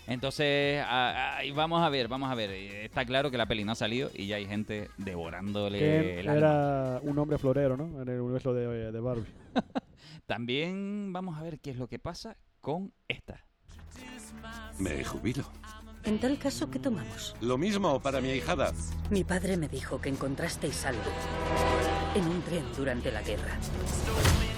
Entonces, 0.08 0.84
a- 0.86 1.38
a- 1.38 1.46
y 1.46 1.52
vamos 1.52 1.82
a 1.82 1.88
ver, 1.90 2.10
vamos 2.10 2.30
a 2.30 2.36
ver. 2.36 2.52
Eh, 2.52 2.86
Está 2.86 3.06
claro 3.06 3.32
que 3.32 3.38
la 3.38 3.46
peli 3.48 3.64
no 3.64 3.72
ha 3.72 3.76
salido 3.76 4.12
y 4.14 4.28
ya 4.28 4.36
hay 4.36 4.46
gente 4.46 4.90
devorándole 4.98 5.80
Ken 5.80 6.20
el 6.20 6.30
alma. 6.30 6.38
era 6.38 7.00
un 7.04 7.18
hombre 7.18 7.38
florero, 7.38 7.78
¿no? 7.78 8.02
En 8.02 8.10
el 8.10 8.20
universo 8.20 8.54
de, 8.54 8.92
de 8.92 9.00
Barbie. 9.00 9.26
También 10.28 11.12
vamos 11.14 11.38
a 11.38 11.42
ver 11.44 11.60
qué 11.60 11.72
es 11.72 11.78
lo 11.78 11.88
que 11.88 12.00
pasa 12.00 12.36
con 12.60 12.92
esta. 13.08 13.46
Me 14.78 15.04
jubilo. 15.06 15.44
En 16.06 16.20
tal 16.20 16.38
caso, 16.38 16.70
¿qué 16.70 16.78
tomamos? 16.78 17.36
Lo 17.42 17.58
mismo 17.58 18.00
para 18.00 18.22
mi 18.22 18.30
ahijada. 18.30 18.72
Mi 19.10 19.24
padre 19.24 19.58
me 19.58 19.68
dijo 19.68 20.00
que 20.00 20.10
encontrasteis 20.10 20.86
algo 20.86 21.02
en 22.14 22.28
un 22.28 22.44
tren 22.44 22.64
durante 22.78 23.12
la 23.12 23.24
guerra. 23.24 23.58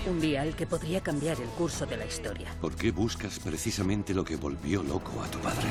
Un 0.10 0.20
vial 0.20 0.56
que 0.56 0.68
podría 0.68 1.02
cambiar 1.02 1.40
el 1.40 1.48
curso 1.50 1.86
de 1.86 1.96
la 1.96 2.06
historia. 2.06 2.54
¿Por 2.60 2.76
qué 2.76 2.92
buscas 2.92 3.40
precisamente 3.40 4.14
lo 4.14 4.26
que 4.26 4.36
volvió 4.36 4.84
loco 4.84 5.22
a 5.24 5.32
tu 5.32 5.40
padre? 5.40 5.70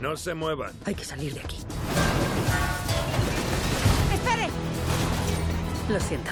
No 0.00 0.16
se 0.16 0.32
muevan. 0.32 0.72
Hay 0.86 0.94
que 0.94 1.04
salir 1.04 1.34
de 1.34 1.40
aquí. 1.40 1.58
¡Espere! 4.12 4.48
Lo 5.90 6.00
siento. 6.00 6.30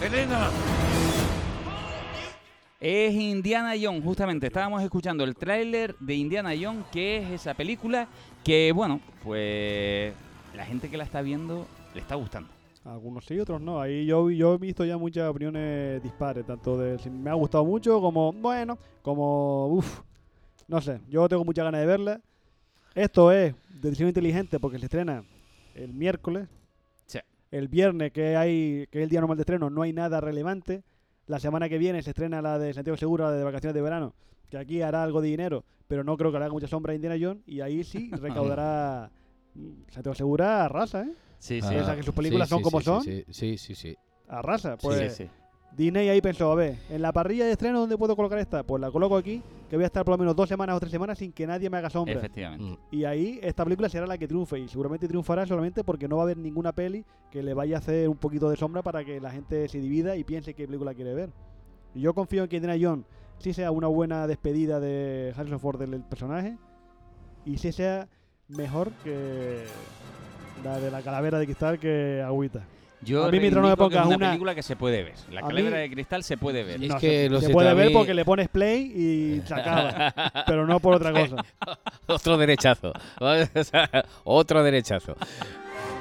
¡Elena! 0.00 0.50
Es 2.78 3.14
Indiana 3.14 3.72
Jones, 3.80 4.04
justamente. 4.04 4.48
Estábamos 4.48 4.82
escuchando 4.82 5.24
el 5.24 5.34
tráiler 5.34 5.96
de 5.98 6.14
Indiana 6.14 6.50
Jones, 6.60 6.84
que 6.92 7.16
es 7.16 7.30
esa 7.30 7.54
película 7.54 8.06
que, 8.44 8.70
bueno, 8.72 9.00
pues 9.24 10.12
la 10.54 10.66
gente 10.66 10.90
que 10.90 10.98
la 10.98 11.04
está 11.04 11.22
viendo 11.22 11.66
le 11.94 12.00
está 12.00 12.16
gustando. 12.16 12.50
Algunos 12.84 13.24
sí, 13.24 13.40
otros 13.40 13.62
no. 13.62 13.80
Ahí 13.80 14.04
yo, 14.04 14.30
yo 14.30 14.54
he 14.54 14.58
visto 14.58 14.84
ya 14.84 14.98
muchas 14.98 15.28
opiniones 15.28 16.02
dispares, 16.02 16.44
tanto 16.44 16.76
de 16.76 16.98
si 16.98 17.08
me 17.08 17.30
ha 17.30 17.34
gustado 17.34 17.64
mucho 17.64 17.98
como, 18.00 18.32
bueno, 18.32 18.78
como, 19.00 19.68
uff, 19.68 20.02
no 20.68 20.80
sé, 20.82 21.00
yo 21.08 21.28
tengo 21.28 21.44
muchas 21.44 21.64
ganas 21.64 21.80
de 21.80 21.86
verla. 21.86 22.20
Esto 22.94 23.32
es 23.32 23.54
decisión 23.80 24.08
inteligente 24.08 24.60
porque 24.60 24.78
se 24.78 24.84
estrena 24.84 25.24
el 25.74 25.94
miércoles. 25.94 26.46
Sí. 27.06 27.20
El 27.50 27.68
viernes, 27.68 28.12
que 28.12 28.36
hay 28.36 28.86
que 28.90 28.98
es 28.98 29.04
el 29.04 29.08
día 29.08 29.20
normal 29.20 29.38
de 29.38 29.42
estreno, 29.42 29.70
no 29.70 29.80
hay 29.80 29.94
nada 29.94 30.20
relevante. 30.20 30.82
La 31.26 31.40
semana 31.40 31.68
que 31.68 31.78
viene 31.78 32.02
se 32.02 32.10
estrena 32.10 32.40
la 32.40 32.58
de 32.58 32.72
Santiago 32.72 32.96
Segura, 32.96 33.30
la 33.30 33.36
de 33.36 33.44
vacaciones 33.44 33.74
de 33.74 33.82
verano, 33.82 34.14
que 34.48 34.58
aquí 34.58 34.82
hará 34.82 35.02
algo 35.02 35.20
de 35.20 35.28
dinero, 35.28 35.64
pero 35.88 36.04
no 36.04 36.16
creo 36.16 36.30
que 36.30 36.38
le 36.38 36.44
haga 36.44 36.52
mucha 36.52 36.68
sombra 36.68 36.92
a 36.92 36.94
Indiana 36.94 37.16
Jones. 37.20 37.42
Y 37.46 37.60
ahí 37.60 37.82
sí 37.84 38.10
recaudará 38.12 39.10
mm, 39.54 39.90
Santiago 39.90 40.14
Segura 40.14 40.64
arrasa, 40.64 41.02
¿eh? 41.02 41.12
Sí, 41.38 41.60
sí. 41.60 41.74
Ah, 41.74 41.94
que 41.96 42.02
sus 42.02 42.14
películas 42.14 42.48
son 42.48 42.62
como 42.62 42.80
sí, 42.80 42.84
son. 42.84 43.02
Sí, 43.02 43.24
sí, 43.30 43.58
sí. 43.58 43.74
sí. 43.74 43.96
Arrasa. 44.28 44.76
Pues 44.76 45.14
sí, 45.14 45.24
sí. 45.24 45.30
Disney 45.76 46.08
ahí 46.08 46.22
pensó, 46.22 46.50
a 46.50 46.54
ver, 46.54 46.78
en 46.88 47.02
la 47.02 47.12
parrilla 47.12 47.44
de 47.44 47.52
estreno, 47.52 47.80
¿dónde 47.80 47.98
puedo 47.98 48.16
colocar 48.16 48.38
esta? 48.38 48.62
Pues 48.62 48.80
la 48.80 48.90
coloco 48.90 49.14
aquí, 49.14 49.42
que 49.68 49.76
voy 49.76 49.82
a 49.84 49.86
estar 49.86 50.06
por 50.06 50.14
lo 50.14 50.18
menos 50.18 50.34
dos 50.34 50.48
semanas 50.48 50.74
o 50.74 50.80
tres 50.80 50.90
semanas 50.90 51.18
sin 51.18 51.32
que 51.32 51.46
nadie 51.46 51.68
me 51.68 51.76
haga 51.76 51.90
sombra. 51.90 52.14
Efectivamente. 52.14 52.64
Mm. 52.64 52.94
Y 52.94 53.04
ahí 53.04 53.38
esta 53.42 53.62
película 53.62 53.90
será 53.90 54.06
la 54.06 54.16
que 54.16 54.26
triunfe 54.26 54.58
y 54.58 54.68
seguramente 54.68 55.06
triunfará 55.06 55.44
solamente 55.44 55.84
porque 55.84 56.08
no 56.08 56.16
va 56.16 56.22
a 56.22 56.24
haber 56.24 56.38
ninguna 56.38 56.72
peli 56.72 57.04
que 57.30 57.42
le 57.42 57.52
vaya 57.52 57.76
a 57.76 57.78
hacer 57.80 58.08
un 58.08 58.16
poquito 58.16 58.48
de 58.48 58.56
sombra 58.56 58.82
para 58.82 59.04
que 59.04 59.20
la 59.20 59.30
gente 59.30 59.68
se 59.68 59.78
divida 59.78 60.16
y 60.16 60.24
piense 60.24 60.54
qué 60.54 60.64
película 60.64 60.94
quiere 60.94 61.12
ver. 61.12 61.30
Y 61.94 62.00
yo 62.00 62.14
confío 62.14 62.44
en 62.44 62.48
que 62.48 62.56
Indiana 62.56 62.78
Jones 62.80 63.04
sí 63.38 63.52
sea 63.52 63.70
una 63.70 63.88
buena 63.88 64.26
despedida 64.26 64.80
de 64.80 65.34
Harrison 65.36 65.60
Ford 65.60 65.78
del 65.78 66.00
personaje 66.04 66.56
y 67.44 67.58
sí 67.58 67.70
sea 67.70 68.08
mejor 68.48 68.92
que 69.04 69.64
la 70.64 70.78
de 70.78 70.90
la 70.90 71.02
calavera 71.02 71.38
de 71.38 71.44
cristal 71.44 71.78
que 71.78 72.22
agüita. 72.24 72.66
Yo 73.06 73.24
A 73.24 73.30
mí 73.30 73.38
mientras 73.40 73.62
no 73.62 73.68
me 73.70 73.74
que 73.76 73.82
es 73.82 73.88
pongas 73.88 74.06
una, 74.06 74.16
una- 74.16 74.26
película 74.28 74.54
que 74.54 74.62
se 74.62 74.76
puede 74.76 75.02
ver. 75.04 75.14
La 75.30 75.40
mí- 75.42 75.48
calavera 75.48 75.78
de 75.78 75.90
cristal 75.90 76.24
se 76.24 76.36
puede 76.36 76.64
ver. 76.64 76.82
Es 76.82 76.88
No, 76.90 76.98
que 76.98 77.28
se, 77.40 77.46
se 77.46 77.52
puede 77.52 77.72
ver 77.72 77.86
mí- 77.88 77.92
porque 77.94 78.12
le 78.14 78.24
pones 78.24 78.48
play 78.48 78.82
y 78.94 79.42
se 79.46 79.54
acaba, 79.54 80.12
pero 80.46 80.66
no 80.66 80.80
por 80.80 80.94
otra 80.96 81.12
cosa. 81.12 81.36
Otro 82.06 82.36
derechazo. 82.36 82.92
Otro 84.24 84.62
derechazo. 84.62 85.16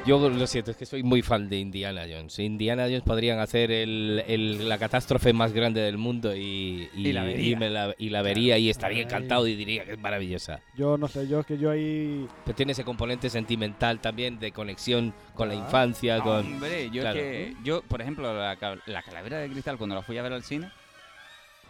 Yo 0.05 0.29
lo 0.29 0.45
siento, 0.45 0.69
es 0.69 0.77
que 0.77 0.85
soy 0.85 1.01
muy 1.01 1.23
fan 1.23 1.49
de 1.49 1.57
Indiana 1.57 2.03
Jones. 2.07 2.37
Indiana 2.37 2.83
Jones 2.83 3.01
podrían 3.01 3.39
hacer 3.39 3.71
el- 3.71 4.23
el- 4.27 4.69
la 4.69 4.77
catástrofe 4.77 5.33
más 5.33 5.51
grande 5.51 5.81
del 5.81 5.97
mundo 5.97 6.35
y, 6.35 6.87
Y 6.93 7.11
la 7.11 7.23
vería. 7.23 7.57
me 7.57 7.71
la, 7.71 7.95
y 7.97 8.09
la 8.09 8.21
vería 8.21 8.59
y 8.59 8.69
estaría 8.69 8.99
Ay. 8.99 9.03
encantado 9.05 9.47
y 9.47 9.55
diría 9.55 9.83
que 9.83 9.93
es 9.93 9.99
maravillosa. 9.99 10.61
Yo 10.77 10.95
no 10.99 11.07
sé, 11.07 11.27
yo 11.27 11.39
es 11.39 11.45
que 11.47 11.57
yo 11.57 11.71
ahí 11.71 12.27
Pero 12.45 12.55
tiene 12.55 12.73
ese 12.73 12.83
componente 12.83 13.31
sentimental 13.31 13.99
también 13.99 14.37
de 14.37 14.51
conexión 14.51 15.11
con 15.33 15.47
la 15.47 15.55
Ah. 15.55 15.57
infancia, 15.57 16.19
con... 16.19 16.45
Hombre, 16.45 16.89
yo 16.91 17.01
Claro. 17.01 17.19
es 17.19 17.23
que. 17.25 17.55
Yo, 17.63 17.81
por 17.81 17.99
ejemplo, 17.99 18.31
la, 18.31 18.55
la 18.85 19.01
calavera 19.01 19.39
de 19.39 19.49
cristal, 19.49 19.77
cuando 19.79 19.95
la 19.95 20.03
fui 20.03 20.19
a 20.19 20.21
ver 20.21 20.33
al 20.33 20.43
cine, 20.43 20.69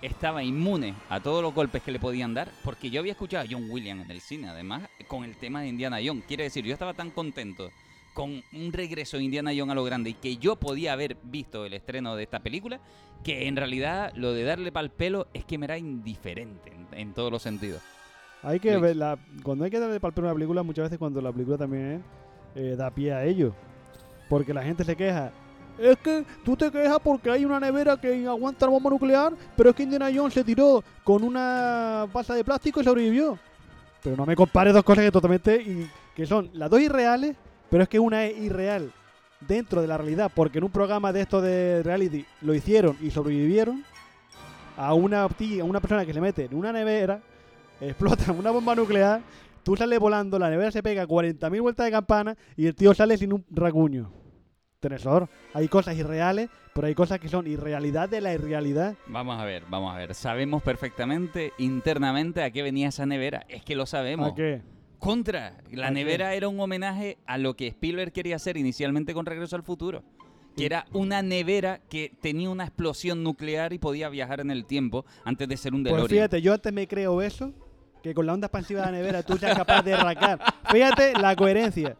estaba 0.01 0.43
inmune 0.43 0.93
a 1.09 1.21
todos 1.21 1.41
los 1.41 1.53
golpes 1.53 1.81
que 1.83 1.91
le 1.93 1.99
podían 1.99 2.33
dar, 2.33 2.51
porque 2.65 2.89
yo 2.89 2.99
había 2.99 3.13
escuchado 3.13 3.45
a 3.45 3.47
John 3.49 3.69
Williams 3.69 4.03
en 4.03 4.11
el 4.11 4.19
cine, 4.19 4.49
además, 4.49 4.83
con 5.07 5.23
el 5.23 5.37
tema 5.37 5.61
de 5.61 5.69
Indiana 5.69 5.99
Jones. 6.05 6.25
Quiere 6.27 6.43
decir, 6.43 6.65
yo 6.65 6.73
estaba 6.73 6.93
tan 6.93 7.11
contento 7.11 7.71
con 8.15 8.41
un 8.53 8.73
regreso 8.73 9.17
de 9.17 9.23
Indiana 9.23 9.51
Jones 9.55 9.73
a 9.73 9.75
lo 9.75 9.83
grande 9.83 10.09
y 10.09 10.13
que 10.15 10.37
yo 10.37 10.55
podía 10.55 10.93
haber 10.93 11.17
visto 11.21 11.65
el 11.65 11.73
estreno 11.73 12.15
de 12.15 12.23
esta 12.23 12.39
película, 12.39 12.79
que 13.23 13.47
en 13.47 13.55
realidad 13.55 14.11
lo 14.15 14.33
de 14.33 14.43
darle 14.43 14.71
pal 14.71 14.89
pelo 14.89 15.27
es 15.35 15.45
que 15.45 15.59
me 15.59 15.65
era 15.65 15.77
indiferente 15.77 16.71
en, 16.73 16.87
en 16.99 17.13
todos 17.13 17.31
los 17.31 17.43
sentidos. 17.43 17.83
Hay 18.45 18.59
que 18.59 18.77
ver 18.77 18.95
la, 18.95 19.17
cuando 19.41 19.65
hay 19.65 19.71
que 19.71 19.79
darle 19.79 19.99
palpero 19.99 20.27
a 20.27 20.31
una 20.31 20.35
película, 20.35 20.61
muchas 20.61 20.83
veces 20.83 20.99
cuando 20.99 21.19
la 21.19 21.31
película 21.31 21.57
también 21.57 22.03
eh, 22.53 22.75
da 22.77 22.91
pie 22.91 23.11
a 23.11 23.25
ello. 23.25 23.53
Porque 24.29 24.53
la 24.53 24.61
gente 24.61 24.83
se 24.83 24.95
queja. 24.95 25.31
Es 25.79 25.97
que 25.97 26.23
tú 26.43 26.55
te 26.55 26.69
quejas 26.69 26.99
porque 27.03 27.31
hay 27.31 27.43
una 27.43 27.59
nevera 27.59 27.97
que 27.97 28.27
aguanta 28.27 28.67
la 28.67 28.71
bomba 28.71 28.91
nuclear, 28.91 29.33
pero 29.57 29.71
es 29.71 29.75
que 29.75 29.83
Indiana 29.83 30.11
Jones 30.13 30.35
se 30.35 30.43
tiró 30.43 30.83
con 31.03 31.23
una 31.23 32.07
pasa 32.13 32.35
de 32.35 32.43
plástico 32.43 32.79
y 32.79 32.83
sobrevivió. 32.83 33.37
Pero 34.03 34.15
no 34.15 34.27
me 34.27 34.35
compares 34.35 34.73
dos 34.73 34.83
cosas 34.83 35.03
que 35.03 35.11
totalmente 35.11 35.55
y 35.55 35.89
que 36.15 36.27
son 36.27 36.51
las 36.53 36.69
dos 36.69 36.79
irreales, 36.79 37.35
pero 37.69 37.83
es 37.83 37.89
que 37.89 37.99
una 37.99 38.25
es 38.25 38.37
irreal 38.37 38.91
dentro 39.41 39.81
de 39.81 39.87
la 39.87 39.97
realidad, 39.97 40.31
porque 40.33 40.57
en 40.57 40.63
un 40.63 40.71
programa 40.71 41.13
de 41.13 41.21
esto 41.21 41.41
de 41.41 41.83
reality 41.83 42.25
lo 42.41 42.53
hicieron 42.53 42.97
y 43.01 43.11
sobrevivieron 43.11 43.83
a 44.77 44.93
una 44.93 45.27
tía, 45.29 45.63
a 45.63 45.65
una 45.65 45.79
persona 45.79 46.05
que 46.05 46.13
se 46.13 46.21
mete 46.21 46.45
en 46.45 46.55
una 46.55 46.71
nevera 46.71 47.21
explota 47.81 48.31
una 48.31 48.51
bomba 48.51 48.75
nuclear, 48.75 49.21
tú 49.63 49.75
sales 49.75 49.99
volando, 49.99 50.39
la 50.39 50.49
nevera 50.49 50.71
se 50.71 50.83
pega 50.83 51.05
40.000 51.05 51.61
vueltas 51.61 51.85
de 51.85 51.91
campana 51.91 52.35
y 52.55 52.67
el 52.67 52.75
tío 52.75 52.93
sale 52.93 53.17
sin 53.17 53.33
un 53.33 53.45
racuño. 53.49 54.11
Tenesor, 54.79 55.27
hay 55.53 55.67
cosas 55.67 55.95
irreales, 55.95 56.49
pero 56.73 56.87
hay 56.87 56.93
cosas 56.93 57.19
que 57.19 57.27
son 57.27 57.47
irrealidad 57.47 58.07
de 58.07 58.21
la 58.21 58.33
irrealidad. 58.33 58.95
Vamos 59.07 59.39
a 59.39 59.45
ver, 59.45 59.63
vamos 59.67 59.93
a 59.93 59.97
ver. 59.97 60.13
Sabemos 60.13 60.61
perfectamente 60.61 61.53
internamente 61.57 62.43
a 62.43 62.51
qué 62.51 62.61
venía 62.61 62.89
esa 62.89 63.05
nevera. 63.07 63.45
Es 63.49 63.63
que 63.63 63.75
lo 63.75 63.87
sabemos. 63.87 64.31
¿A 64.31 64.35
qué? 64.35 64.61
Contra. 64.99 65.57
La 65.71 65.91
nevera 65.91 66.33
era 66.33 66.47
un 66.47 66.59
homenaje 66.59 67.17
a 67.25 67.37
lo 67.37 67.55
que 67.55 67.67
Spielberg 67.67 68.11
quería 68.11 68.35
hacer 68.35 68.57
inicialmente 68.57 69.13
con 69.13 69.25
Regreso 69.25 69.55
al 69.55 69.63
Futuro. 69.63 70.03
Que 70.55 70.65
era 70.65 70.85
una 70.93 71.21
nevera 71.21 71.81
que 71.89 72.13
tenía 72.21 72.49
una 72.49 72.63
explosión 72.63 73.23
nuclear 73.23 73.73
y 73.73 73.77
podía 73.77 74.07
viajar 74.07 74.39
en 74.39 74.51
el 74.51 74.65
tiempo 74.65 75.05
antes 75.25 75.49
de 75.49 75.57
ser 75.57 75.73
un 75.73 75.83
DeLorean. 75.83 76.07
Pues 76.07 76.11
fíjate, 76.11 76.41
yo 76.41 76.53
antes 76.53 76.71
me 76.71 76.87
creo 76.87 77.21
eso, 77.21 77.51
que 78.01 78.13
con 78.13 78.25
la 78.25 78.33
onda 78.33 78.47
expansiva 78.47 78.81
de 78.81 78.85
la 78.85 78.91
nevera 78.93 79.21
tú 79.21 79.37
seas 79.37 79.57
capaz 79.57 79.81
de 79.81 79.95
arrancar. 79.95 80.39
Fíjate 80.71 81.13
la 81.19 81.35
coherencia. 81.35 81.97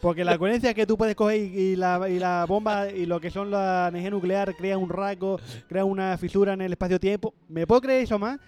Porque 0.00 0.24
la 0.24 0.38
coherencia 0.38 0.70
es 0.70 0.76
que 0.76 0.86
tú 0.86 0.96
puedes 0.96 1.16
coger 1.16 1.40
y, 1.40 1.58
y 1.58 1.76
la, 1.76 2.08
y 2.08 2.20
la 2.20 2.44
bomba 2.46 2.88
y 2.88 3.04
lo 3.04 3.20
que 3.20 3.32
son 3.32 3.50
la 3.50 3.88
energía 3.88 4.10
nuclear 4.10 4.54
crea 4.54 4.78
un 4.78 4.88
rasgo, 4.88 5.40
crea 5.68 5.84
una 5.84 6.16
fisura 6.18 6.52
en 6.52 6.60
el 6.60 6.70
espacio-tiempo. 6.70 7.34
¿Me 7.48 7.66
puedo 7.66 7.80
creer 7.80 8.04
eso 8.04 8.16
más? 8.16 8.38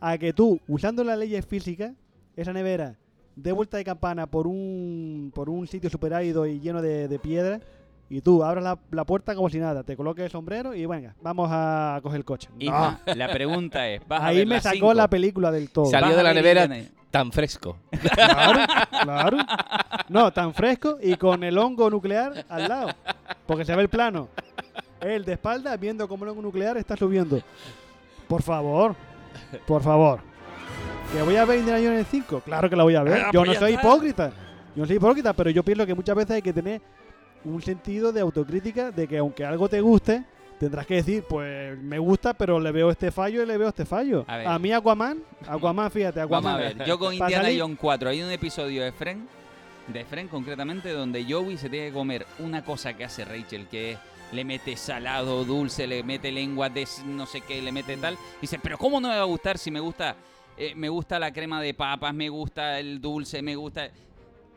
A 0.00 0.16
que 0.16 0.32
tú, 0.32 0.60
usando 0.68 1.02
las 1.02 1.18
leyes 1.18 1.44
físicas, 1.44 1.92
esa 2.36 2.52
nevera 2.52 2.96
dé 3.36 3.52
vuelta 3.52 3.76
de 3.76 3.84
campana 3.84 4.26
por 4.26 4.46
un, 4.46 5.32
por 5.34 5.48
un 5.48 5.66
sitio 5.66 5.88
super 5.90 6.14
árido 6.14 6.46
y 6.46 6.60
lleno 6.60 6.82
de, 6.82 7.08
de 7.08 7.18
piedra 7.18 7.60
y 8.10 8.20
tú 8.20 8.44
abras 8.44 8.62
la, 8.62 8.78
la 8.90 9.04
puerta 9.04 9.34
como 9.34 9.48
si 9.48 9.58
nada, 9.58 9.84
te 9.84 9.96
coloques 9.96 10.24
el 10.26 10.30
sombrero 10.30 10.74
y 10.74 10.84
venga, 10.84 11.14
vamos 11.22 11.48
a 11.50 11.98
coger 12.02 12.18
el 12.18 12.24
coche. 12.24 12.48
No. 12.60 12.98
La 13.06 13.28
pregunta 13.32 13.88
es, 13.88 14.02
¿vas 14.06 14.20
a 14.20 14.26
Ahí 14.26 14.38
ver 14.38 14.46
me 14.46 14.60
sacó 14.60 14.74
cinco? 14.74 14.94
la 14.94 15.08
película 15.08 15.50
del 15.50 15.70
todo. 15.70 15.86
Salió 15.86 16.08
¿Vas 16.08 16.14
de 16.16 16.20
a 16.20 16.24
la 16.24 16.32
ver 16.34 16.56
nevera 16.56 16.86
tan 17.10 17.30
fresco. 17.32 17.78
Claro, 18.14 18.60
claro. 19.02 19.36
No, 20.08 20.32
tan 20.32 20.52
fresco 20.54 20.98
y 21.02 21.16
con 21.16 21.42
el 21.44 21.56
hongo 21.58 21.90
nuclear 21.90 22.44
al 22.48 22.68
lado. 22.68 22.88
Porque 23.46 23.64
se 23.64 23.74
ve 23.76 23.82
el 23.82 23.88
plano. 23.88 24.28
Él 25.00 25.24
de 25.24 25.32
espalda 25.34 25.76
viendo 25.76 26.08
cómo 26.08 26.24
el 26.24 26.34
nuclear 26.40 26.76
está 26.76 26.96
subiendo. 26.96 27.40
Por 28.28 28.42
favor, 28.42 28.94
por 29.66 29.82
favor. 29.82 30.20
¿Que 31.12 31.22
voy 31.22 31.36
a 31.36 31.44
ver 31.44 31.58
Indiana 31.58 31.78
Jones 31.78 31.98
en 32.00 32.06
5? 32.06 32.40
Claro 32.40 32.70
que 32.70 32.76
la 32.76 32.84
voy 32.84 32.94
a 32.94 33.02
ver. 33.02 33.22
Ah, 33.26 33.30
Yo 33.32 33.40
pues 33.40 33.52
no 33.52 33.66
soy 33.66 33.74
hipócrita. 33.74 34.32
Yo 34.74 34.82
no 34.82 34.86
soy 34.86 34.96
hipócrita, 34.96 35.32
pero 35.34 35.50
yo 35.50 35.62
pienso 35.62 35.86
que 35.86 35.94
muchas 35.94 36.16
veces 36.16 36.30
hay 36.32 36.42
que 36.42 36.52
tener 36.52 36.80
un 37.44 37.60
sentido 37.60 38.12
de 38.12 38.20
autocrítica 38.20 38.90
de 38.90 39.06
que 39.06 39.18
aunque 39.18 39.44
algo 39.44 39.68
te 39.68 39.80
guste, 39.80 40.24
tendrás 40.58 40.86
que 40.86 40.94
decir, 40.94 41.24
pues 41.28 41.78
me 41.78 41.98
gusta, 41.98 42.34
pero 42.34 42.58
le 42.58 42.72
veo 42.72 42.90
este 42.90 43.10
fallo 43.10 43.42
y 43.42 43.46
le 43.46 43.58
veo 43.58 43.68
este 43.68 43.84
fallo. 43.84 44.24
A 44.26 44.36
ver. 44.38 44.46
A, 44.46 44.58
mí 44.58 44.72
Aquaman, 44.72 45.22
Aquaman, 45.46 45.90
fíjate, 45.90 46.20
Aquaman. 46.20 46.54
Vamos 46.54 46.72
a 46.72 46.74
ver, 46.78 46.86
yo 46.86 46.98
con 46.98 47.12
Indiana 47.14 47.48
Jones 47.56 47.78
4 47.80 48.08
hay 48.08 48.22
un 48.22 48.30
episodio 48.30 48.82
de 48.82 48.92
Friend, 48.92 49.26
de 49.88 50.04
Friend 50.04 50.30
concretamente, 50.30 50.92
donde 50.92 51.26
Joey 51.28 51.58
se 51.58 51.68
tiene 51.68 51.88
que 51.88 51.92
comer 51.92 52.26
una 52.38 52.64
cosa 52.64 52.94
que 52.94 53.04
hace 53.04 53.24
Rachel, 53.24 53.66
que 53.66 53.92
es 53.92 53.98
le 54.32 54.44
mete 54.44 54.76
salado, 54.76 55.44
dulce, 55.44 55.86
le 55.86 56.02
mete 56.02 56.32
lengua 56.32 56.68
de 56.68 56.86
no 57.06 57.26
sé 57.26 57.42
qué, 57.42 57.60
le 57.60 57.70
mete 57.70 57.96
tal. 57.96 58.14
Y 58.14 58.42
dice, 58.42 58.58
pero 58.62 58.78
¿cómo 58.78 59.00
no 59.00 59.08
me 59.08 59.16
va 59.16 59.22
a 59.22 59.26
gustar 59.26 59.58
si 59.58 59.70
me 59.70 59.80
gusta, 59.80 60.16
eh, 60.56 60.74
me 60.74 60.88
gusta 60.88 61.18
la 61.18 61.32
crema 61.32 61.60
de 61.62 61.74
papas, 61.74 62.14
me 62.14 62.28
gusta 62.28 62.78
el 62.78 63.00
dulce, 63.00 63.42
me 63.42 63.56
gusta... 63.56 63.90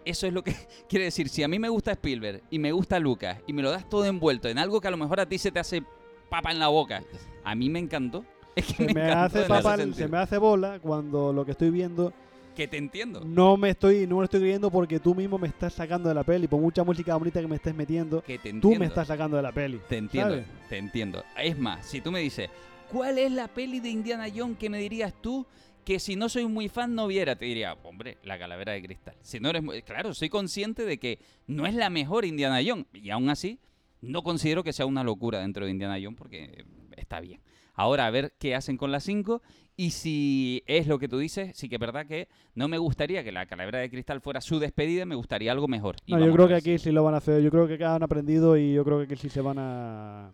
Eso 0.04 0.28
es 0.28 0.34
lo 0.34 0.44
que 0.44 0.54
quiere 0.90 1.06
decir. 1.06 1.30
Si 1.30 1.42
a 1.44 1.48
mí 1.48 1.58
me 1.58 1.70
gusta 1.70 1.92
Spielberg 1.94 2.42
y 2.52 2.60
me 2.60 2.72
gusta 2.72 3.00
Lucas 3.00 3.40
y 3.48 3.54
me 3.54 3.62
lo 3.64 3.72
das 3.72 3.90
todo 3.90 4.06
envuelto 4.06 4.48
en 4.48 4.60
algo 4.60 4.80
que 4.80 4.88
a 4.88 4.92
lo 4.92 4.98
mejor 4.98 5.20
a 5.20 5.26
ti 5.26 5.38
se 5.38 5.52
te 5.52 5.60
hace 5.60 5.84
papa 6.30 6.52
en 6.52 6.60
la 6.60 6.68
boca, 6.68 7.04
a 7.44 7.56
mí 7.56 7.70
me 7.70 7.80
encantó. 7.80 8.24
Es 8.56 8.68
que 8.68 8.88
Se 8.88 8.94
me, 8.94 9.02
hace 9.12 9.42
papa- 9.42 9.78
se 9.94 10.08
me 10.08 10.18
hace 10.18 10.38
bola 10.38 10.80
cuando 10.80 11.34
lo 11.34 11.44
que 11.44 11.52
estoy 11.52 11.72
viendo 11.72 12.14
Que 12.56 12.70
te 12.70 12.78
entiendo. 12.78 13.22
no 13.26 13.58
me 13.58 13.72
estoy 13.72 14.08
no 14.08 14.16
me 14.16 14.22
lo 14.22 14.24
estoy 14.24 14.40
creyendo 14.40 14.72
porque 14.72 14.98
tú 14.98 15.14
mismo 15.14 15.38
me 15.38 15.50
estás 15.50 15.74
sacando 15.74 16.08
de 16.08 16.16
la 16.16 16.24
peli. 16.24 16.48
Por 16.48 16.62
mucha 16.62 16.84
música 16.86 17.14
bonita 17.18 17.42
que 17.42 17.48
me 17.50 17.58
estés 17.58 17.76
metiendo, 17.76 18.22
Que 18.22 18.38
te 18.40 18.54
tú 18.54 18.74
me 18.76 18.86
estás 18.86 19.08
sacando 19.10 19.36
de 19.36 19.44
la 19.44 19.52
peli. 19.52 19.82
Te 19.90 19.98
entiendo, 19.98 20.36
¿sabes? 20.36 20.48
te 20.70 20.78
entiendo. 20.78 21.24
Es 21.38 21.58
más, 21.60 21.86
si 21.86 22.00
tú 22.00 22.14
me 22.14 22.22
dices, 22.22 22.50
¿cuál 22.90 23.18
es 23.18 23.30
la 23.32 23.50
peli 23.50 23.82
de 23.82 23.90
Indiana 23.90 24.28
Jones 24.34 24.58
que 24.58 24.70
me 24.70 24.78
dirías 24.78 25.14
tú 25.20 25.46
que 25.86 26.00
si 26.00 26.16
no 26.16 26.28
soy 26.28 26.46
muy 26.48 26.68
fan 26.68 26.94
no 26.96 27.08
viera? 27.08 27.36
Te 27.38 27.46
diría, 27.46 27.74
hombre, 27.84 28.18
la 28.24 28.38
calavera 28.38 28.74
de 28.74 28.82
cristal. 28.82 29.16
Si 29.22 29.40
no 29.40 29.50
eres 29.50 29.64
muy- 29.64 29.82
claro, 29.84 30.14
soy 30.14 30.28
consciente 30.30 30.84
de 30.86 30.98
que 30.98 31.20
no 31.48 31.66
es 31.66 31.74
la 31.76 31.90
mejor 31.90 32.26
Indiana 32.26 32.60
Jones 32.66 32.88
y 32.94 33.10
aún 33.12 33.30
así 33.30 33.60
no 34.02 34.24
considero 34.24 34.64
que 34.64 34.74
sea 34.74 34.86
una 34.86 35.04
locura 35.04 35.40
dentro 35.40 35.66
de 35.66 35.72
Indiana 35.72 35.98
Jones 36.02 36.18
porque 36.18 36.66
está 36.98 37.20
bien. 37.22 37.40
Ahora 37.74 38.08
a 38.08 38.10
ver 38.12 38.34
qué 38.40 38.56
hacen 38.56 38.78
con 38.78 38.92
las 38.92 39.04
5 39.04 39.42
y 39.78 39.92
si 39.92 40.64
es 40.66 40.88
lo 40.88 40.98
que 41.00 41.10
tú 41.10 41.18
dices, 41.18 41.56
sí 41.58 41.68
que 41.68 41.76
es 41.76 41.82
verdad 41.82 42.06
que 42.06 42.30
no 42.54 42.68
me 42.70 42.78
gustaría 42.78 43.24
que 43.24 43.34
la 43.34 43.46
calavera 43.46 43.80
de 43.80 43.90
cristal 43.90 44.22
fuera 44.22 44.40
su 44.40 44.60
despedida, 44.60 45.06
me 45.06 45.16
gustaría 45.16 45.52
algo 45.52 45.68
mejor. 45.68 45.98
Y 46.06 46.14
No, 46.14 46.26
yo 46.26 46.32
creo 46.32 46.48
que 46.48 46.54
aquí 46.56 46.78
sí 46.78 46.92
lo 46.92 47.04
van 47.04 47.14
a 47.16 47.18
hacer. 47.18 47.42
Yo 47.44 47.52
creo 47.52 47.68
que 47.68 47.84
han 47.84 48.02
aprendido 48.02 48.56
y 48.58 48.74
yo 48.74 48.86
creo 48.86 49.00
que 49.00 49.04
aquí 49.14 49.16
sí 49.18 49.30
se 49.30 49.42
van 49.42 49.58
a 49.60 50.32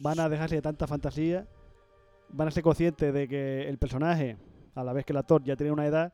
van 0.00 0.18
a 0.18 0.28
dejarse 0.28 0.56
de 0.56 0.62
tanta 0.62 0.86
fantasía. 0.88 1.46
Van 2.30 2.48
a 2.48 2.50
ser 2.50 2.64
conscientes 2.64 3.14
de 3.14 3.28
que 3.28 3.68
el 3.68 3.78
personaje, 3.78 4.36
a 4.74 4.84
la 4.84 4.92
vez 4.92 5.04
que 5.04 5.12
el 5.12 5.18
actor 5.18 5.42
ya 5.44 5.56
tiene 5.56 5.72
una 5.72 5.86
edad 5.86 6.12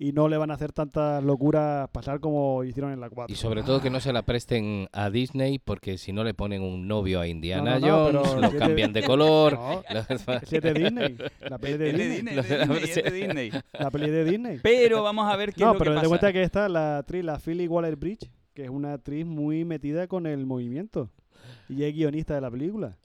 y 0.00 0.12
no 0.12 0.28
le 0.28 0.36
van 0.36 0.52
a 0.52 0.54
hacer 0.54 0.70
tantas 0.72 1.24
locuras 1.24 1.88
pasar 1.90 2.20
como 2.20 2.62
hicieron 2.62 2.92
en 2.92 3.00
la 3.00 3.10
4. 3.10 3.32
Y 3.32 3.36
sobre 3.36 3.64
todo 3.64 3.80
que 3.82 3.90
no 3.90 3.98
se 3.98 4.12
la 4.12 4.22
presten 4.22 4.86
a 4.92 5.10
Disney 5.10 5.58
porque 5.58 5.98
si 5.98 6.12
no 6.12 6.22
le 6.22 6.34
ponen 6.34 6.62
un 6.62 6.86
novio 6.86 7.18
a 7.20 7.26
Indiana 7.26 7.80
No, 7.80 8.12
no, 8.12 8.12
no, 8.12 8.18
Jones, 8.20 8.28
pero 8.30 8.40
lo 8.42 8.50
de- 8.52 8.58
cambian 8.58 8.92
de 8.92 9.02
color. 9.06 9.58
Si 10.46 10.56
es 10.56 10.62
de 10.62 10.72
Disney. 10.74 11.16
La 11.48 11.58
peli 11.58 11.78
de 11.78 11.92
Disney. 11.92 12.34
La 12.36 12.42
Disney, 12.42 12.78
es 12.84 12.94
de 12.94 13.10
Disney. 13.10 13.50
La 13.72 13.90
peli 13.90 14.10
de 14.10 14.24
Disney. 14.24 14.60
Pero 14.62 15.02
vamos 15.02 15.28
a 15.28 15.36
ver 15.36 15.52
qué 15.52 15.64
No, 15.64 15.72
es 15.72 15.74
lo 15.74 15.78
pero 15.80 15.90
que 15.90 15.96
pasa. 15.96 16.08
cuenta 16.08 16.32
que 16.32 16.42
esta, 16.44 16.68
la 16.68 16.98
actriz, 16.98 17.24
la 17.24 17.40
Philly 17.40 17.66
Waller-Bridge, 17.66 18.30
que 18.54 18.64
es 18.64 18.70
una 18.70 18.92
actriz 18.92 19.26
muy 19.26 19.64
metida 19.64 20.06
con 20.06 20.26
el 20.26 20.46
movimiento. 20.46 21.10
Y 21.68 21.82
es 21.82 21.92
guionista 21.92 22.34
de 22.36 22.40
la 22.40 22.50
película. 22.52 22.96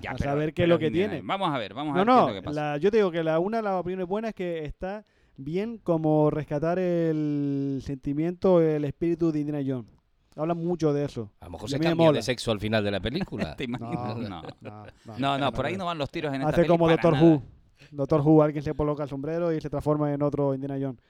Ya, 0.00 0.10
a 0.10 0.14
pero- 0.14 0.30
saber 0.30 0.52
qué 0.54 0.64
es 0.64 0.68
lo 0.68 0.78
que 0.78 0.88
Indiana- 0.88 1.12
tiene. 1.14 1.26
Vamos 1.26 1.48
a 1.54 1.58
ver, 1.58 1.72
vamos 1.74 1.96
a 1.96 2.04
No, 2.04 2.04
ver 2.04 2.06
qué 2.06 2.12
es 2.12 2.16
no, 2.20 2.28
lo 2.28 2.34
que 2.34 2.42
pasa. 2.42 2.60
la- 2.72 2.76
yo 2.78 2.90
te 2.90 2.96
digo 2.98 3.10
que 3.10 3.22
la 3.24 3.38
una, 3.38 3.62
la 3.62 3.78
opinión 3.78 4.06
buena 4.08 4.28
es 4.28 4.34
que 4.34 4.64
está 4.64 5.04
bien 5.38 5.78
como 5.78 6.30
rescatar 6.30 6.78
el 6.78 7.80
sentimiento, 7.82 8.60
el 8.60 8.84
espíritu 8.84 9.32
de 9.32 9.40
Indiana 9.40 9.62
Jones. 9.66 9.90
Hablan 10.36 10.58
mucho 10.58 10.92
de 10.92 11.04
eso. 11.06 11.30
A 11.40 11.46
lo 11.46 11.52
mejor 11.52 11.70
se 11.70 11.80
cambia 11.80 12.12
de 12.12 12.20
sexo 12.22 12.50
al 12.52 12.60
final 12.60 12.84
de 12.84 12.90
la 12.90 13.00
película. 13.00 13.54
¿Te 13.56 13.64
imaginas? 13.64 14.16
No, 14.18 14.42
no, 14.60 14.84
no, 15.18 15.38
no, 15.38 15.52
por 15.52 15.64
ahí 15.64 15.76
no 15.78 15.86
van 15.86 15.96
los 15.96 16.10
tiros 16.10 16.34
en 16.34 16.42
esta 16.42 16.50
Hace 16.52 16.66
como 16.66 16.88
Doctor 16.88 17.14
nada. 17.14 17.24
Who. 17.24 17.42
Doctor 17.90 18.20
Who, 18.20 18.42
alguien 18.42 18.62
se 18.62 18.74
coloca 18.74 19.04
el 19.04 19.08
sombrero 19.08 19.50
y 19.52 19.60
se 19.62 19.70
transforma 19.70 20.12
en 20.12 20.20
otro 20.22 20.54
Indiana 20.54 20.76
Jones. 20.80 21.00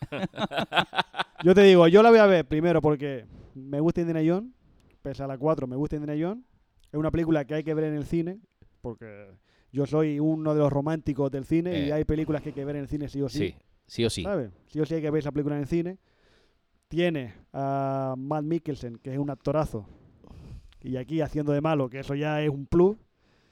yo 1.44 1.54
te 1.54 1.62
digo, 1.62 1.86
yo 1.88 2.02
la 2.02 2.10
voy 2.10 2.18
a 2.18 2.26
ver 2.26 2.46
primero 2.46 2.80
porque 2.80 3.24
me 3.54 3.80
gusta 3.80 4.00
Indiana 4.00 4.20
Jones, 4.24 4.50
pese 5.02 5.22
a 5.22 5.26
la 5.26 5.38
4, 5.38 5.66
me 5.66 5.76
gusta 5.76 5.96
Indiana 5.96 6.20
Jones. 6.20 6.44
Es 6.92 6.98
una 6.98 7.10
película 7.10 7.44
que 7.44 7.54
hay 7.54 7.64
que 7.64 7.74
ver 7.74 7.84
en 7.84 7.94
el 7.94 8.04
cine, 8.04 8.38
porque 8.80 9.28
yo 9.72 9.86
soy 9.86 10.18
uno 10.20 10.54
de 10.54 10.60
los 10.60 10.72
románticos 10.72 11.30
del 11.30 11.44
cine 11.44 11.78
y 11.86 11.88
Eh. 11.88 11.92
hay 11.92 12.04
películas 12.04 12.42
que 12.42 12.48
hay 12.50 12.54
que 12.54 12.64
ver 12.64 12.76
en 12.76 12.82
el 12.82 12.88
cine 12.88 13.08
sí 13.08 13.20
o 13.22 13.28
sí. 13.28 13.38
Sí, 13.38 13.54
sí 13.86 14.04
o 14.04 14.10
sí. 14.10 14.22
¿sabes? 14.22 14.50
Sí 14.68 14.80
o 14.80 14.86
sí 14.86 14.94
hay 14.94 15.02
que 15.02 15.10
ver 15.10 15.20
esa 15.20 15.32
película 15.32 15.56
en 15.56 15.62
el 15.62 15.68
cine. 15.68 15.98
Tiene 16.88 17.34
a 17.52 18.14
Matt 18.16 18.44
Mikkelsen, 18.44 18.96
que 18.98 19.12
es 19.12 19.18
un 19.18 19.28
actorazo, 19.28 19.84
y 20.82 20.96
aquí 20.96 21.20
haciendo 21.20 21.52
de 21.52 21.60
malo, 21.60 21.90
que 21.90 22.00
eso 22.00 22.14
ya 22.14 22.40
es 22.42 22.48
un 22.48 22.66
plus. 22.66 22.96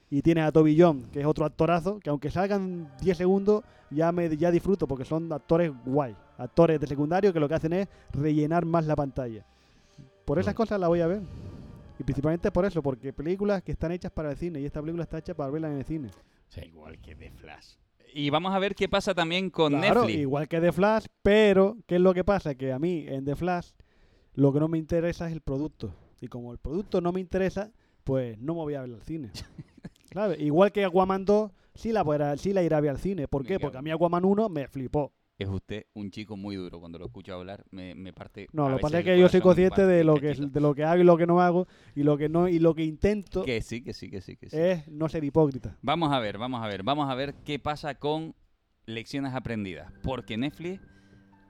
Y 0.09 0.23
tienes 0.23 0.45
a 0.45 0.53
Toby 0.53 0.81
John, 0.81 1.03
que 1.13 1.19
es 1.21 1.27
otro 1.27 1.45
actorazo, 1.45 1.99
que 1.99 2.09
aunque 2.11 2.31
salgan 2.31 2.89
10 3.03 3.17
segundos, 3.19 3.65
ya 3.91 4.13
me 4.13 4.35
ya 4.37 4.53
disfruto, 4.53 4.87
porque 4.87 5.05
son 5.05 5.31
actores 5.33 5.73
guay. 5.85 6.15
Actores 6.39 6.79
de 6.81 6.87
secundario 6.87 7.33
que 7.33 7.41
lo 7.41 7.49
que 7.49 7.55
hacen 7.57 7.73
es 7.73 7.89
rellenar 8.13 8.65
más 8.65 8.87
la 8.87 8.95
pantalla. 8.95 9.45
Por 10.25 10.39
esas 10.39 10.55
Mm. 10.55 10.57
cosas 10.57 10.81
la 10.81 10.87
voy 10.89 11.01
a 11.01 11.09
ver. 11.09 11.21
Y 11.99 12.05
principalmente 12.05 12.51
por 12.53 12.65
eso, 12.67 12.83
porque 12.83 13.13
películas 13.13 13.63
que 13.63 13.73
están 13.73 13.93
hechas 13.93 14.13
para 14.13 14.31
el 14.31 14.37
cine, 14.37 14.61
y 14.61 14.67
esta 14.67 14.81
película 14.81 15.05
está 15.05 15.19
hecha 15.19 15.35
para 15.35 15.51
verla 15.51 15.69
en 15.71 15.79
el 15.79 15.85
cine. 15.85 16.11
Igual 16.63 16.99
que 17.01 17.15
The 17.15 17.31
Flash. 17.31 17.75
Y 18.15 18.31
vamos 18.31 18.55
a 18.55 18.59
ver 18.59 18.75
qué 18.75 18.89
pasa 18.89 19.15
también 19.15 19.51
con 19.51 19.73
Claro, 19.73 20.03
Netflix. 20.03 20.21
igual 20.21 20.49
que 20.49 20.61
The 20.61 20.73
Flash, 20.73 21.07
pero 21.23 21.77
¿qué 21.87 21.97
es 21.97 22.01
lo 22.01 22.15
que 22.15 22.25
pasa? 22.25 22.55
Que 22.55 22.73
a 22.73 22.79
mí 22.79 23.05
en 23.09 23.25
The 23.25 23.37
Flash 23.37 23.71
lo 24.35 24.53
que 24.53 24.61
no 24.61 24.69
me 24.69 24.79
interesa 24.79 25.27
es 25.27 25.33
el 25.33 25.41
producto. 25.41 25.95
Y 26.21 26.29
como 26.29 26.53
el 26.53 26.59
producto 26.59 27.01
no 27.01 27.13
me 27.13 27.21
interesa, 27.21 27.73
pues 28.05 28.39
no 28.39 28.55
me 28.55 28.61
voy 28.61 28.75
a 28.75 28.83
ver 28.83 28.95
al 28.95 29.03
cine. 29.03 29.31
¿Sabes? 30.15 30.39
Igual 30.41 30.73
que 30.73 30.85
Aquaman 30.85 31.25
2, 31.25 31.51
sí 31.75 31.93
la, 31.93 32.37
sí 32.39 32.53
la 32.53 32.63
iré 32.63 32.75
a 32.75 32.81
ver 32.81 32.91
al 32.91 32.99
cine. 32.99 33.29
¿Por 33.29 33.45
qué? 33.45 33.59
Porque 33.59 33.77
a 33.79 33.83
mí 33.83 33.91
Aquaman 33.91 34.25
1 34.25 34.49
me 34.49 34.67
flipó. 34.69 35.13
Es 35.39 35.49
usted 35.49 35.85
un 35.95 36.11
chico 36.11 36.35
muy 36.37 36.57
duro. 36.57 36.81
Cuando 36.81 36.99
lo 36.99 37.07
escucho 37.07 37.35
hablar, 37.35 37.65
me, 37.71 37.95
me 37.95 38.13
parte. 38.15 38.49
No, 38.53 38.71
lo 38.71 38.77
que 38.77 38.83
pasa 38.83 38.99
es 39.01 39.05
que 39.05 39.19
yo 39.19 39.29
soy 39.29 39.43
consciente 39.43 39.85
de 39.85 40.03
lo 40.03 40.15
que 40.17 40.35
de 40.35 40.61
lo 40.61 40.75
que 40.75 40.83
hago 40.85 41.03
y 41.03 41.05
lo 41.05 41.17
que 41.19 41.27
no 41.27 41.41
hago 41.43 41.67
y 41.95 42.05
lo 42.05 42.17
que 42.17 42.29
no 42.31 42.49
y 42.49 42.59
lo 42.59 42.75
que 42.75 42.85
intento 42.85 43.43
Que 43.45 43.61
sí, 43.61 43.83
que 43.83 43.93
sí, 43.93 44.09
que 44.11 44.23
sí, 44.23 44.37
que 44.37 44.49
sí. 44.49 44.57
es 44.59 44.89
no 44.89 45.09
ser 45.11 45.25
hipócrita. 45.25 45.77
Vamos 45.83 46.11
a 46.13 46.21
ver, 46.21 46.39
vamos 46.39 46.63
a 46.65 46.67
ver, 46.69 46.83
vamos 46.83 47.11
a 47.11 47.15
ver 47.15 47.35
qué 47.45 47.59
pasa 47.59 47.97
con 47.97 48.35
lecciones 48.87 49.35
aprendidas. 49.35 49.93
Porque 50.03 50.39
Netflix 50.39 50.81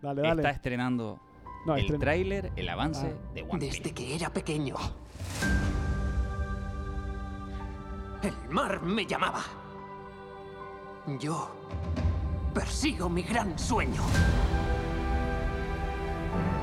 Dale, 0.03 0.21
dale. 0.23 0.43
está 0.43 0.51
estrenando 0.51 1.21
No, 1.65 1.75
el 1.75 1.83
estrena. 1.83 2.01
tráiler, 2.01 2.53
el 2.57 2.69
avance 2.69 3.07
Ah. 3.15 3.33
de 3.35 3.43
One 3.43 3.59
Piece. 3.61 3.79
Desde 3.79 3.95
que 3.95 4.17
era 4.17 4.33
pequeño. 4.33 4.75
El 8.23 8.51
mar 8.53 8.83
me 8.83 9.07
llamaba. 9.07 9.43
Yo 11.21 11.55
persigo 12.57 13.11
mi 13.11 13.21
gran 13.21 13.59
sueño. 13.59 14.03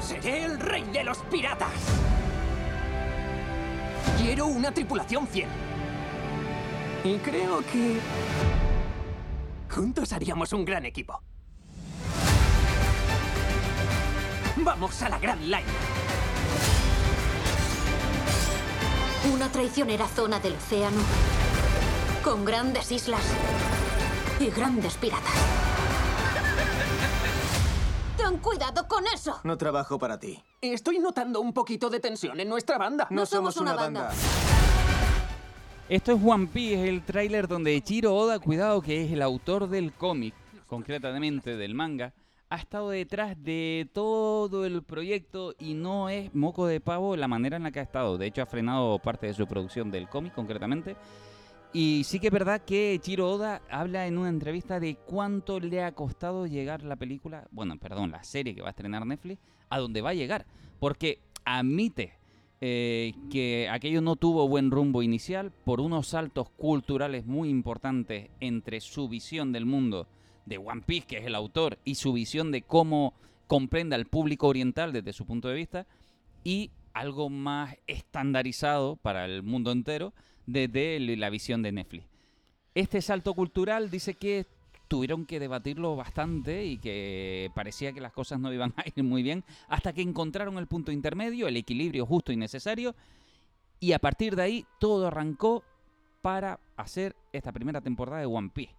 Seré 0.01 0.45
el 0.45 0.59
rey 0.59 0.83
de 0.91 1.03
los 1.03 1.19
piratas. 1.19 1.69
Quiero 4.17 4.47
una 4.47 4.71
tripulación 4.71 5.27
fiel. 5.27 5.49
Y 7.03 7.17
creo 7.17 7.59
que... 7.71 7.99
Juntos 9.69 10.11
haríamos 10.13 10.51
un 10.51 10.65
gran 10.65 10.83
equipo. 10.87 11.21
Vamos 14.55 14.99
a 15.03 15.09
la 15.09 15.19
Gran 15.19 15.41
Line. 15.43 15.63
Una 19.31 19.47
traicionera 19.51 20.07
zona 20.07 20.39
del 20.39 20.53
océano 20.53 21.01
con 22.23 22.45
grandes 22.45 22.91
islas 22.91 23.21
y 24.39 24.49
grandes 24.49 24.95
piratas. 24.95 25.72
Ten 28.23 28.37
cuidado 28.37 28.87
con 28.87 29.03
eso. 29.13 29.41
No 29.43 29.57
trabajo 29.57 29.99
para 29.99 30.17
ti. 30.17 30.41
Estoy 30.61 30.99
notando 30.99 31.41
un 31.41 31.51
poquito 31.51 31.89
de 31.89 31.99
tensión 31.99 32.39
en 32.39 32.47
nuestra 32.47 32.77
banda. 32.77 33.05
No 33.09 33.25
somos 33.25 33.57
una 33.57 33.73
banda. 33.73 34.11
Esto 35.89 36.13
es 36.13 36.19
One 36.23 36.47
Piece, 36.47 36.87
el 36.87 37.03
tráiler 37.03 37.49
donde 37.49 37.81
Chiro 37.81 38.15
Oda, 38.15 38.39
cuidado 38.39 38.81
que 38.81 39.03
es 39.03 39.11
el 39.11 39.21
autor 39.21 39.67
del 39.67 39.91
cómic, 39.91 40.33
concretamente 40.67 41.57
del 41.57 41.75
manga, 41.75 42.13
ha 42.49 42.55
estado 42.55 42.91
detrás 42.91 43.35
de 43.43 43.89
todo 43.93 44.65
el 44.65 44.83
proyecto 44.83 45.53
y 45.59 45.73
no 45.73 46.07
es 46.07 46.33
moco 46.33 46.65
de 46.65 46.79
pavo 46.79 47.17
la 47.17 47.27
manera 47.27 47.57
en 47.57 47.63
la 47.63 47.71
que 47.71 47.81
ha 47.81 47.83
estado. 47.83 48.17
De 48.17 48.27
hecho, 48.27 48.41
ha 48.41 48.45
frenado 48.45 48.99
parte 48.99 49.27
de 49.27 49.33
su 49.33 49.45
producción 49.47 49.91
del 49.91 50.07
cómic, 50.07 50.33
concretamente. 50.33 50.95
Y 51.75 52.03
sí 52.03 52.19
que 52.19 52.27
es 52.27 52.33
verdad 52.33 52.61
que 52.61 52.99
Chiro 53.01 53.31
Oda 53.31 53.63
habla 53.67 54.05
en 54.05 54.19
una 54.19 54.29
entrevista 54.29 54.79
de 54.79 54.95
cuánto 54.95 55.59
le 55.59 55.83
ha 55.83 55.93
costado 55.93 56.45
llegar 56.45 56.83
la 56.83 56.95
película, 56.95 57.47
bueno, 57.49 57.79
perdón, 57.79 58.11
la 58.11 58.23
serie 58.23 58.53
que 58.53 58.61
va 58.61 58.67
a 58.67 58.71
estrenar 58.71 59.07
Netflix, 59.07 59.41
a 59.69 59.79
donde 59.79 60.01
va 60.01 60.11
a 60.11 60.13
llegar. 60.13 60.45
Porque 60.79 61.19
admite 61.45 62.13
eh, 62.61 63.13
que 63.31 63.67
aquello 63.69 64.01
no 64.01 64.17
tuvo 64.17 64.47
buen 64.47 64.69
rumbo 64.69 65.01
inicial 65.01 65.51
por 65.51 65.81
unos 65.81 66.09
saltos 66.09 66.47
culturales 66.51 67.25
muy 67.25 67.49
importantes 67.49 68.29
entre 68.39 68.79
su 68.79 69.09
visión 69.09 69.51
del 69.51 69.65
mundo 69.65 70.07
de 70.45 70.59
One 70.59 70.83
Piece, 70.85 71.07
que 71.07 71.17
es 71.17 71.25
el 71.25 71.33
autor, 71.33 71.79
y 71.83 71.95
su 71.95 72.13
visión 72.13 72.51
de 72.51 72.61
cómo 72.61 73.15
comprende 73.47 73.95
al 73.95 74.05
público 74.05 74.47
oriental 74.47 74.93
desde 74.93 75.11
su 75.11 75.25
punto 75.25 75.47
de 75.47 75.55
vista, 75.55 75.87
y 76.43 76.69
algo 76.93 77.31
más 77.31 77.75
estandarizado 77.87 78.95
para 78.95 79.25
el 79.25 79.41
mundo 79.41 79.71
entero 79.71 80.13
desde 80.45 80.99
la 81.17 81.29
visión 81.29 81.61
de 81.61 81.71
Netflix. 81.71 82.05
Este 82.75 83.01
salto 83.01 83.33
cultural 83.33 83.89
dice 83.89 84.15
que 84.15 84.47
tuvieron 84.87 85.25
que 85.25 85.39
debatirlo 85.39 85.95
bastante 85.95 86.65
y 86.65 86.77
que 86.77 87.49
parecía 87.55 87.93
que 87.93 88.01
las 88.01 88.13
cosas 88.13 88.39
no 88.39 88.51
iban 88.53 88.73
a 88.77 88.83
ir 88.85 89.03
muy 89.03 89.23
bien 89.23 89.43
hasta 89.67 89.93
que 89.93 90.01
encontraron 90.01 90.57
el 90.57 90.67
punto 90.67 90.91
intermedio, 90.91 91.47
el 91.47 91.57
equilibrio 91.57 92.05
justo 92.05 92.31
y 92.31 92.37
necesario 92.37 92.95
y 93.83 93.91
a 93.91 93.99
partir 93.99 94.35
de 94.35 94.43
ahí 94.43 94.65
todo 94.79 95.07
arrancó 95.07 95.61
para 96.21 96.57
hacer 96.77 97.17
esta 97.33 97.51
primera 97.51 97.81
temporada 97.81 98.19
de 98.19 98.25
One 98.25 98.49
Piece. 98.53 98.73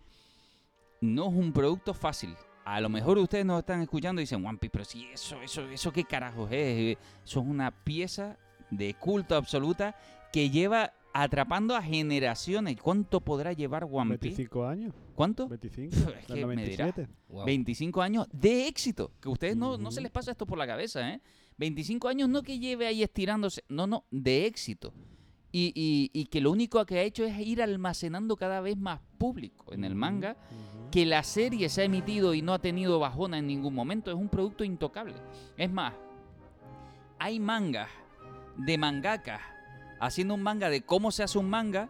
No 1.03 1.29
es 1.29 1.35
un 1.35 1.53
producto 1.53 1.93
fácil. 1.93 2.35
A 2.65 2.81
lo 2.81 2.89
mejor 2.89 3.19
ustedes 3.19 3.45
nos 3.45 3.59
están 3.59 3.83
escuchando 3.83 4.23
y 4.23 4.25
dicen 4.25 4.45
One 4.45 4.57
Piece, 4.57 4.71
pero 4.71 4.85
si 4.87 5.05
eso, 5.13 5.43
eso, 5.43 5.69
eso 5.69 5.93
qué 5.93 6.05
carajos 6.05 6.51
es. 6.51 6.97
Eso 7.23 7.41
es 7.41 7.47
una 7.47 7.71
pieza 7.71 8.39
de 8.71 8.95
culto 8.95 9.37
absoluta 9.37 9.95
que 10.33 10.49
lleva 10.49 10.95
atrapando 11.15 11.75
a 11.77 11.81
generaciones. 11.83 12.77
¿Cuánto 12.81 13.21
podrá 13.23 13.53
llevar 13.53 13.85
One 13.91 14.19
Piece? 14.19 14.37
25 14.37 14.67
años. 14.67 14.95
¿Cuánto? 15.15 15.49
25. 15.49 15.95
Es 16.21 16.27
que 16.27 16.45
me 16.45 16.67
dirá. 16.67 16.87
97. 16.87 17.09
Wow. 17.29 17.45
25 17.47 18.03
años 18.03 18.27
de 18.33 18.67
éxito. 18.67 19.13
Que 19.21 19.29
a 19.29 19.33
ustedes 19.33 19.57
no, 19.57 19.79
no 19.79 19.91
se 19.91 20.01
les 20.03 20.11
pasa 20.11 20.33
esto 20.33 20.45
por 20.45 20.59
la 20.59 20.67
cabeza, 20.67 21.09
¿eh? 21.11 21.21
25 21.57 22.09
años 22.09 22.29
no 22.29 22.43
que 22.43 22.59
lleve 22.59 22.87
ahí 22.89 23.03
estirándose, 23.05 23.63
no, 23.69 23.87
no, 23.87 24.05
de 24.11 24.45
éxito. 24.47 24.93
Y, 25.53 25.73
y- 25.77 26.11
y 26.13 26.27
que 26.27 26.41
lo 26.41 26.51
único 26.51 26.85
que 26.85 26.99
ha 26.99 27.03
hecho 27.03 27.25
es 27.25 27.39
ir 27.39 27.63
almacenando 27.63 28.35
cada 28.37 28.61
vez 28.61 28.77
más 28.77 29.01
público 29.19 29.73
en 29.73 29.85
el 29.85 29.95
manga. 29.95 30.37
Que 30.91 31.07
la 31.07 31.23
serie 31.23 31.69
se 31.69 31.83
ha 31.83 31.85
emitido 31.85 32.35
y 32.35 32.43
no 32.43 32.53
ha 32.55 32.59
tenido 32.59 32.99
bajona 32.99 33.39
en 33.39 33.47
ningún 33.47 33.73
momento. 33.75 34.11
Es 34.11 34.17
un 34.17 34.29
producto 34.29 34.65
intocable. 34.65 35.15
Es 35.57 35.71
más, 35.71 35.95
hay 37.21 37.39
mangas 37.39 37.89
de 38.57 38.79
mangakas 38.79 39.41
haciendo 40.01 40.35
un 40.35 40.43
manga 40.43 40.71
de 40.71 40.83
cómo 40.83 41.11
se 41.11 41.23
hace 41.23 41.39
un 41.39 41.51
manga 41.51 41.89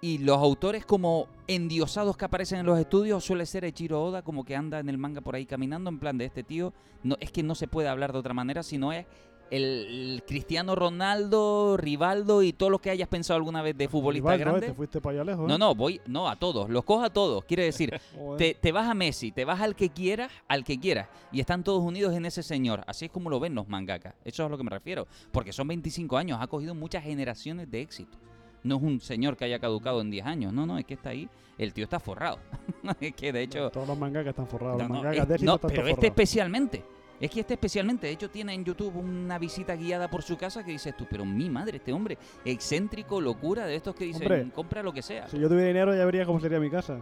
y 0.00 0.18
los 0.18 0.38
autores 0.38 0.86
como 0.86 1.26
endiosados 1.48 2.16
que 2.16 2.24
aparecen 2.24 2.60
en 2.60 2.66
los 2.66 2.78
estudios 2.78 3.24
suele 3.24 3.46
ser 3.46 3.64
Echiro 3.64 4.02
Oda 4.02 4.22
como 4.22 4.44
que 4.44 4.54
anda 4.54 4.78
en 4.78 4.88
el 4.88 4.98
manga 4.98 5.20
por 5.20 5.34
ahí 5.34 5.44
caminando 5.44 5.90
en 5.90 5.98
plan 5.98 6.18
de 6.18 6.26
este 6.26 6.44
tío 6.44 6.72
no 7.02 7.16
es 7.20 7.32
que 7.32 7.42
no 7.42 7.54
se 7.54 7.66
puede 7.66 7.88
hablar 7.88 8.12
de 8.12 8.18
otra 8.18 8.34
manera 8.34 8.62
sino 8.62 8.92
es 8.92 9.06
el, 9.50 10.22
Cristiano 10.26 10.74
Ronaldo, 10.74 11.76
Rivaldo 11.76 12.42
y 12.42 12.52
todo 12.52 12.70
lo 12.70 12.78
que 12.78 12.90
hayas 12.90 13.08
pensado 13.08 13.36
alguna 13.36 13.62
vez 13.62 13.76
de 13.76 13.88
futbolista 13.88 14.30
Rivaldo, 14.32 14.42
¿eh? 14.42 14.50
grande. 14.52 14.66
Te 14.68 14.74
fuiste 14.74 15.00
para 15.00 15.14
allá 15.14 15.24
lejos. 15.24 15.44
¿eh? 15.44 15.48
No, 15.48 15.58
no, 15.58 15.74
voy, 15.74 16.00
no, 16.06 16.28
a 16.28 16.36
todos, 16.36 16.68
los 16.68 16.84
cojo 16.84 17.04
a 17.04 17.10
todos. 17.10 17.44
Quiere 17.44 17.64
decir, 17.64 17.98
te, 18.38 18.54
te 18.54 18.72
vas 18.72 18.88
a 18.88 18.94
Messi, 18.94 19.32
te 19.32 19.44
vas 19.44 19.60
al 19.60 19.74
que 19.74 19.90
quieras, 19.90 20.30
al 20.48 20.64
que 20.64 20.78
quieras. 20.78 21.08
Y 21.32 21.40
están 21.40 21.64
todos 21.64 21.82
unidos 21.82 22.14
en 22.14 22.26
ese 22.26 22.42
señor. 22.42 22.82
Así 22.86 23.06
es 23.06 23.10
como 23.10 23.30
lo 23.30 23.40
ven 23.40 23.54
los 23.54 23.68
mangakas. 23.68 24.14
Eso 24.24 24.42
es 24.42 24.46
a 24.46 24.50
lo 24.50 24.58
que 24.58 24.64
me 24.64 24.70
refiero. 24.70 25.06
Porque 25.32 25.52
son 25.52 25.68
25 25.68 26.16
años, 26.16 26.38
ha 26.40 26.46
cogido 26.46 26.74
muchas 26.74 27.04
generaciones 27.04 27.70
de 27.70 27.80
éxito. 27.80 28.18
No 28.62 28.76
es 28.76 28.82
un 28.82 29.00
señor 29.00 29.36
que 29.36 29.44
haya 29.44 29.58
caducado 29.58 30.00
en 30.00 30.10
10 30.10 30.26
años. 30.26 30.52
No, 30.52 30.66
no, 30.66 30.78
es 30.78 30.84
que 30.84 30.94
está 30.94 31.10
ahí. 31.10 31.28
El 31.56 31.72
tío 31.72 31.84
está 31.84 31.98
forrado. 31.98 32.38
es 33.00 33.14
que 33.14 33.32
de 33.32 33.42
hecho. 33.42 33.70
Todos 33.70 33.88
los 33.88 33.98
mangakas 33.98 34.30
están 34.30 34.46
forrados. 34.46 34.78
No, 34.78 34.82
los 34.82 34.88
no, 34.88 34.94
mangakas 34.96 35.30
es- 35.30 35.40
de 35.40 35.46
no, 35.46 35.58
pero 35.58 35.86
este 35.86 36.06
especialmente. 36.08 36.84
Es 37.20 37.30
que 37.30 37.40
este 37.40 37.54
especialmente, 37.54 38.06
de 38.06 38.12
hecho, 38.12 38.30
tiene 38.30 38.54
en 38.54 38.64
YouTube 38.64 38.96
una 38.96 39.38
visita 39.38 39.74
guiada 39.74 40.08
por 40.08 40.22
su 40.22 40.36
casa 40.36 40.64
que 40.64 40.70
dices 40.70 40.96
tú, 40.96 41.06
pero 41.10 41.24
mi 41.24 41.50
madre, 41.50 41.78
este 41.78 41.92
hombre, 41.92 42.16
excéntrico, 42.44 43.20
locura, 43.20 43.66
de 43.66 43.74
estos 43.74 43.94
que 43.94 44.04
dicen, 44.04 44.22
Hombre, 44.22 44.50
compra 44.54 44.82
lo 44.82 44.92
que 44.92 45.02
sea. 45.02 45.28
Si 45.28 45.38
yo 45.38 45.48
tuviera 45.48 45.68
dinero 45.68 45.94
ya 45.94 46.04
vería 46.04 46.24
cómo 46.24 46.40
sería 46.40 46.60
mi 46.60 46.70
casa. 46.70 47.00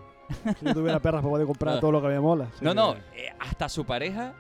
Si 0.59 0.65
yo 0.65 0.73
tuviera 0.75 1.01
perras 1.01 1.23
para 1.23 1.31
poder 1.31 1.47
comprar 1.47 1.81
todo 1.81 1.93
lo 1.93 2.01
que 2.01 2.09
me 2.09 2.21
mola. 2.21 2.49
No, 2.61 2.73
no, 2.73 2.95
eh, 3.15 3.33
hasta 3.39 3.69
su 3.69 3.85
pareja, 3.85 4.35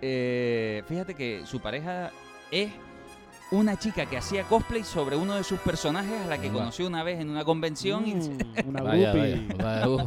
eh, 0.00 0.82
fíjate 0.86 1.14
que 1.14 1.44
su 1.44 1.60
pareja 1.60 2.10
es 2.50 2.70
una 3.50 3.78
chica 3.78 4.04
que 4.06 4.16
hacía 4.18 4.44
cosplay 4.44 4.84
sobre 4.84 5.16
uno 5.16 5.34
de 5.34 5.42
sus 5.44 5.58
personajes 5.60 6.20
a 6.20 6.26
la 6.26 6.38
que 6.38 6.50
conoció 6.50 6.86
una 6.86 7.02
vez 7.02 7.18
en 7.20 7.30
una 7.30 7.44
convención. 7.44 8.06
y- 8.06 8.14
Mm, 8.14 8.38
una 8.68 8.82
Vaya, 8.82 9.12
vaya, 9.14 10.04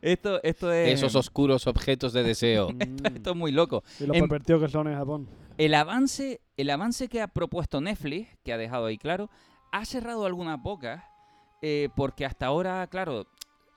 esto, 0.00 0.40
esto 0.42 0.72
es... 0.72 0.88
Esos 0.94 1.14
oscuros 1.16 1.66
objetos 1.66 2.12
de 2.12 2.22
deseo. 2.22 2.68
Mm. 2.72 3.06
Esto 3.16 3.30
es 3.30 3.36
muy 3.36 3.52
loco. 3.52 3.82
Y 4.00 4.04
En- 4.04 4.10
pervertidos 4.12 4.62
que 4.62 4.68
son 4.68 4.88
en 4.88 4.96
Japón. 4.96 5.28
El 5.58 5.74
avance, 5.74 6.40
el 6.56 6.70
avance 6.70 7.08
que 7.08 7.20
ha 7.20 7.28
propuesto 7.28 7.80
Netflix, 7.80 8.28
que 8.44 8.52
ha 8.52 8.56
dejado 8.58 8.86
ahí 8.86 8.98
claro, 8.98 9.28
ha 9.70 9.84
cerrado 9.84 10.26
algunas 10.26 10.60
bocas, 10.62 11.02
eh, 11.60 11.88
porque 11.96 12.24
hasta 12.24 12.46
ahora, 12.46 12.86
claro, 12.88 13.26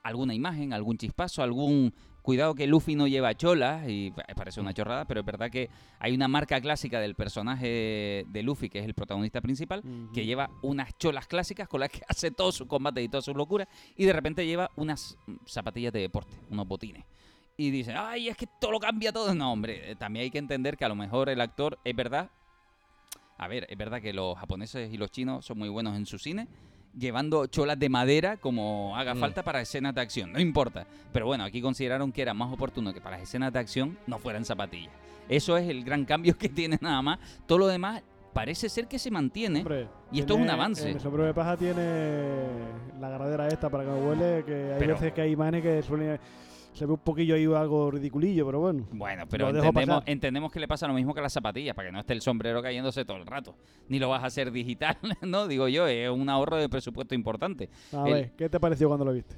alguna 0.02 0.34
imagen, 0.34 0.72
algún 0.72 0.96
chispazo, 0.98 1.42
algún... 1.42 1.94
Cuidado 2.26 2.56
que 2.56 2.66
Luffy 2.66 2.96
no 2.96 3.06
lleva 3.06 3.32
cholas, 3.36 3.88
y 3.88 4.10
pa- 4.10 4.24
parece 4.34 4.60
una 4.60 4.74
chorrada, 4.74 5.04
pero 5.04 5.20
es 5.20 5.26
verdad 5.26 5.48
que 5.48 5.70
hay 6.00 6.12
una 6.12 6.26
marca 6.26 6.60
clásica 6.60 6.98
del 6.98 7.14
personaje 7.14 8.24
de 8.28 8.42
Luffy, 8.42 8.68
que 8.68 8.80
es 8.80 8.84
el 8.84 8.94
protagonista 8.94 9.40
principal, 9.40 9.80
que 10.12 10.26
lleva 10.26 10.50
unas 10.62 10.98
cholas 10.98 11.28
clásicas 11.28 11.68
con 11.68 11.78
las 11.78 11.88
que 11.90 12.00
hace 12.08 12.32
todo 12.32 12.50
su 12.50 12.66
combate 12.66 13.00
y 13.00 13.08
todas 13.08 13.24
sus 13.24 13.36
locuras, 13.36 13.68
y 13.96 14.04
de 14.06 14.12
repente 14.12 14.44
lleva 14.44 14.72
unas 14.74 15.16
zapatillas 15.46 15.92
de 15.92 16.00
deporte, 16.00 16.34
unos 16.50 16.66
botines. 16.66 17.04
Y 17.56 17.70
dice, 17.70 17.94
ay, 17.94 18.28
es 18.28 18.36
que 18.36 18.48
todo 18.60 18.72
lo 18.72 18.80
cambia 18.80 19.12
todo. 19.12 19.32
No, 19.32 19.52
hombre, 19.52 19.92
eh, 19.92 19.94
también 19.94 20.24
hay 20.24 20.30
que 20.32 20.38
entender 20.38 20.76
que 20.76 20.84
a 20.84 20.88
lo 20.88 20.96
mejor 20.96 21.28
el 21.28 21.40
actor, 21.40 21.78
es 21.84 21.94
verdad, 21.94 22.28
a 23.38 23.46
ver, 23.46 23.68
es 23.70 23.78
verdad 23.78 24.02
que 24.02 24.12
los 24.12 24.36
japoneses 24.36 24.92
y 24.92 24.96
los 24.96 25.12
chinos 25.12 25.46
son 25.46 25.58
muy 25.58 25.68
buenos 25.68 25.96
en 25.96 26.06
su 26.06 26.18
cine, 26.18 26.48
llevando 26.98 27.46
cholas 27.46 27.78
de 27.78 27.88
madera 27.88 28.36
como 28.36 28.96
haga 28.96 29.14
Mm. 29.14 29.18
falta 29.18 29.42
para 29.42 29.60
escenas 29.60 29.94
de 29.94 30.00
acción, 30.00 30.32
no 30.32 30.40
importa. 30.40 30.86
Pero 31.12 31.26
bueno, 31.26 31.44
aquí 31.44 31.60
consideraron 31.60 32.12
que 32.12 32.22
era 32.22 32.34
más 32.34 32.52
oportuno 32.52 32.92
que 32.94 33.00
para 33.00 33.16
las 33.18 33.28
escenas 33.28 33.52
de 33.52 33.58
acción 33.58 33.98
no 34.06 34.18
fueran 34.18 34.44
zapatillas. 34.44 34.92
Eso 35.28 35.56
es 35.56 35.68
el 35.68 35.84
gran 35.84 36.04
cambio 36.04 36.36
que 36.38 36.48
tiene 36.48 36.78
nada 36.80 37.02
más. 37.02 37.18
Todo 37.46 37.58
lo 37.58 37.66
demás 37.66 38.02
parece 38.32 38.68
ser 38.68 38.86
que 38.86 38.98
se 38.98 39.10
mantiene. 39.10 39.60
Hombre, 39.60 39.88
y 40.12 40.20
esto 40.20 40.34
es 40.34 40.40
un 40.40 40.50
avance. 40.50 40.90
El 40.90 41.00
sombrero 41.00 41.26
de 41.26 41.34
paja 41.34 41.56
tiene 41.56 41.82
la 43.00 43.06
agarradera 43.08 43.48
esta 43.48 43.68
para 43.70 43.84
que 43.84 43.90
no 43.90 43.96
huele, 43.98 44.44
que 44.44 44.54
hay 44.72 44.78
Pero- 44.78 44.94
veces 44.94 45.12
que 45.12 45.20
hay 45.22 45.32
imágenes 45.32 45.62
que 45.62 45.82
suelen... 45.82 46.18
Se 46.76 46.84
ve 46.84 46.92
un 46.92 46.98
poquillo 46.98 47.34
ahí 47.34 47.44
algo 47.46 47.90
ridiculillo, 47.90 48.44
pero 48.44 48.60
bueno. 48.60 48.86
Bueno, 48.92 49.24
pero 49.30 49.48
entendemos, 50.04 50.52
que 50.52 50.60
le 50.60 50.68
pasa 50.68 50.86
lo 50.86 50.92
mismo 50.92 51.14
que 51.14 51.20
a 51.20 51.22
las 51.22 51.32
zapatillas, 51.32 51.74
para 51.74 51.88
que 51.88 51.92
no 51.92 52.00
esté 52.00 52.12
el 52.12 52.20
sombrero 52.20 52.60
cayéndose 52.62 53.04
todo 53.06 53.16
el 53.16 53.24
rato. 53.26 53.56
Ni 53.88 53.98
lo 53.98 54.10
vas 54.10 54.22
a 54.22 54.26
hacer 54.26 54.52
digital, 54.52 54.98
¿no? 55.22 55.46
Digo 55.48 55.68
yo, 55.68 55.86
es 55.86 56.10
un 56.10 56.28
ahorro 56.28 56.56
de 56.56 56.68
presupuesto 56.68 57.14
importante. 57.14 57.70
A 57.92 58.06
El- 58.06 58.12
ver, 58.12 58.32
¿qué 58.36 58.48
te 58.50 58.60
pareció 58.60 58.88
cuando 58.88 59.06
lo 59.06 59.12
viste? 59.14 59.34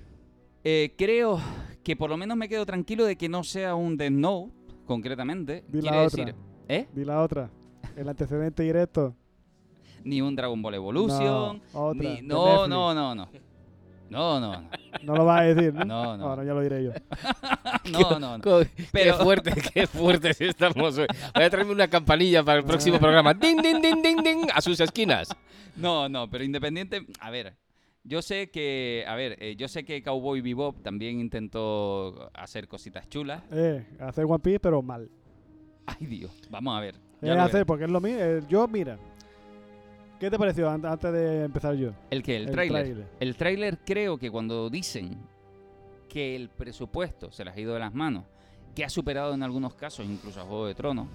Eh, 0.64 0.94
creo 0.98 1.38
que 1.84 1.94
por 1.94 2.10
lo 2.10 2.16
menos 2.16 2.36
me 2.36 2.48
quedo 2.48 2.66
tranquilo 2.66 3.04
de 3.04 3.16
que 3.16 3.28
no 3.28 3.44
sea 3.44 3.76
un 3.76 3.96
Death 3.96 4.10
Note, 4.12 4.52
concretamente. 4.84 5.64
Di 5.68 5.80
Quiere 5.80 5.96
la 5.96 6.02
otra. 6.02 6.24
decir, 6.24 6.36
¿eh? 6.68 6.88
Di 6.92 7.04
la 7.04 7.22
otra. 7.22 7.50
El 7.96 8.08
antecedente 8.08 8.64
directo. 8.64 9.14
Ni 10.02 10.20
un 10.20 10.34
Dragon 10.34 10.60
Ball 10.60 10.74
Evolution. 10.74 11.62
No, 11.72 11.80
otra, 11.80 12.02
ni- 12.02 12.22
no, 12.22 12.66
no, 12.66 12.92
no, 12.94 13.14
no. 13.14 13.28
No, 14.10 14.40
no, 14.40 14.60
no. 14.60 14.68
No 15.02 15.14
lo 15.16 15.24
vas 15.24 15.40
a 15.40 15.44
decir, 15.44 15.72
¿no? 15.74 15.84
No, 15.84 16.16
no. 16.16 16.24
Ahora 16.28 16.44
ya 16.44 16.54
lo 16.54 16.60
diré 16.62 16.84
yo. 16.84 16.92
No, 17.90 18.18
no, 18.18 18.36
no. 18.38 18.42
Pero- 18.42 18.68
Qué 18.92 19.12
fuerte, 19.24 19.52
qué 19.72 19.86
fuertes 19.86 20.40
estamos 20.40 20.98
hoy. 20.98 21.06
Voy 21.34 21.44
a 21.44 21.50
traerme 21.50 21.72
una 21.72 21.88
campanilla 21.88 22.42
para 22.42 22.58
el 22.58 22.64
próximo 22.64 22.98
programa. 22.98 23.32
Ding, 23.34 23.60
ding, 23.62 23.80
ding, 23.80 24.02
ding, 24.02 24.22
ding, 24.22 24.46
a 24.54 24.60
sus 24.60 24.78
esquinas. 24.80 25.34
No, 25.76 26.08
no, 26.08 26.28
pero 26.28 26.44
independiente. 26.44 27.06
A 27.20 27.30
ver, 27.30 27.54
yo 28.04 28.20
sé 28.20 28.50
que. 28.50 29.04
A 29.08 29.14
ver, 29.14 29.36
eh, 29.40 29.56
yo 29.56 29.68
sé 29.68 29.84
que 29.84 30.02
Cowboy 30.02 30.40
Bebop 30.42 30.82
también 30.82 31.18
intentó 31.20 32.30
hacer 32.34 32.68
cositas 32.68 33.08
chulas. 33.08 33.42
Eh, 33.52 33.86
hacer 34.00 34.24
One 34.26 34.40
Piece, 34.40 34.60
pero 34.60 34.82
mal. 34.82 35.08
Ay, 35.86 36.06
Dios. 36.06 36.32
Vamos 36.50 36.76
a 36.76 36.80
ver. 36.80 36.94
Lo 37.22 37.40
hacer, 37.42 37.64
porque 37.64 37.84
es 37.84 37.90
lo 37.90 38.00
mismo. 38.00 38.18
eh, 38.20 38.42
yo, 38.48 38.68
mira. 38.68 38.98
¿Qué 40.18 40.30
te 40.30 40.38
pareció 40.38 40.68
an- 40.68 40.84
antes 40.84 41.12
de 41.12 41.44
empezar 41.44 41.74
yo? 41.76 41.90
¿El 42.10 42.22
qué? 42.22 42.36
El, 42.36 42.42
El 42.48 42.50
tráiler. 42.50 43.06
El 43.20 43.36
tráiler 43.36 43.78
creo 43.84 44.18
que 44.18 44.30
cuando 44.30 44.68
dicen 44.68 45.16
que 46.08 46.34
el 46.34 46.48
presupuesto 46.48 47.30
se 47.30 47.44
les 47.44 47.54
ha 47.54 47.60
ido 47.60 47.74
de 47.74 47.80
las 47.80 47.94
manos, 47.94 48.24
que 48.74 48.84
ha 48.84 48.88
superado 48.88 49.34
en 49.34 49.42
algunos 49.42 49.74
casos 49.74 50.06
incluso 50.06 50.40
a 50.40 50.44
Juego 50.44 50.66
de 50.66 50.74
Tronos, 50.74 51.06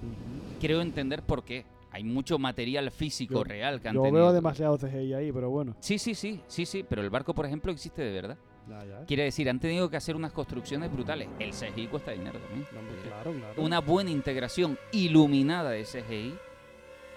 creo 0.61 0.81
entender 0.81 1.21
por 1.23 1.43
qué. 1.43 1.65
Hay 1.91 2.03
mucho 2.03 2.39
material 2.39 2.89
físico 2.89 3.35
Yo- 3.35 3.43
real 3.43 3.79
que 3.79 3.87
han 3.89 3.93
Yo 3.95 4.01
tenido. 4.01 4.23
veo 4.23 4.33
demasiado 4.33 4.77
CGI 4.79 5.13
ahí, 5.13 5.31
pero 5.31 5.49
bueno. 5.51 5.75
Sí, 5.79 5.99
sí, 5.99 6.15
sí, 6.15 6.41
sí, 6.47 6.65
sí, 6.65 6.83
pero 6.87 7.03
el 7.03 7.09
barco, 7.11 7.35
por 7.35 7.45
ejemplo, 7.45 7.71
existe 7.71 8.01
de 8.01 8.11
verdad. 8.11 8.37
Ya, 8.67 8.83
ya. 8.85 9.05
Quiere 9.05 9.23
decir, 9.23 9.47
han 9.49 9.59
tenido 9.59 9.89
que 9.89 9.97
hacer 9.97 10.15
unas 10.15 10.31
construcciones 10.31 10.91
brutales. 10.91 11.27
El 11.37 11.51
CGI 11.51 11.87
cuesta 11.87 12.11
dinero 12.11 12.39
también. 12.39 12.65
No, 12.73 13.03
claro, 13.09 13.31
claro. 13.33 13.61
Una 13.61 13.79
buena 13.79 14.09
integración 14.09 14.79
iluminada 14.91 15.69
de 15.69 15.83
CGI 15.83 16.33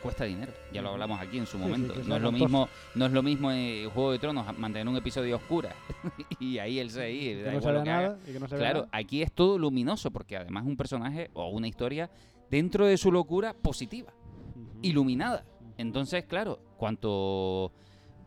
cuesta 0.06 0.24
dinero. 0.24 0.52
Ya 0.72 0.82
lo 0.82 0.90
hablamos 0.90 1.20
aquí 1.20 1.38
en 1.38 1.46
su 1.46 1.56
Sí, 1.58 1.62
momento. 1.62 1.94
sí, 1.94 2.00
que 2.02 2.08
no 2.08 2.16
es 2.16 2.22
lo 2.22 2.32
mismo, 2.32 2.68
no 2.94 3.06
es 3.06 3.12
lo 3.12 3.22
mismo 3.22 3.50
en 3.52 3.90
Juego 3.90 4.12
de 4.12 4.18
Tronos 4.18 4.58
mantener 4.58 4.88
un 4.88 4.96
episodio 4.96 5.36
oscura 5.36 5.70
y 6.40 6.58
ahí 6.58 6.78
el 6.78 6.88
CGI 6.90 7.34
da 7.42 7.50
que 7.50 7.50
no 7.50 7.50
se 7.50 7.56
igual 7.58 7.74
lo 7.74 7.82
que 7.84 7.90
haga. 7.90 8.02
nada 8.08 8.18
y 8.26 8.32
que 8.32 8.40
no 8.40 8.48
se 8.48 8.56
Claro, 8.56 8.86
aquí 8.92 9.22
es 9.22 9.32
todo 9.32 9.58
luminoso 9.58 10.10
porque 10.10 10.36
además 10.36 10.64
es 10.64 10.68
un 10.70 10.76
personaje 10.76 11.30
o 11.34 11.48
una 11.50 11.68
historia 11.68 12.10
dentro 12.50 12.86
de 12.86 12.96
su 12.96 13.10
locura 13.12 13.52
positiva, 13.54 14.12
Ujú. 14.54 14.78
iluminada. 14.82 15.44
Ujú. 15.60 15.72
Entonces, 15.78 16.24
claro, 16.24 16.58
cuanto 16.76 17.72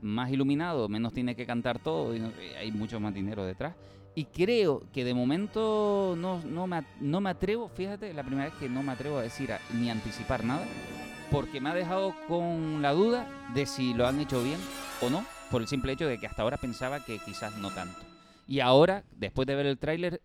más 0.01 0.31
iluminado, 0.31 0.87
menos 0.87 1.13
tiene 1.13 1.35
que 1.35 1.45
cantar 1.45 1.79
todo, 1.79 2.15
y 2.15 2.19
no- 2.19 2.29
y 2.41 2.55
hay 2.55 2.71
mucho 2.71 2.99
más 2.99 3.13
dinero 3.13 3.45
detrás. 3.45 3.75
Y 4.15 4.25
creo 4.25 4.83
que 4.91 5.03
de 5.05 5.13
momento 5.13 6.15
no, 6.17 6.41
no, 6.43 6.67
me, 6.67 6.81
no 6.99 7.21
me 7.21 7.29
atrevo, 7.29 7.69
fíjate, 7.69 8.13
la 8.13 8.23
primera 8.23 8.45
vez 8.49 8.53
que 8.59 8.67
no 8.67 8.81
me 8.83 8.91
atrevo 8.91 9.17
a 9.17 9.21
decir 9.21 9.51
a- 9.53 9.59
ni 9.73 9.89
anticipar 9.89 10.43
nada, 10.43 10.65
porque 11.31 11.61
me 11.61 11.69
ha 11.69 11.73
dejado 11.73 12.13
con 12.27 12.81
la 12.81 12.93
duda 12.93 13.27
de 13.53 13.65
si 13.65 13.93
lo 13.93 14.07
han 14.07 14.19
hecho 14.19 14.43
bien 14.43 14.59
o 15.01 15.09
no, 15.09 15.25
por 15.51 15.61
el 15.61 15.67
simple 15.67 15.93
hecho 15.93 16.07
de 16.07 16.19
que 16.19 16.27
hasta 16.27 16.41
ahora 16.41 16.57
pensaba 16.57 17.03
que 17.03 17.19
quizás 17.19 17.57
no 17.57 17.71
tanto. 17.71 17.99
Y 18.47 18.61
ahora, 18.61 19.03
después 19.11 19.47
de 19.47 19.55
ver 19.55 19.65
el 19.65 19.77
tráiler, 19.77 20.21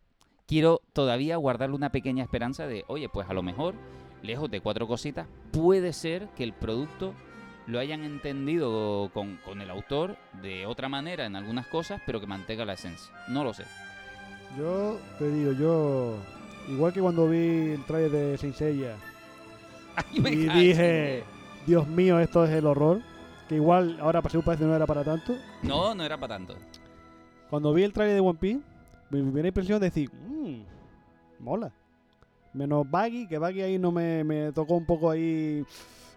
quiero 0.46 0.80
todavía 0.92 1.36
guardarle 1.36 1.76
una 1.76 1.90
pequeña 1.90 2.22
esperanza 2.22 2.66
de, 2.66 2.84
oye, 2.88 3.08
pues 3.08 3.28
a 3.28 3.34
lo 3.34 3.42
mejor, 3.42 3.74
lejos 4.22 4.50
de 4.50 4.60
cuatro 4.60 4.86
cositas, 4.86 5.26
puede 5.52 5.92
ser 5.92 6.28
que 6.36 6.44
el 6.44 6.52
producto 6.52 7.12
lo 7.66 7.78
hayan 7.78 8.02
entendido 8.02 9.10
con, 9.12 9.38
con 9.44 9.60
el 9.60 9.70
autor 9.70 10.16
de 10.42 10.66
otra 10.66 10.88
manera 10.88 11.26
en 11.26 11.36
algunas 11.36 11.66
cosas, 11.66 12.00
pero 12.06 12.20
que 12.20 12.26
mantenga 12.26 12.64
la 12.64 12.74
esencia. 12.74 13.12
No 13.28 13.44
lo 13.44 13.54
sé. 13.54 13.64
Yo 14.58 14.98
te 15.18 15.30
digo, 15.30 15.52
yo. 15.52 16.16
Igual 16.68 16.92
que 16.92 17.00
cuando 17.00 17.28
vi 17.28 17.72
el 17.72 17.84
trailer 17.84 18.10
de 18.10 18.38
Saint 18.38 18.54
Seiya 18.54 18.96
Ay, 18.96 19.10
me 19.10 19.13
y 20.12 20.20
dije, 20.48 21.24
Dios 21.66 21.86
mío, 21.86 22.18
esto 22.20 22.44
es 22.44 22.50
el 22.50 22.66
horror. 22.66 23.00
Que 23.48 23.56
igual 23.56 23.98
ahora 24.00 24.22
según 24.28 24.44
parece 24.44 24.64
no 24.64 24.74
era 24.74 24.86
para 24.86 25.04
tanto. 25.04 25.34
No, 25.62 25.94
no 25.94 26.02
era 26.02 26.16
para 26.16 26.36
tanto. 26.36 26.54
Cuando 27.50 27.72
vi 27.74 27.82
el 27.82 27.92
trailer 27.92 28.14
de 28.14 28.20
One 28.20 28.38
Piece, 28.38 28.60
mi 29.10 29.20
primera 29.22 29.48
impresión 29.48 29.78
de 29.80 29.86
decir, 29.86 30.10
mmm, 30.12 30.60
mola. 31.40 31.70
Menos 32.54 32.90
Baggy, 32.90 33.26
que 33.26 33.36
Baggy 33.38 33.60
ahí 33.62 33.78
no 33.78 33.92
me, 33.92 34.24
me 34.24 34.52
tocó 34.52 34.74
un 34.74 34.86
poco 34.86 35.10
ahí. 35.10 35.64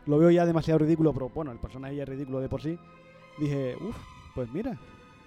Lo 0.05 0.17
veo 0.19 0.29
ya 0.31 0.45
demasiado 0.45 0.77
ridículo, 0.79 1.11
pero 1.13 1.29
bueno, 1.29 1.51
el 1.51 1.59
personaje 1.59 1.95
ya 1.97 2.03
es 2.03 2.09
ridículo 2.09 2.39
de 2.39 2.47
por 2.47 2.61
sí. 2.61 2.77
Dije, 3.39 3.75
uff, 3.81 3.97
pues 4.33 4.49
mira. 4.51 4.77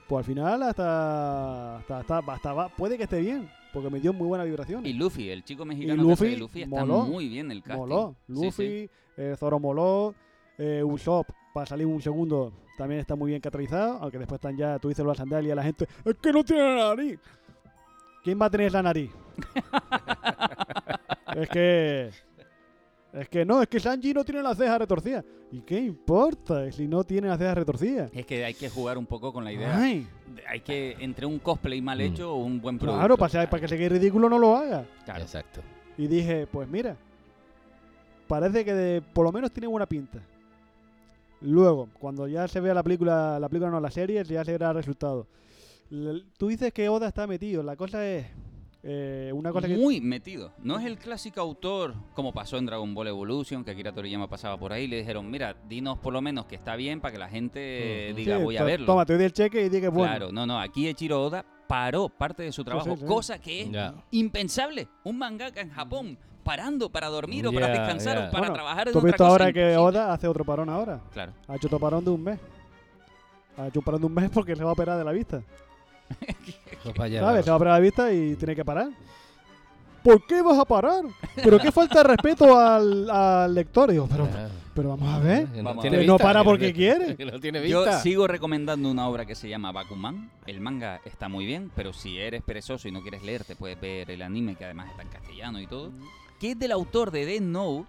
Pues 0.08 0.20
al 0.20 0.24
final 0.24 0.62
hasta, 0.62 1.76
hasta, 1.78 1.98
hasta, 1.98 2.18
hasta 2.18 2.52
va- 2.54 2.68
puede 2.70 2.96
que 2.96 3.04
esté 3.04 3.20
bien, 3.20 3.48
porque 3.72 3.90
me 3.90 4.00
dio 4.00 4.12
muy 4.12 4.26
buena 4.26 4.44
vibración. 4.44 4.84
Y 4.86 4.92
Luffy, 4.92 5.30
el 5.30 5.44
chico 5.44 5.64
mexicano 5.64 6.02
Y 6.02 6.06
que 6.06 6.12
hace 6.12 6.24
de 6.24 6.30
Luffy 6.32 6.40
Luffy 6.40 6.62
está 6.62 6.84
moló, 6.84 7.06
muy 7.06 7.28
bien 7.28 7.50
el 7.50 7.62
casting. 7.62 7.80
Moló. 7.80 8.16
Luffy, 8.28 8.50
sí. 8.52 8.90
eh, 9.16 9.34
Zoro 9.38 9.58
moló. 9.58 10.14
Eh, 10.58 10.82
Usopp, 10.84 11.28
para 11.54 11.64
salir 11.64 11.86
un 11.86 12.02
segundo, 12.02 12.52
también 12.76 13.00
está 13.00 13.16
muy 13.16 13.30
bien 13.30 13.40
catalizado. 13.40 13.98
Aunque 14.02 14.18
después 14.18 14.38
están 14.38 14.56
ya, 14.56 14.78
tú 14.78 14.88
dices 14.88 15.04
lo 15.04 15.10
de 15.10 15.14
la 15.14 15.18
sandalia, 15.18 15.54
la 15.54 15.62
gente, 15.62 15.86
es 16.04 16.14
que 16.16 16.32
no 16.32 16.44
tiene 16.44 16.76
nariz. 16.76 17.18
¿Quién 18.22 18.38
va 18.40 18.46
a 18.46 18.50
tener 18.50 18.72
la 18.72 18.82
nariz? 18.82 19.10
es 21.36 21.48
que. 21.48 22.10
Es 23.12 23.28
que 23.28 23.44
no, 23.44 23.60
es 23.60 23.68
que 23.68 23.80
Sanji 23.80 24.14
no 24.14 24.24
tiene 24.24 24.40
las 24.42 24.56
cejas 24.56 24.78
retorcidas. 24.78 25.24
¿Y 25.50 25.62
qué 25.62 25.80
importa 25.80 26.70
si 26.70 26.86
no 26.86 27.02
tiene 27.02 27.26
las 27.26 27.38
cejas 27.38 27.56
retorcidas? 27.58 28.10
Es 28.14 28.24
que 28.24 28.44
hay 28.44 28.54
que 28.54 28.70
jugar 28.70 28.96
un 28.98 29.06
poco 29.06 29.32
con 29.32 29.42
la 29.42 29.52
idea. 29.52 29.76
Ay, 29.76 30.06
de- 30.34 30.46
Hay 30.46 30.60
que, 30.60 30.96
entre 31.00 31.26
un 31.26 31.40
cosplay 31.40 31.80
mal 31.82 31.98
Mm. 31.98 32.02
hecho 32.02 32.32
o 32.32 32.36
un 32.36 32.60
buen 32.60 32.78
producto. 32.78 32.98
claro, 33.00 33.16
para, 33.16 33.50
para 33.50 33.60
que 33.60 33.66
se 33.68 33.76
quede 33.76 33.88
ridículo 33.88 34.28
no 34.30 34.38
lo 34.38 34.56
haga. 34.56 34.84
Claro. 35.04 35.22
Exacto. 35.22 35.60
Y 35.98 36.06
dije, 36.06 36.46
pues 36.46 36.68
mira, 36.68 36.96
parece 38.28 38.64
que 38.64 38.72
de- 38.74 39.02
por 39.02 39.24
lo 39.24 39.32
menos 39.32 39.50
tiene 39.50 39.66
buena 39.66 39.86
pinta. 39.86 40.20
Luego, 41.40 41.88
cuando 41.98 42.28
ya 42.28 42.46
se 42.48 42.60
vea 42.60 42.74
la 42.74 42.82
película, 42.82 43.40
la 43.40 43.48
película 43.48 43.70
no, 43.70 43.80
la 43.80 43.90
serie, 43.90 44.22
ya 44.24 44.44
se 44.44 44.52
verá 44.52 44.68
el 44.70 44.76
resultado. 44.76 45.26
Tú 46.38 46.48
dices 46.48 46.72
que 46.72 46.88
Oda 46.88 47.08
está 47.08 47.26
metido, 47.26 47.62
la 47.64 47.74
cosa 47.76 48.06
es 48.06 48.26
eh, 48.82 49.30
una 49.34 49.52
cosa 49.52 49.68
que... 49.68 49.76
Muy 49.76 50.00
metido. 50.00 50.52
No 50.62 50.78
es 50.78 50.86
el 50.86 50.96
clásico 50.98 51.40
autor, 51.40 51.94
como 52.14 52.32
pasó 52.32 52.56
en 52.56 52.66
Dragon 52.66 52.94
Ball 52.94 53.08
Evolution, 53.08 53.62
que 53.64 53.72
Akira 53.72 53.92
Toriyama 53.92 54.28
pasaba 54.28 54.56
por 54.58 54.72
ahí 54.72 54.84
y 54.84 54.88
le 54.88 54.96
dijeron, 54.98 55.30
mira, 55.30 55.54
dinos 55.68 55.98
por 55.98 56.12
lo 56.12 56.22
menos 56.22 56.46
que 56.46 56.54
está 56.56 56.76
bien 56.76 57.00
para 57.00 57.12
que 57.12 57.18
la 57.18 57.28
gente 57.28 58.12
diga, 58.16 58.38
Sí, 58.38 58.42
voy 58.44 58.56
a 58.56 58.64
verlo. 58.64 58.86
Toma, 58.86 59.04
te 59.04 59.14
doy 59.16 59.24
el 59.24 59.32
cheque 59.32 59.64
y 59.66 59.68
di 59.68 59.80
que 59.80 59.86
es 59.86 59.92
bueno. 59.92 60.10
Claro, 60.10 60.32
no, 60.32 60.46
no, 60.46 60.58
aquí 60.58 60.88
Echiro 60.88 61.22
Oda 61.22 61.44
paró 61.68 62.08
parte 62.08 62.42
de 62.42 62.52
su 62.52 62.64
trabajo, 62.64 62.94
sí, 62.94 63.00
sí. 63.02 63.06
cosa 63.06 63.38
que 63.38 63.62
es 63.62 63.70
Ya. 63.70 63.94
impensable. 64.10 64.88
Un 65.04 65.18
mangaka 65.18 65.60
en 65.60 65.70
Japón 65.70 66.18
parando 66.42 66.88
para 66.90 67.08
dormir 67.08 67.46
o 67.46 67.52
para 67.52 67.68
descansar 67.68 68.16
o 68.16 68.20
para 68.30 68.38
Bueno, 68.38 68.54
trabajar 68.54 68.88
en 68.88 68.92
¿Tú 68.94 68.98
has 68.98 69.04
otra 69.04 69.10
visto 69.12 69.24
cosa 69.24 69.30
ahora 69.30 69.52
que. 69.52 69.76
Oda 69.76 70.12
hace 70.12 70.26
otro 70.26 70.44
parón 70.44 70.68
ahora? 70.70 71.00
Claro. 71.12 71.32
Ha 71.46 71.56
hecho 71.56 71.66
otro 71.68 71.78
parón 71.78 72.02
de 72.04 72.10
un 72.10 72.22
mes. 72.24 72.40
Ha 73.58 73.68
hecho 73.68 73.80
un 73.80 73.84
parón 73.84 74.00
de 74.00 74.06
un 74.06 74.14
mes 74.14 74.30
porque 74.30 74.56
se 74.56 74.64
va 74.64 74.70
a 74.70 74.72
operar 74.72 74.96
de 74.98 75.04
la 75.04 75.12
vista. 75.12 75.42
¿Sabes? 76.84 77.44
Se 77.44 77.50
va 77.50 77.54
a 77.54 77.56
operar 77.56 77.74
de 77.74 77.78
la 77.78 77.78
vista 77.80 78.12
y 78.12 78.34
tiene 78.36 78.56
que 78.56 78.64
parar. 78.64 78.88
¿Por 80.02 80.24
qué 80.26 80.40
vas 80.40 80.58
a 80.58 80.64
parar? 80.64 81.04
Pero 81.36 81.58
qué 81.58 81.70
falta 81.70 81.98
de 81.98 82.04
respeto 82.04 82.58
al, 82.58 83.10
al 83.10 83.54
lector. 83.54 83.90
Digo, 83.90 84.08
pero, 84.10 84.26
pero 84.74 84.88
vamos 84.90 85.08
a 85.12 85.18
ver. 85.18 85.42
a 85.46 85.80
tiene 85.80 85.98
ver. 85.98 86.06
No 86.06 86.14
vista, 86.14 86.24
para 86.24 86.40
que 86.40 86.44
porque 86.44 86.68
no- 86.68 86.74
quiere. 86.74 87.16
que 87.18 87.24
no 87.26 87.38
tiene 87.38 87.68
Yo 87.68 87.82
vista. 87.82 88.00
sigo 88.00 88.26
recomendando 88.26 88.90
una 88.90 89.06
obra 89.06 89.26
que 89.26 89.34
se 89.34 89.48
llama 89.50 89.72
Bakuman. 89.72 90.30
El 90.46 90.60
manga 90.60 91.02
está 91.04 91.28
muy 91.28 91.44
bien, 91.44 91.70
pero 91.76 91.92
si 91.92 92.18
eres 92.18 92.42
perezoso 92.42 92.88
y 92.88 92.92
no 92.92 93.02
quieres 93.02 93.22
leer, 93.22 93.44
te 93.44 93.56
puedes 93.56 93.78
ver 93.78 94.10
el 94.10 94.22
anime, 94.22 94.56
que 94.56 94.64
además 94.64 94.88
está 94.90 95.02
en 95.02 95.08
castellano 95.08 95.60
y 95.60 95.66
todo. 95.66 95.90
Que 96.40 96.52
es 96.52 96.58
del 96.58 96.72
autor 96.72 97.10
de 97.10 97.26
Death 97.26 97.42
Note 97.42 97.86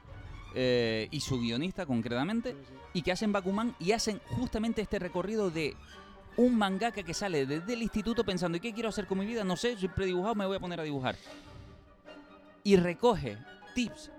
eh, 0.53 1.07
y 1.11 1.22
su 1.22 1.39
guionista 1.39 1.86
concretamente, 1.86 2.57
y 2.93 3.03
que 3.03 3.13
hacen 3.13 3.32
Bakuman 3.32 3.74
y 3.80 3.93
hacen 3.93 4.19
justamente 4.32 4.82
este 4.82 4.99
recorrido 4.99 5.49
de 5.49 5.76
un 6.38 6.58
mangaka 6.58 7.04
que 7.04 7.14
sale 7.14 7.46
desde 7.46 7.74
el 7.74 7.82
instituto 7.84 8.24
pensando, 8.24 8.58
¿y 8.58 8.62
qué 8.62 8.74
quiero 8.74 8.90
hacer 8.90 9.06
con 9.06 9.20
mi 9.20 9.26
vida? 9.26 9.44
No 9.44 9.56
sé, 9.58 9.76
siempre 9.78 10.06
he 10.06 10.08
dibujado, 10.08 10.36
me 10.36 10.46
voy 10.46 10.58
a 10.58 10.60
poner 10.60 10.80
a 10.80 10.84
dibujar. 10.84 11.16
Y 12.64 12.76
recoge 12.76 13.38
tips 13.76 14.12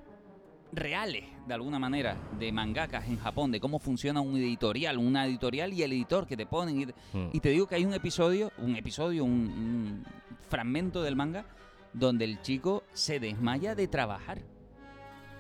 reales, 0.73 1.25
de 1.47 1.55
alguna 1.55 1.79
manera, 1.79 2.17
de 2.39 2.51
mangakas 2.51 3.07
en 3.07 3.19
Japón, 3.19 3.51
de 3.53 3.61
cómo 3.61 3.79
funciona 3.79 4.21
un 4.21 4.37
editorial, 4.37 4.99
una 4.99 5.27
editorial 5.27 5.73
y 5.73 5.83
el 5.83 5.93
editor 5.93 6.27
que 6.27 6.37
te 6.37 6.47
ponen. 6.47 6.81
Y, 6.81 6.87
Mm. 6.87 7.31
y 7.33 7.41
te 7.41 7.51
digo 7.51 7.67
que 7.67 7.75
hay 7.77 7.85
un 7.85 7.95
episodio, 7.95 8.51
un 8.59 8.75
episodio, 8.77 9.25
un, 9.25 9.31
un 9.33 10.05
fragmento 10.49 11.03
del 11.03 11.15
manga, 11.17 11.45
donde 11.93 12.25
el 12.25 12.41
chico 12.43 12.85
se 12.95 13.21
desmaya 13.21 13.75
de 13.75 13.87
trabajar. 13.87 14.39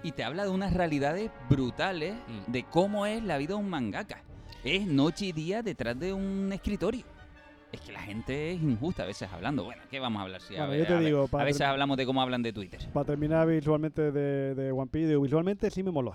Y 0.04 0.12
te 0.12 0.24
habla 0.24 0.42
de 0.44 0.50
unas 0.50 0.74
realidades 0.74 1.30
brutales 1.48 2.14
Mm. 2.48 2.52
de 2.52 2.64
cómo 2.64 3.06
es 3.06 3.22
la 3.22 3.38
vida 3.38 3.48
de 3.54 3.60
un 3.60 3.70
mangaka. 3.70 4.22
Es 4.64 4.86
noche 4.86 5.26
y 5.26 5.32
día 5.32 5.62
detrás 5.62 5.98
de 5.98 6.12
un 6.12 6.50
escritorio. 6.52 7.04
Es 7.72 7.80
que 7.80 7.92
la 7.92 8.00
gente 8.02 8.52
es 8.52 8.62
injusta 8.62 9.02
a 9.02 9.06
veces 9.06 9.28
hablando. 9.32 9.64
Bueno, 9.64 9.82
¿qué 9.90 9.98
vamos 9.98 10.20
a 10.20 10.22
hablar? 10.24 10.40
Si 10.42 10.54
a, 10.54 10.66
Bueno, 10.66 10.70
ver- 10.72 10.80
yo 10.80 10.86
te 10.86 10.92
a 10.92 10.96
ver- 10.96 11.06
digo, 11.06 11.22
a 11.24 11.26
para 11.26 11.44
veces 11.44 11.62
hablamos 11.62 11.96
de 11.96 12.06
cómo 12.06 12.20
hablan 12.22 12.42
de 12.42 12.52
Twitter. 12.52 12.80
Para 12.92 13.06
terminar 13.06 13.46
visualmente 13.48 14.12
de, 14.12 14.54
de 14.54 14.72
One 14.72 14.90
Piece, 14.90 15.16
visualmente 15.16 15.70
sí 15.70 15.82
me 15.82 15.90
moló. 15.90 16.14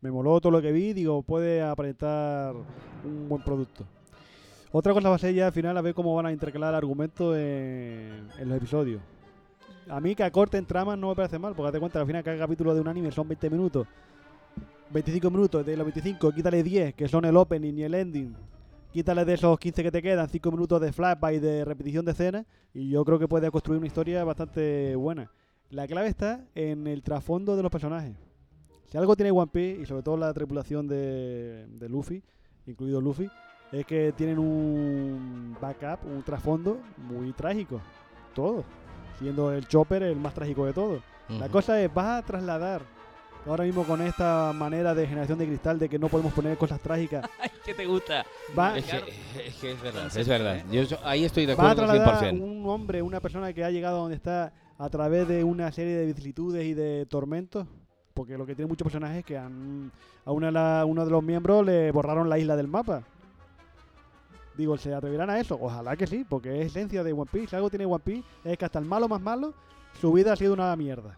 Me 0.00 0.10
moló 0.10 0.40
todo 0.40 0.52
lo 0.52 0.60
que 0.62 0.72
vi, 0.72 0.92
digo, 0.92 1.22
puede 1.22 1.62
aparentar 1.62 2.54
un 3.04 3.28
buen 3.28 3.42
producto. 3.42 3.84
Otra 4.70 4.92
cosa 4.92 5.08
va 5.08 5.14
a 5.16 5.18
ser 5.18 5.34
ya 5.34 5.46
al 5.46 5.52
final 5.52 5.76
a 5.78 5.80
ver 5.80 5.94
cómo 5.94 6.14
van 6.14 6.26
a 6.26 6.32
intercalar 6.32 6.74
argumentos 6.74 7.36
en, 7.36 8.28
en 8.38 8.48
los 8.48 8.58
episodios. 8.58 9.00
A 9.88 10.00
mí 10.00 10.14
que 10.14 10.22
acorten 10.24 10.66
tramas 10.66 10.98
no 10.98 11.08
me 11.08 11.14
parece 11.16 11.38
mal, 11.38 11.54
porque 11.54 11.68
date 11.68 11.80
cuenta 11.80 11.98
que 11.98 12.00
al 12.02 12.06
final 12.06 12.22
cada 12.22 12.38
capítulo 12.38 12.74
de 12.74 12.80
un 12.80 12.88
anime 12.88 13.10
son 13.10 13.26
20 13.26 13.48
minutos. 13.50 13.86
25 14.90 15.30
minutos, 15.30 15.66
de 15.66 15.76
los 15.76 15.84
25 15.84 16.32
quítale 16.32 16.62
10, 16.62 16.94
que 16.94 17.08
son 17.08 17.24
el 17.24 17.36
opening 17.36 17.74
y 17.74 17.82
el 17.82 17.94
ending. 17.94 18.34
Quítale 18.92 19.24
de 19.24 19.34
esos 19.34 19.58
15 19.58 19.82
que 19.82 19.90
te 19.92 20.02
quedan 20.02 20.28
5 20.28 20.50
minutos 20.50 20.80
de 20.80 20.92
flashback 20.92 21.34
y 21.34 21.38
de 21.38 21.64
repetición 21.64 22.04
de 22.04 22.12
escena. 22.12 22.46
Y 22.72 22.88
yo 22.88 23.04
creo 23.04 23.18
que 23.18 23.28
puede 23.28 23.50
construir 23.50 23.78
una 23.78 23.86
historia 23.86 24.24
bastante 24.24 24.96
buena. 24.96 25.30
La 25.70 25.86
clave 25.86 26.08
está 26.08 26.40
en 26.54 26.86
el 26.86 27.02
trasfondo 27.02 27.54
de 27.56 27.62
los 27.62 27.70
personajes. 27.70 28.16
Si 28.86 28.96
algo 28.96 29.14
tiene 29.14 29.30
One 29.30 29.50
Piece, 29.52 29.82
y 29.82 29.86
sobre 29.86 30.02
todo 30.02 30.16
la 30.16 30.32
tripulación 30.32 30.88
de, 30.88 31.66
de 31.68 31.88
Luffy, 31.90 32.22
incluido 32.66 33.02
Luffy, 33.02 33.28
es 33.70 33.84
que 33.84 34.12
tienen 34.12 34.38
un 34.38 35.54
backup, 35.60 36.06
un 36.10 36.22
trasfondo 36.22 36.80
muy 36.96 37.32
trágico. 37.34 37.82
Todo. 38.34 38.64
Siendo 39.18 39.52
el 39.52 39.68
Chopper 39.68 40.02
el 40.04 40.16
más 40.16 40.32
trágico 40.32 40.64
de 40.64 40.72
todos. 40.72 41.02
La 41.28 41.44
Ujú. 41.44 41.50
cosa 41.52 41.78
es, 41.82 41.92
vas 41.92 42.22
a 42.22 42.26
trasladar, 42.26 42.80
ahora 43.48 43.64
mismo 43.64 43.84
con 43.84 44.00
esta 44.02 44.52
manera 44.54 44.94
de 44.94 45.06
generación 45.06 45.38
de 45.38 45.46
cristal 45.46 45.78
de 45.78 45.88
que 45.88 45.98
no 45.98 46.08
podemos 46.08 46.32
poner 46.32 46.56
cosas 46.56 46.80
trágicas, 46.80 47.28
Ay, 47.40 47.50
¿qué 47.64 47.74
te 47.74 47.86
gusta? 47.86 48.24
va, 48.58 48.78
Es 48.78 48.84
que, 48.86 48.96
es 49.46 49.54
que 49.56 49.72
es 49.72 49.82
verdad, 49.82 50.16
es 50.16 50.28
verdad. 50.28 50.64
Yo 50.70 50.84
ahí 51.04 51.24
estoy 51.24 51.46
de 51.46 51.54
va 51.54 51.64
a 51.68 51.70
acuerdo 51.72 51.92
trasladar 51.92 52.32
100%. 52.34 52.40
un 52.40 52.68
hombre, 52.68 53.02
una 53.02 53.20
persona 53.20 53.52
que 53.52 53.64
ha 53.64 53.70
llegado 53.70 53.96
a 53.98 54.00
donde 54.00 54.16
está 54.16 54.52
a 54.78 54.88
través 54.90 55.26
de 55.26 55.42
una 55.44 55.72
serie 55.72 55.94
de 55.96 56.06
vicisitudes 56.06 56.64
y 56.64 56.74
de 56.74 57.06
tormentos. 57.06 57.66
Porque 58.14 58.36
lo 58.36 58.44
que 58.46 58.56
tiene 58.56 58.68
muchos 58.68 58.84
personajes 58.84 59.18
es 59.18 59.24
que 59.24 59.38
han, 59.38 59.92
a 60.24 60.32
una 60.32 60.46
de 60.46 60.52
la- 60.52 60.84
uno 60.84 61.04
de 61.04 61.10
los 61.10 61.22
miembros 61.22 61.64
le 61.64 61.92
borraron 61.92 62.28
la 62.28 62.36
isla 62.38 62.56
del 62.56 62.66
mapa. 62.66 63.02
Digo, 64.56 64.76
¿se 64.76 64.92
atreverán 64.92 65.30
a 65.30 65.38
eso? 65.38 65.56
Ojalá 65.60 65.96
que 65.96 66.06
sí, 66.08 66.26
porque 66.28 66.60
es 66.60 66.66
esencia 66.66 67.04
de 67.04 67.12
One 67.12 67.30
Piece. 67.30 67.48
Si 67.50 67.56
algo 67.56 67.70
tiene 67.70 67.86
One 67.86 68.00
Piece 68.04 68.24
es 68.44 68.58
que 68.58 68.64
hasta 68.64 68.80
el 68.80 68.86
malo 68.86 69.08
más 69.08 69.20
malo, 69.20 69.54
su 70.00 70.12
vida 70.12 70.32
ha 70.32 70.36
sido 70.36 70.52
una 70.52 70.74
mierda. 70.74 71.16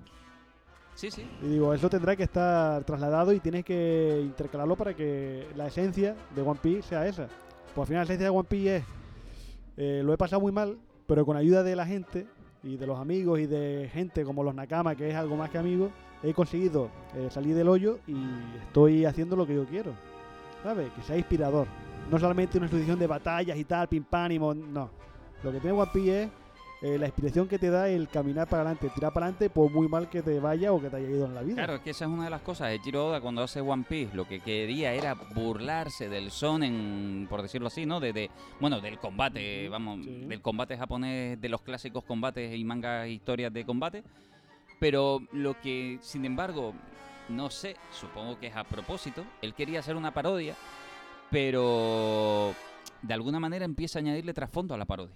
Sí, 1.00 1.10
sí. 1.10 1.26
Y 1.42 1.46
digo, 1.48 1.72
eso 1.72 1.88
tendrá 1.88 2.14
que 2.14 2.24
estar 2.24 2.84
trasladado 2.84 3.32
y 3.32 3.40
tienes 3.40 3.64
que 3.64 4.20
intercalarlo 4.22 4.76
para 4.76 4.92
que 4.94 5.46
la 5.56 5.68
esencia 5.68 6.14
de 6.36 6.42
One 6.42 6.60
Piece 6.62 6.82
sea 6.90 7.06
esa. 7.06 7.26
Pues 7.74 7.78
al 7.78 7.86
final 7.86 8.00
la 8.00 8.04
esencia 8.04 8.26
de 8.26 8.30
One 8.30 8.46
Piece 8.46 8.76
es, 8.76 8.84
eh, 9.78 10.02
lo 10.04 10.12
he 10.12 10.18
pasado 10.18 10.42
muy 10.42 10.52
mal, 10.52 10.76
pero 11.06 11.24
con 11.24 11.38
ayuda 11.38 11.62
de 11.62 11.74
la 11.74 11.86
gente 11.86 12.26
y 12.62 12.76
de 12.76 12.86
los 12.86 12.98
amigos 12.98 13.40
y 13.40 13.46
de 13.46 13.88
gente 13.90 14.24
como 14.24 14.42
los 14.44 14.54
Nakama, 14.54 14.94
que 14.94 15.08
es 15.08 15.14
algo 15.14 15.36
más 15.36 15.48
que 15.48 15.56
amigos, 15.56 15.90
he 16.22 16.34
conseguido 16.34 16.90
eh, 17.16 17.28
salir 17.30 17.54
del 17.54 17.68
hoyo 17.68 17.98
y 18.06 18.16
estoy 18.66 19.06
haciendo 19.06 19.36
lo 19.36 19.46
que 19.46 19.54
yo 19.54 19.64
quiero. 19.64 19.92
¿sabes? 20.62 20.92
Que 20.92 21.00
sea 21.00 21.16
inspirador. 21.16 21.66
No 22.10 22.18
solamente 22.18 22.58
una 22.58 22.66
exposición 22.66 22.98
de 22.98 23.06
batallas 23.06 23.56
y 23.56 23.64
tal, 23.64 23.88
pim 23.88 24.04
pam 24.04 24.32
y 24.32 24.38
mon- 24.38 24.70
no. 24.74 24.90
Lo 25.42 25.50
que 25.50 25.60
tiene 25.60 25.78
One 25.80 25.90
Piece 25.94 26.24
es 26.24 26.30
eh, 26.82 26.96
la 26.98 27.06
inspiración 27.06 27.46
que 27.46 27.58
te 27.58 27.68
da 27.70 27.88
el 27.88 28.08
caminar 28.08 28.48
para 28.48 28.62
adelante, 28.62 28.88
tirar 28.94 29.12
para 29.12 29.26
adelante 29.26 29.50
por 29.50 29.70
muy 29.70 29.86
mal 29.88 30.08
que 30.08 30.22
te 30.22 30.40
vaya 30.40 30.72
o 30.72 30.80
que 30.80 30.88
te 30.88 30.96
haya 30.96 31.10
ido 31.10 31.26
en 31.26 31.34
la 31.34 31.42
vida. 31.42 31.56
Claro, 31.56 31.74
es 31.74 31.80
que 31.82 31.90
esa 31.90 32.06
es 32.06 32.10
una 32.10 32.24
de 32.24 32.30
las 32.30 32.40
cosas. 32.42 32.70
Eiichiro 32.70 33.08
Oda 33.08 33.20
cuando 33.20 33.42
hace 33.42 33.60
One 33.60 33.84
Piece 33.88 34.14
lo 34.16 34.26
que 34.26 34.40
quería 34.40 34.94
era 34.94 35.14
burlarse 35.34 36.08
del 36.08 36.30
sonen, 36.30 37.26
por 37.28 37.42
decirlo 37.42 37.66
así, 37.66 37.84
¿no? 37.84 38.00
De, 38.00 38.12
de- 38.14 38.30
bueno, 38.60 38.80
del 38.80 38.98
combate, 38.98 39.68
vamos, 39.68 40.04
Sí. 40.04 40.24
del 40.24 40.40
combate 40.40 40.76
japonés, 40.78 41.40
de 41.40 41.48
los 41.50 41.60
clásicos 41.60 42.02
combates 42.04 42.56
y 42.56 42.64
mangas 42.64 43.08
historias 43.08 43.52
de 43.52 43.64
combate. 43.66 44.02
Pero 44.78 45.20
lo 45.32 45.60
que, 45.60 45.98
sin 46.00 46.24
embargo, 46.24 46.72
no 47.28 47.50
sé, 47.50 47.76
supongo 47.92 48.38
que 48.38 48.46
es 48.46 48.56
a 48.56 48.64
propósito, 48.64 49.22
él 49.42 49.52
quería 49.54 49.80
hacer 49.80 49.94
una 49.96 50.14
parodia, 50.14 50.56
pero 51.30 52.54
de 53.02 53.14
alguna 53.14 53.38
manera 53.38 53.64
empieza 53.64 53.98
a 53.98 54.00
añadirle 54.00 54.32
trasfondo 54.34 54.74
a 54.74 54.78
la 54.78 54.84
parodia. 54.84 55.14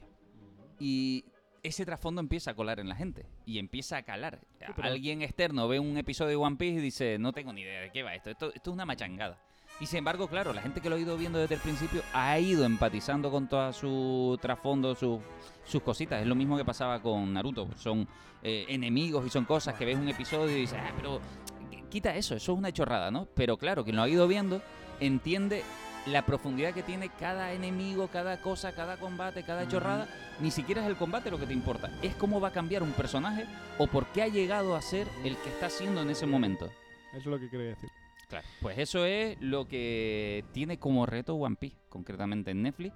Y 0.78 1.24
ese 1.64 1.84
trasfondo 1.84 2.20
empieza 2.20 2.52
a 2.52 2.54
colar 2.54 2.78
en 2.78 2.88
la 2.88 2.94
gente 2.94 3.26
y 3.44 3.58
empieza 3.58 3.96
a 3.96 4.02
calar. 4.04 4.38
pero- 4.58 4.74
Alguien 4.88 5.22
externo 5.22 5.66
ve 5.66 5.80
un 5.80 5.96
episodio 5.96 6.30
de 6.30 6.36
One 6.36 6.56
Piece 6.56 6.78
y 6.78 6.82
dice, 6.82 7.18
no 7.18 7.32
tengo 7.32 7.52
ni 7.52 7.62
idea 7.62 7.80
de 7.80 7.90
qué 7.90 8.02
va 8.04 8.14
esto, 8.14 8.30
esto, 8.30 8.52
esto 8.54 8.70
es 8.70 8.74
una 8.74 8.84
machangada. 8.86 9.38
Y 9.80 9.86
sin 9.86 9.98
embargo, 9.98 10.28
claro, 10.28 10.52
la 10.52 10.62
gente 10.62 10.80
que 10.80 10.88
lo 10.88 10.94
ha 10.94 10.98
ido 11.00 11.16
viendo 11.16 11.36
desde 11.40 11.56
el 11.56 11.60
principio 11.60 12.00
ha 12.12 12.38
ido 12.38 12.64
empatizando 12.64 13.28
con 13.32 13.48
todo 13.48 13.72
su 13.72 14.38
trasfondo, 14.40 14.94
su- 14.94 15.20
sus 15.64 15.82
cositas. 15.82 16.20
Es 16.20 16.28
lo 16.28 16.36
mismo 16.36 16.56
que 16.56 16.64
pasaba 16.64 17.02
con 17.02 17.32
Naruto. 17.32 17.68
Son 17.76 18.06
eh, 18.46 18.66
enemigos 18.68 19.26
y 19.26 19.30
son 19.30 19.46
cosas 19.46 19.74
que 19.74 19.84
ves 19.86 19.96
un 19.96 20.08
episodio 20.08 20.54
y 20.56 20.60
dices, 20.60 20.78
ah, 20.80 20.92
pero 20.96 21.18
qu- 21.18 21.88
quita 21.88 22.14
eso, 22.14 22.36
eso 22.36 22.52
es 22.52 22.58
una 22.58 22.70
chorrada, 22.72 23.10
¿no? 23.10 23.26
Pero 23.34 23.56
claro, 23.56 23.82
quien 23.82 23.96
lo 23.96 24.02
ha 24.02 24.08
ido 24.08 24.28
viendo 24.28 24.60
entiende 25.00 25.62
la 26.06 26.26
profundidad 26.26 26.74
que 26.74 26.82
tiene 26.82 27.08
cada 27.08 27.52
enemigo, 27.52 28.08
cada 28.08 28.40
cosa, 28.40 28.72
cada 28.72 28.98
combate, 28.98 29.42
cada 29.42 29.66
chorrada. 29.68 30.08
Ni 30.40 30.50
siquiera 30.50 30.82
es 30.82 30.88
el 30.88 30.96
combate 30.96 31.30
lo 31.30 31.38
que 31.38 31.46
te 31.46 31.52
importa, 31.52 31.90
es 32.02 32.14
cómo 32.14 32.40
va 32.40 32.48
a 32.48 32.52
cambiar 32.52 32.82
un 32.82 32.92
personaje 32.92 33.46
o 33.78 33.86
por 33.86 34.06
qué 34.08 34.22
ha 34.22 34.28
llegado 34.28 34.74
a 34.74 34.82
ser 34.82 35.06
el 35.24 35.36
que 35.38 35.48
está 35.48 35.70
siendo 35.70 36.02
en 36.02 36.10
ese 36.10 36.26
momento. 36.26 36.66
Eso 37.10 37.18
es 37.18 37.26
lo 37.26 37.38
que 37.38 37.48
quería 37.48 37.68
decir. 37.68 37.90
Claro. 38.28 38.46
Pues 38.60 38.78
eso 38.78 39.04
es 39.04 39.40
lo 39.40 39.68
que 39.68 40.44
tiene 40.52 40.78
como 40.78 41.06
reto 41.06 41.34
One 41.34 41.56
Piece, 41.56 41.76
concretamente 41.88 42.50
en 42.50 42.62
Netflix. 42.62 42.94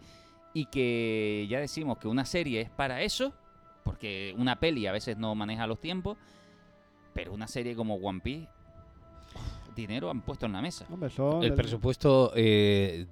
Y 0.55 0.67
que 0.67 1.47
ya 1.49 1.61
decimos 1.61 1.99
que 1.99 2.09
una 2.09 2.25
serie 2.25 2.63
es 2.63 2.71
para 2.71 3.03
eso, 3.03 3.35
porque 3.85 4.35
una 4.37 4.59
peli 4.59 4.87
a 4.87 4.93
veces 4.93 5.17
no 5.17 5.35
maneja 5.35 5.67
los 5.67 5.81
tiempos, 5.81 6.17
pero 7.15 7.33
una 7.33 7.47
serie 7.47 7.77
como 7.77 7.97
One 7.97 8.21
Piece, 8.21 8.49
dinero 9.79 10.11
han 10.11 10.21
puesto 10.21 10.45
en 10.47 10.53
la 10.53 10.61
mesa. 10.61 10.85
Hombre, 10.91 11.09
son 11.11 11.43
El 11.43 11.55
presupuesto 11.55 12.33
eh, 12.37 13.07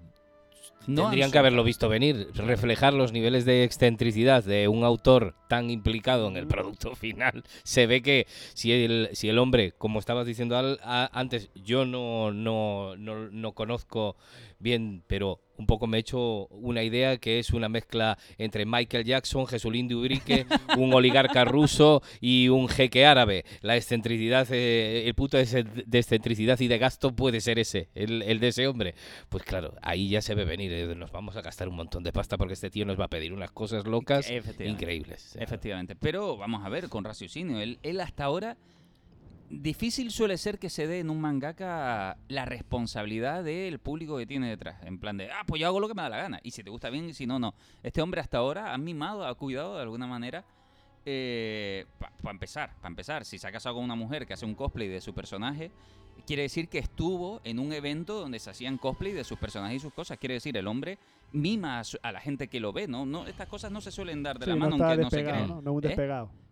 No 0.86 1.02
han 1.04 1.10
tendrían 1.10 1.30
que 1.30 1.38
haberlo 1.38 1.64
visto 1.64 1.88
venir, 1.88 2.28
reflejar 2.34 2.92
los 2.92 3.12
niveles 3.12 3.44
de 3.44 3.64
excentricidad 3.64 4.44
de 4.44 4.68
un 4.68 4.84
autor 4.84 5.34
tan 5.48 5.70
implicado 5.70 6.28
en 6.28 6.36
el 6.36 6.46
producto 6.46 6.94
final. 6.94 7.42
Se 7.64 7.86
ve 7.86 8.02
que 8.02 8.26
si 8.54 8.72
el, 8.72 9.08
si 9.12 9.28
el 9.28 9.38
hombre, 9.38 9.72
como 9.72 9.98
estabas 9.98 10.26
diciendo 10.26 10.56
al- 10.56 10.78
a- 10.82 11.08
antes, 11.12 11.50
yo 11.54 11.84
no, 11.86 12.32
no, 12.32 12.96
no, 12.96 13.30
no 13.30 13.52
conozco 13.52 14.16
bien, 14.58 15.02
pero 15.06 15.40
un 15.58 15.66
poco 15.66 15.86
me 15.86 15.96
he 15.96 16.00
hecho 16.00 16.46
una 16.48 16.82
idea 16.82 17.16
que 17.18 17.38
es 17.38 17.50
una 17.50 17.68
mezcla 17.68 18.18
entre 18.38 18.66
Michael 18.66 19.04
Jackson, 19.04 19.46
Jesulín 19.46 19.88
de 19.88 19.94
Ubrique, 19.94 20.46
un 20.78 20.92
oligarca 20.94 21.44
ruso 21.44 22.02
y 22.20 22.48
un 22.48 22.68
jeque 22.68 23.06
árabe. 23.06 23.44
La 23.62 23.76
excentricidad, 23.76 24.46
eh, 24.50 25.04
el 25.06 25.14
punto 25.14 25.36
de 25.36 25.44
excen- 25.44 25.84
de 25.84 25.98
excentricidad 25.98 26.58
y 26.60 26.68
de 26.68 26.78
gasto 26.78 27.14
puede 27.14 27.40
ser 27.40 27.58
ese, 27.58 27.88
el, 27.94 28.22
el 28.22 28.40
de 28.40 28.48
ese 28.48 28.66
hombre. 28.66 28.94
Pues 29.28 29.42
claro, 29.44 29.74
ahí 29.82 30.08
ya 30.08 30.22
se 30.22 30.34
ve 30.34 30.44
venir, 30.44 30.72
eh, 30.72 30.94
nos 30.94 31.10
vamos 31.12 31.36
a 31.36 31.42
gastar 31.42 31.68
un 31.68 31.76
montón 31.76 32.02
de 32.02 32.12
pasta 32.12 32.36
porque 32.36 32.54
este 32.54 32.70
tío 32.70 32.84
nos 32.86 32.98
va 32.98 33.04
a 33.06 33.08
pedir 33.08 33.32
unas 33.32 33.50
cosas 33.50 33.86
locas 33.86 34.30
Efectivamente. 34.30 34.66
increíbles. 34.84 35.36
Efectivamente. 35.38 35.96
Pero 35.96 36.36
vamos 36.36 36.64
a 36.64 36.68
ver, 36.68 36.88
con 36.88 37.04
raciocinio. 37.04 37.60
Él, 37.60 37.78
él 37.82 38.00
hasta 38.00 38.24
ahora. 38.24 38.56
Difícil 39.48 40.10
suele 40.10 40.36
ser 40.38 40.58
que 40.58 40.68
se 40.70 40.86
dé 40.86 40.98
en 41.00 41.08
un 41.10 41.20
mangaka 41.20 42.16
la 42.28 42.44
responsabilidad 42.44 43.44
del 43.44 43.78
público 43.78 44.16
que 44.18 44.26
tiene 44.26 44.48
detrás. 44.48 44.82
En 44.82 44.98
plan 44.98 45.16
de, 45.16 45.30
ah, 45.30 45.44
pues 45.46 45.60
yo 45.60 45.66
hago 45.68 45.78
lo 45.80 45.86
que 45.88 45.94
me 45.94 46.02
da 46.02 46.08
la 46.08 46.16
gana. 46.18 46.40
Y 46.42 46.50
si 46.50 46.64
te 46.64 46.70
gusta 46.70 46.90
bien 46.90 47.08
y 47.08 47.14
si 47.14 47.26
no, 47.26 47.38
no. 47.38 47.54
Este 47.82 48.02
hombre 48.02 48.20
hasta 48.20 48.38
ahora 48.38 48.74
ha 48.74 48.78
mimado, 48.78 49.24
ha 49.26 49.34
cuidado 49.36 49.76
de 49.76 49.82
alguna 49.82 50.06
manera. 50.06 50.44
Para 52.22 52.32
empezar, 52.32 52.74
para 52.76 52.88
empezar, 52.88 53.24
si 53.24 53.38
se 53.38 53.46
ha 53.46 53.52
casado 53.52 53.76
con 53.76 53.84
una 53.84 53.94
mujer 53.94 54.26
que 54.26 54.32
hace 54.34 54.44
un 54.44 54.54
cosplay 54.54 54.88
de 54.88 55.00
su 55.00 55.14
personaje, 55.14 55.70
quiere 56.26 56.42
decir 56.42 56.68
que 56.68 56.78
estuvo 56.78 57.40
en 57.44 57.58
un 57.60 57.72
evento 57.72 58.18
donde 58.18 58.38
se 58.40 58.50
hacían 58.50 58.76
cosplay 58.78 59.12
de 59.12 59.22
sus 59.22 59.38
personajes 59.38 59.76
y 59.76 59.80
sus 59.80 59.92
cosas. 59.92 60.18
Quiere 60.18 60.34
decir, 60.34 60.56
el 60.56 60.66
hombre 60.66 60.98
mima 61.32 61.78
a, 61.78 61.84
su- 61.84 61.98
a 62.02 62.10
la 62.10 62.20
gente 62.20 62.48
que 62.48 62.58
lo 62.58 62.72
ve, 62.72 62.88
¿no? 62.88 63.06
no 63.06 63.26
Estas 63.26 63.48
cosas 63.48 63.70
no 63.70 63.80
se 63.80 63.92
suelen 63.92 64.22
dar 64.24 64.38
de 64.38 64.46
Sí, 64.46 64.50
la 64.50 64.56
no 64.56 64.60
mano 64.60 64.74
está 64.76 64.88
aunque 64.88 65.02
no 65.04 65.10
se 65.10 65.16
despegado, 65.18 65.44
creen. 65.44 65.56
¿no? 65.56 65.62
No 65.62 65.72
un 65.72 65.84
¿Eh? 65.84 65.88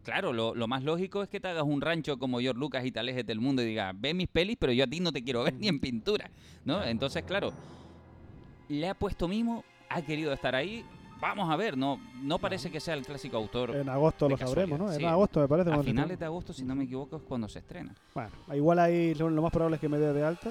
Claro, 0.04 0.32
lo, 0.32 0.54
lo 0.54 0.68
más 0.68 0.82
lógico 0.84 1.22
es 1.22 1.28
que 1.28 1.40
te 1.40 1.48
hagas 1.48 1.64
un 1.64 1.80
rancho 1.80 2.18
como 2.18 2.38
George 2.38 2.60
Lucas 2.60 2.84
y 2.84 2.92
te 2.92 3.00
alejes 3.00 3.26
del 3.26 3.40
mundo 3.40 3.62
y 3.62 3.66
digas, 3.66 3.94
ve 3.98 4.12
mis 4.14 4.28
pelis, 4.28 4.56
pero 4.60 4.72
yo 4.72 4.84
a 4.84 4.86
ti 4.86 5.00
no 5.00 5.10
te 5.12 5.24
quiero 5.24 5.42
ver 5.42 5.54
ni 5.54 5.66
en 5.68 5.80
pintura, 5.80 6.30
¿no? 6.64 6.84
Entonces, 6.84 7.24
claro, 7.24 7.52
le 8.68 8.88
ha 8.88 8.94
puesto 8.94 9.28
mimo, 9.28 9.64
ha 9.88 10.02
querido 10.02 10.32
estar 10.32 10.54
ahí. 10.54 10.84
Vamos 11.20 11.50
a 11.50 11.56
ver, 11.56 11.78
no, 11.78 11.98
no 12.22 12.38
parece 12.38 12.70
que 12.70 12.80
sea 12.80 12.92
el 12.94 13.06
clásico 13.06 13.36
autor. 13.38 13.74
En 13.74 13.88
agosto 13.88 14.28
lo 14.28 14.36
sabremos, 14.36 14.78
¿no? 14.78 14.92
En 14.92 14.98
Sí, 14.98 15.04
agosto 15.06 15.40
me 15.40 15.48
parece. 15.48 15.72
A 15.72 15.82
finales 15.82 16.18
de 16.18 16.24
agosto, 16.26 16.52
si 16.52 16.64
no 16.64 16.74
me 16.74 16.84
equivoco, 16.84 17.16
es 17.16 17.22
cuando 17.22 17.48
se 17.48 17.60
estrena. 17.60 17.94
Bueno, 18.14 18.30
igual 18.54 18.78
ahí 18.78 19.14
lo 19.14 19.30
lo 19.30 19.40
más 19.40 19.50
probable 19.50 19.76
es 19.76 19.80
que 19.80 19.88
me 19.88 19.98
dé 19.98 20.12
de 20.12 20.22
alta 20.22 20.50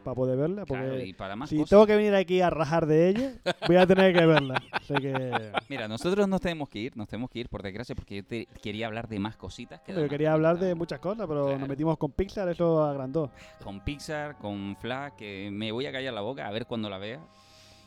para 0.00 0.14
poder 0.14 0.36
verla. 0.38 0.64
Porque 0.66 0.82
Claro, 0.84 1.00
y 1.00 1.12
para 1.12 1.36
más 1.36 1.50
si 1.50 1.56
cosas. 1.56 1.70
tengo 1.70 1.86
que 1.86 1.96
venir 1.96 2.14
aquí 2.14 2.40
a 2.40 2.50
rajar 2.50 2.86
de 2.86 3.08
ella, 3.10 3.32
voy 3.66 3.76
a 3.76 3.86
tener 3.86 4.14
que 4.14 4.26
verla. 4.26 4.62
Así 4.72 4.94
que 4.94 5.50
Mira, 5.68 5.88
nosotros 5.88 6.26
nos 6.28 6.40
tenemos 6.40 6.68
que 6.68 6.78
ir, 6.80 6.96
nos 6.96 7.08
tenemos 7.08 7.30
que 7.30 7.40
ir, 7.40 7.48
por 7.48 7.62
desgracia, 7.62 7.94
porque 7.94 8.16
yo 8.16 8.24
te 8.24 8.46
quería 8.62 8.86
hablar 8.86 9.08
de 9.08 9.18
más 9.18 9.36
cositas. 9.36 9.80
Que 9.82 9.92
yo 9.94 10.08
quería 10.08 10.32
hablar 10.32 10.58
de 10.58 10.74
muchas 10.74 10.98
cosas, 11.00 11.26
pero 11.28 11.58
nos 11.58 11.68
metimos 11.68 11.96
con 11.98 12.12
Pixar, 12.12 12.48
eso 12.48 12.82
agrandó. 12.82 13.30
con 13.62 13.80
Pixar, 13.84 14.36
con 14.38 14.76
Flash, 14.80 15.12
que 15.16 15.50
me 15.52 15.72
voy 15.72 15.86
a 15.86 15.92
callar 15.92 16.14
la 16.14 16.20
boca 16.22 16.46
a 16.46 16.50
ver 16.50 16.66
cuando 16.66 16.88
la 16.90 16.98
vea. 16.98 17.20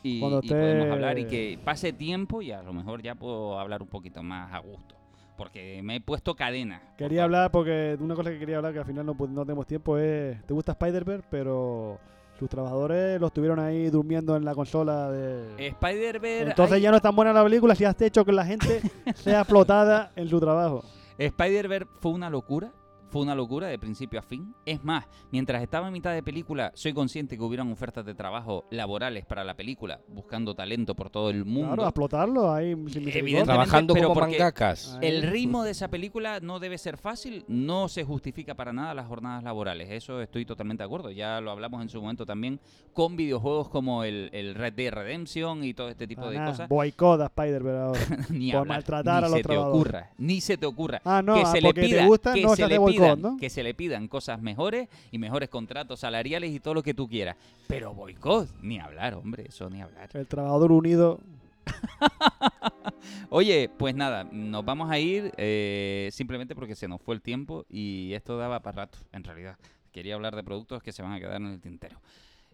Y, 0.06 0.20
Cuando 0.20 0.42
y 0.44 0.50
podemos 0.50 0.92
hablar 0.92 1.18
y 1.18 1.26
que 1.28 1.58
pase 1.64 1.94
tiempo 1.94 2.42
y 2.42 2.52
a 2.52 2.62
lo 2.62 2.74
mejor 2.74 3.02
ya 3.02 3.16
puedo 3.16 3.58
hablar 3.58 3.82
un 3.82 3.88
poquito 3.88 4.22
más 4.22 4.52
a 4.52 4.60
gusto. 4.60 4.96
Porque 5.38 5.82
me 5.84 5.96
he 5.96 6.02
puesto 6.02 6.36
cadena. 6.36 6.82
Quería 6.98 7.24
hablar 7.24 7.52
porque 7.52 7.98
una 8.00 8.16
cosa 8.16 8.30
que 8.30 8.40
quería 8.40 8.58
hablar 8.58 8.74
que 8.74 8.80
al 8.80 8.86
final 8.86 9.06
no, 9.06 9.16
tenemos 9.44 9.66
tiempo 9.66 9.98
es, 9.98 10.42
¿te 10.46 10.54
gusta 10.54 10.74
Spider-Verse? 10.74 11.26
Pero 11.32 12.00
sus 12.38 12.50
trabajadores 12.50 13.20
los 13.20 13.34
tuvieron 13.34 13.60
ahí 13.60 13.90
durmiendo 13.90 14.36
en 14.36 14.46
la 14.46 14.54
consola 14.54 15.12
de... 15.12 15.68
Spider-Verse. 15.68 16.50
Entonces 16.52 16.74
hay- 16.76 16.82
ya 16.82 16.92
no 16.92 16.98
es 16.98 17.02
tan 17.04 17.16
buena 17.16 17.34
la 17.34 17.44
película 17.44 17.74
si 17.76 17.84
has 17.86 18.00
hecho 18.02 18.24
que 18.26 18.32
la 18.32 18.46
gente 18.46 18.82
sea 19.16 19.40
explotada 19.42 20.12
en 20.16 20.28
su 20.30 20.40
trabajo. 20.40 20.84
Spider-Verse 21.18 21.88
fue 22.00 22.12
una 22.12 22.30
locura. 22.30 22.72
Fue 23.14 23.22
una 23.22 23.36
locura 23.36 23.68
de 23.68 23.78
principio 23.78 24.18
a 24.20 24.24
fin. 24.24 24.56
Es 24.66 24.84
más, 24.84 25.06
mientras 25.30 25.62
estaba 25.62 25.86
en 25.86 25.94
mitad 25.94 26.12
de 26.14 26.24
película, 26.24 26.72
soy 26.74 26.94
consciente 26.94 27.38
que 27.38 27.44
hubieran 27.44 27.72
ofertas 27.72 28.04
de 28.04 28.16
trabajo 28.16 28.66
laborales 28.72 29.24
para 29.24 29.44
la 29.44 29.54
película, 29.56 30.02
buscando 30.08 30.56
talento 30.56 30.96
por 30.96 31.12
todo 31.12 31.30
el 31.30 31.46
mundo. 31.46 31.68
Claro, 31.68 31.84
a 31.86 31.90
explotarlo 31.90 32.52
ahí 32.52 32.76
misericordia. 32.76 33.20
Evidentemente, 33.20 33.54
Trabajando 33.54 33.94
pero 33.94 34.08
como 34.08 34.22
mangakas. 34.22 34.98
El 35.00 35.22
ritmo 35.22 35.64
de 35.64 35.70
esa 35.70 35.90
película 35.90 36.40
no 36.40 36.58
debe 36.60 36.80
ser 36.80 36.98
fácil, 36.98 37.46
no 37.48 37.88
se 37.88 38.04
justifica 38.04 38.56
para 38.56 38.74
nada 38.74 38.96
las 38.96 39.06
jornadas 39.06 39.44
laborales. 39.44 39.92
Eso 39.92 40.20
estoy 40.20 40.44
totalmente 40.44 40.82
de 40.82 40.86
acuerdo. 40.86 41.12
Ya 41.12 41.40
lo 41.40 41.52
hablamos 41.52 41.84
en 41.84 41.90
su 41.90 42.02
momento 42.02 42.26
también 42.26 42.60
con 42.94 43.16
videojuegos 43.16 43.70
como 43.70 44.04
el, 44.06 44.32
el 44.34 44.56
Red 44.56 44.74
Dead 44.74 44.92
Redemption 44.92 45.64
y 45.64 45.76
todo 45.76 45.90
este 45.90 46.08
tipo 46.08 46.24
Ah, 46.24 46.30
de 46.32 46.38
nada, 46.38 46.50
cosas. 46.50 46.68
Boicot 46.68 47.22
a 47.22 47.32
ahora. 47.36 48.00
ni 48.32 48.52
por 48.52 48.62
hablar, 48.62 48.78
maltratar 48.78 49.22
ni 49.22 49.28
a 49.28 49.30
los 49.30 49.32
se 49.32 49.38
te 49.38 49.44
trabajadores. 49.44 49.82
ocurra, 49.82 50.10
ni 50.18 50.42
se 50.42 50.58
te 50.58 50.66
ocurra. 50.66 51.02
Ah, 51.06 51.22
no, 51.22 51.36
que 51.36 51.42
ah, 51.42 51.46
se 51.46 51.62
le 51.62 51.74
te 51.74 51.82
pida, 51.82 52.08
gusta, 52.08 52.34
que 52.34 52.42
no 52.42 52.56
se 52.56 52.68
le 52.68 52.78
boicot, 52.80 53.03
que 53.40 53.50
se 53.50 53.64
le 53.64 53.74
pidan 53.74 54.08
cosas 54.08 54.42
mejores 54.42 54.90
y 55.12 55.18
mejores 55.18 55.50
contratos 55.50 56.00
salariales 56.02 56.52
y 56.52 56.60
todo 56.60 56.74
lo 56.74 56.84
que 56.84 56.94
tú 56.94 57.08
quieras. 57.08 57.36
Pero 57.68 57.94
boicot, 57.94 58.50
ni 58.62 58.80
hablar, 58.80 59.16
hombre, 59.16 59.46
eso 59.48 59.70
ni 59.70 59.82
hablar. 59.82 60.10
El 60.14 60.28
trabajador 60.28 60.72
unido. 60.72 61.20
Oye, 63.30 63.70
pues 63.78 63.96
nada, 63.96 64.24
nos 64.32 64.64
vamos 64.66 64.92
a 64.92 65.00
ir 65.00 65.32
eh, 65.38 66.10
simplemente 66.12 66.56
porque 66.56 66.76
se 66.76 66.88
nos 66.88 67.02
fue 67.02 67.16
el 67.16 67.22
tiempo 67.22 67.66
y 67.70 68.14
esto 68.14 68.38
daba 68.38 68.60
para 68.62 68.86
rato, 68.86 69.00
en 69.12 69.24
realidad. 69.24 69.58
Quería 69.92 70.16
hablar 70.16 70.36
de 70.36 70.44
productos 70.44 70.82
que 70.82 70.92
se 70.92 71.04
van 71.04 71.14
a 71.14 71.20
quedar 71.20 71.36
en 71.36 71.48
el 71.48 71.62
tintero. 71.62 72.00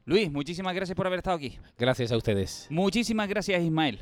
Luis, 0.06 0.32
muchísimas 0.32 0.74
gracias 0.74 0.96
por 0.96 1.08
haber 1.08 1.20
estado 1.20 1.38
aquí. 1.38 1.58
Gracias 1.78 2.12
a 2.12 2.18
ustedes. 2.18 2.68
Muchísimas 2.70 3.28
gracias, 3.30 3.62
Ismael. 3.62 4.00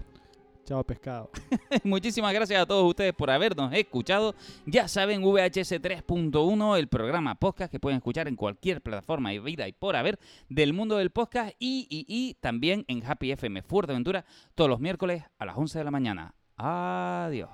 Chao, 0.67 0.83
pescado. 0.83 1.31
Muchísimas 1.85 2.33
gracias 2.33 2.61
a 2.61 2.65
todos 2.65 2.89
ustedes 2.89 3.13
por 3.13 3.31
habernos 3.31 3.71
escuchado. 3.73 4.35
Ya 4.65 4.89
saben, 4.89 5.23
VHS 5.23 5.79
3.1, 5.81 6.77
el 6.77 6.89
programa 6.89 7.35
podcast 7.35 7.71
que 7.71 7.79
pueden 7.79 7.99
escuchar 7.99 8.27
en 8.27 8.35
cualquier 8.35 8.81
plataforma 8.81 9.33
y 9.33 9.39
vida 9.39 9.65
y 9.69 9.71
por 9.71 9.95
haber 9.95 10.19
del 10.49 10.73
mundo 10.73 10.97
del 10.97 11.09
podcast 11.09 11.53
y, 11.57 11.87
y, 11.89 12.05
y 12.09 12.33
también 12.41 12.83
en 12.89 13.01
Happy 13.05 13.31
FM 13.31 13.61
Fuerteventura 13.61 14.25
todos 14.55 14.69
los 14.69 14.81
miércoles 14.81 15.23
a 15.39 15.45
las 15.45 15.57
11 15.57 15.77
de 15.79 15.85
la 15.85 15.91
mañana. 15.91 16.35
Adiós. 16.57 17.49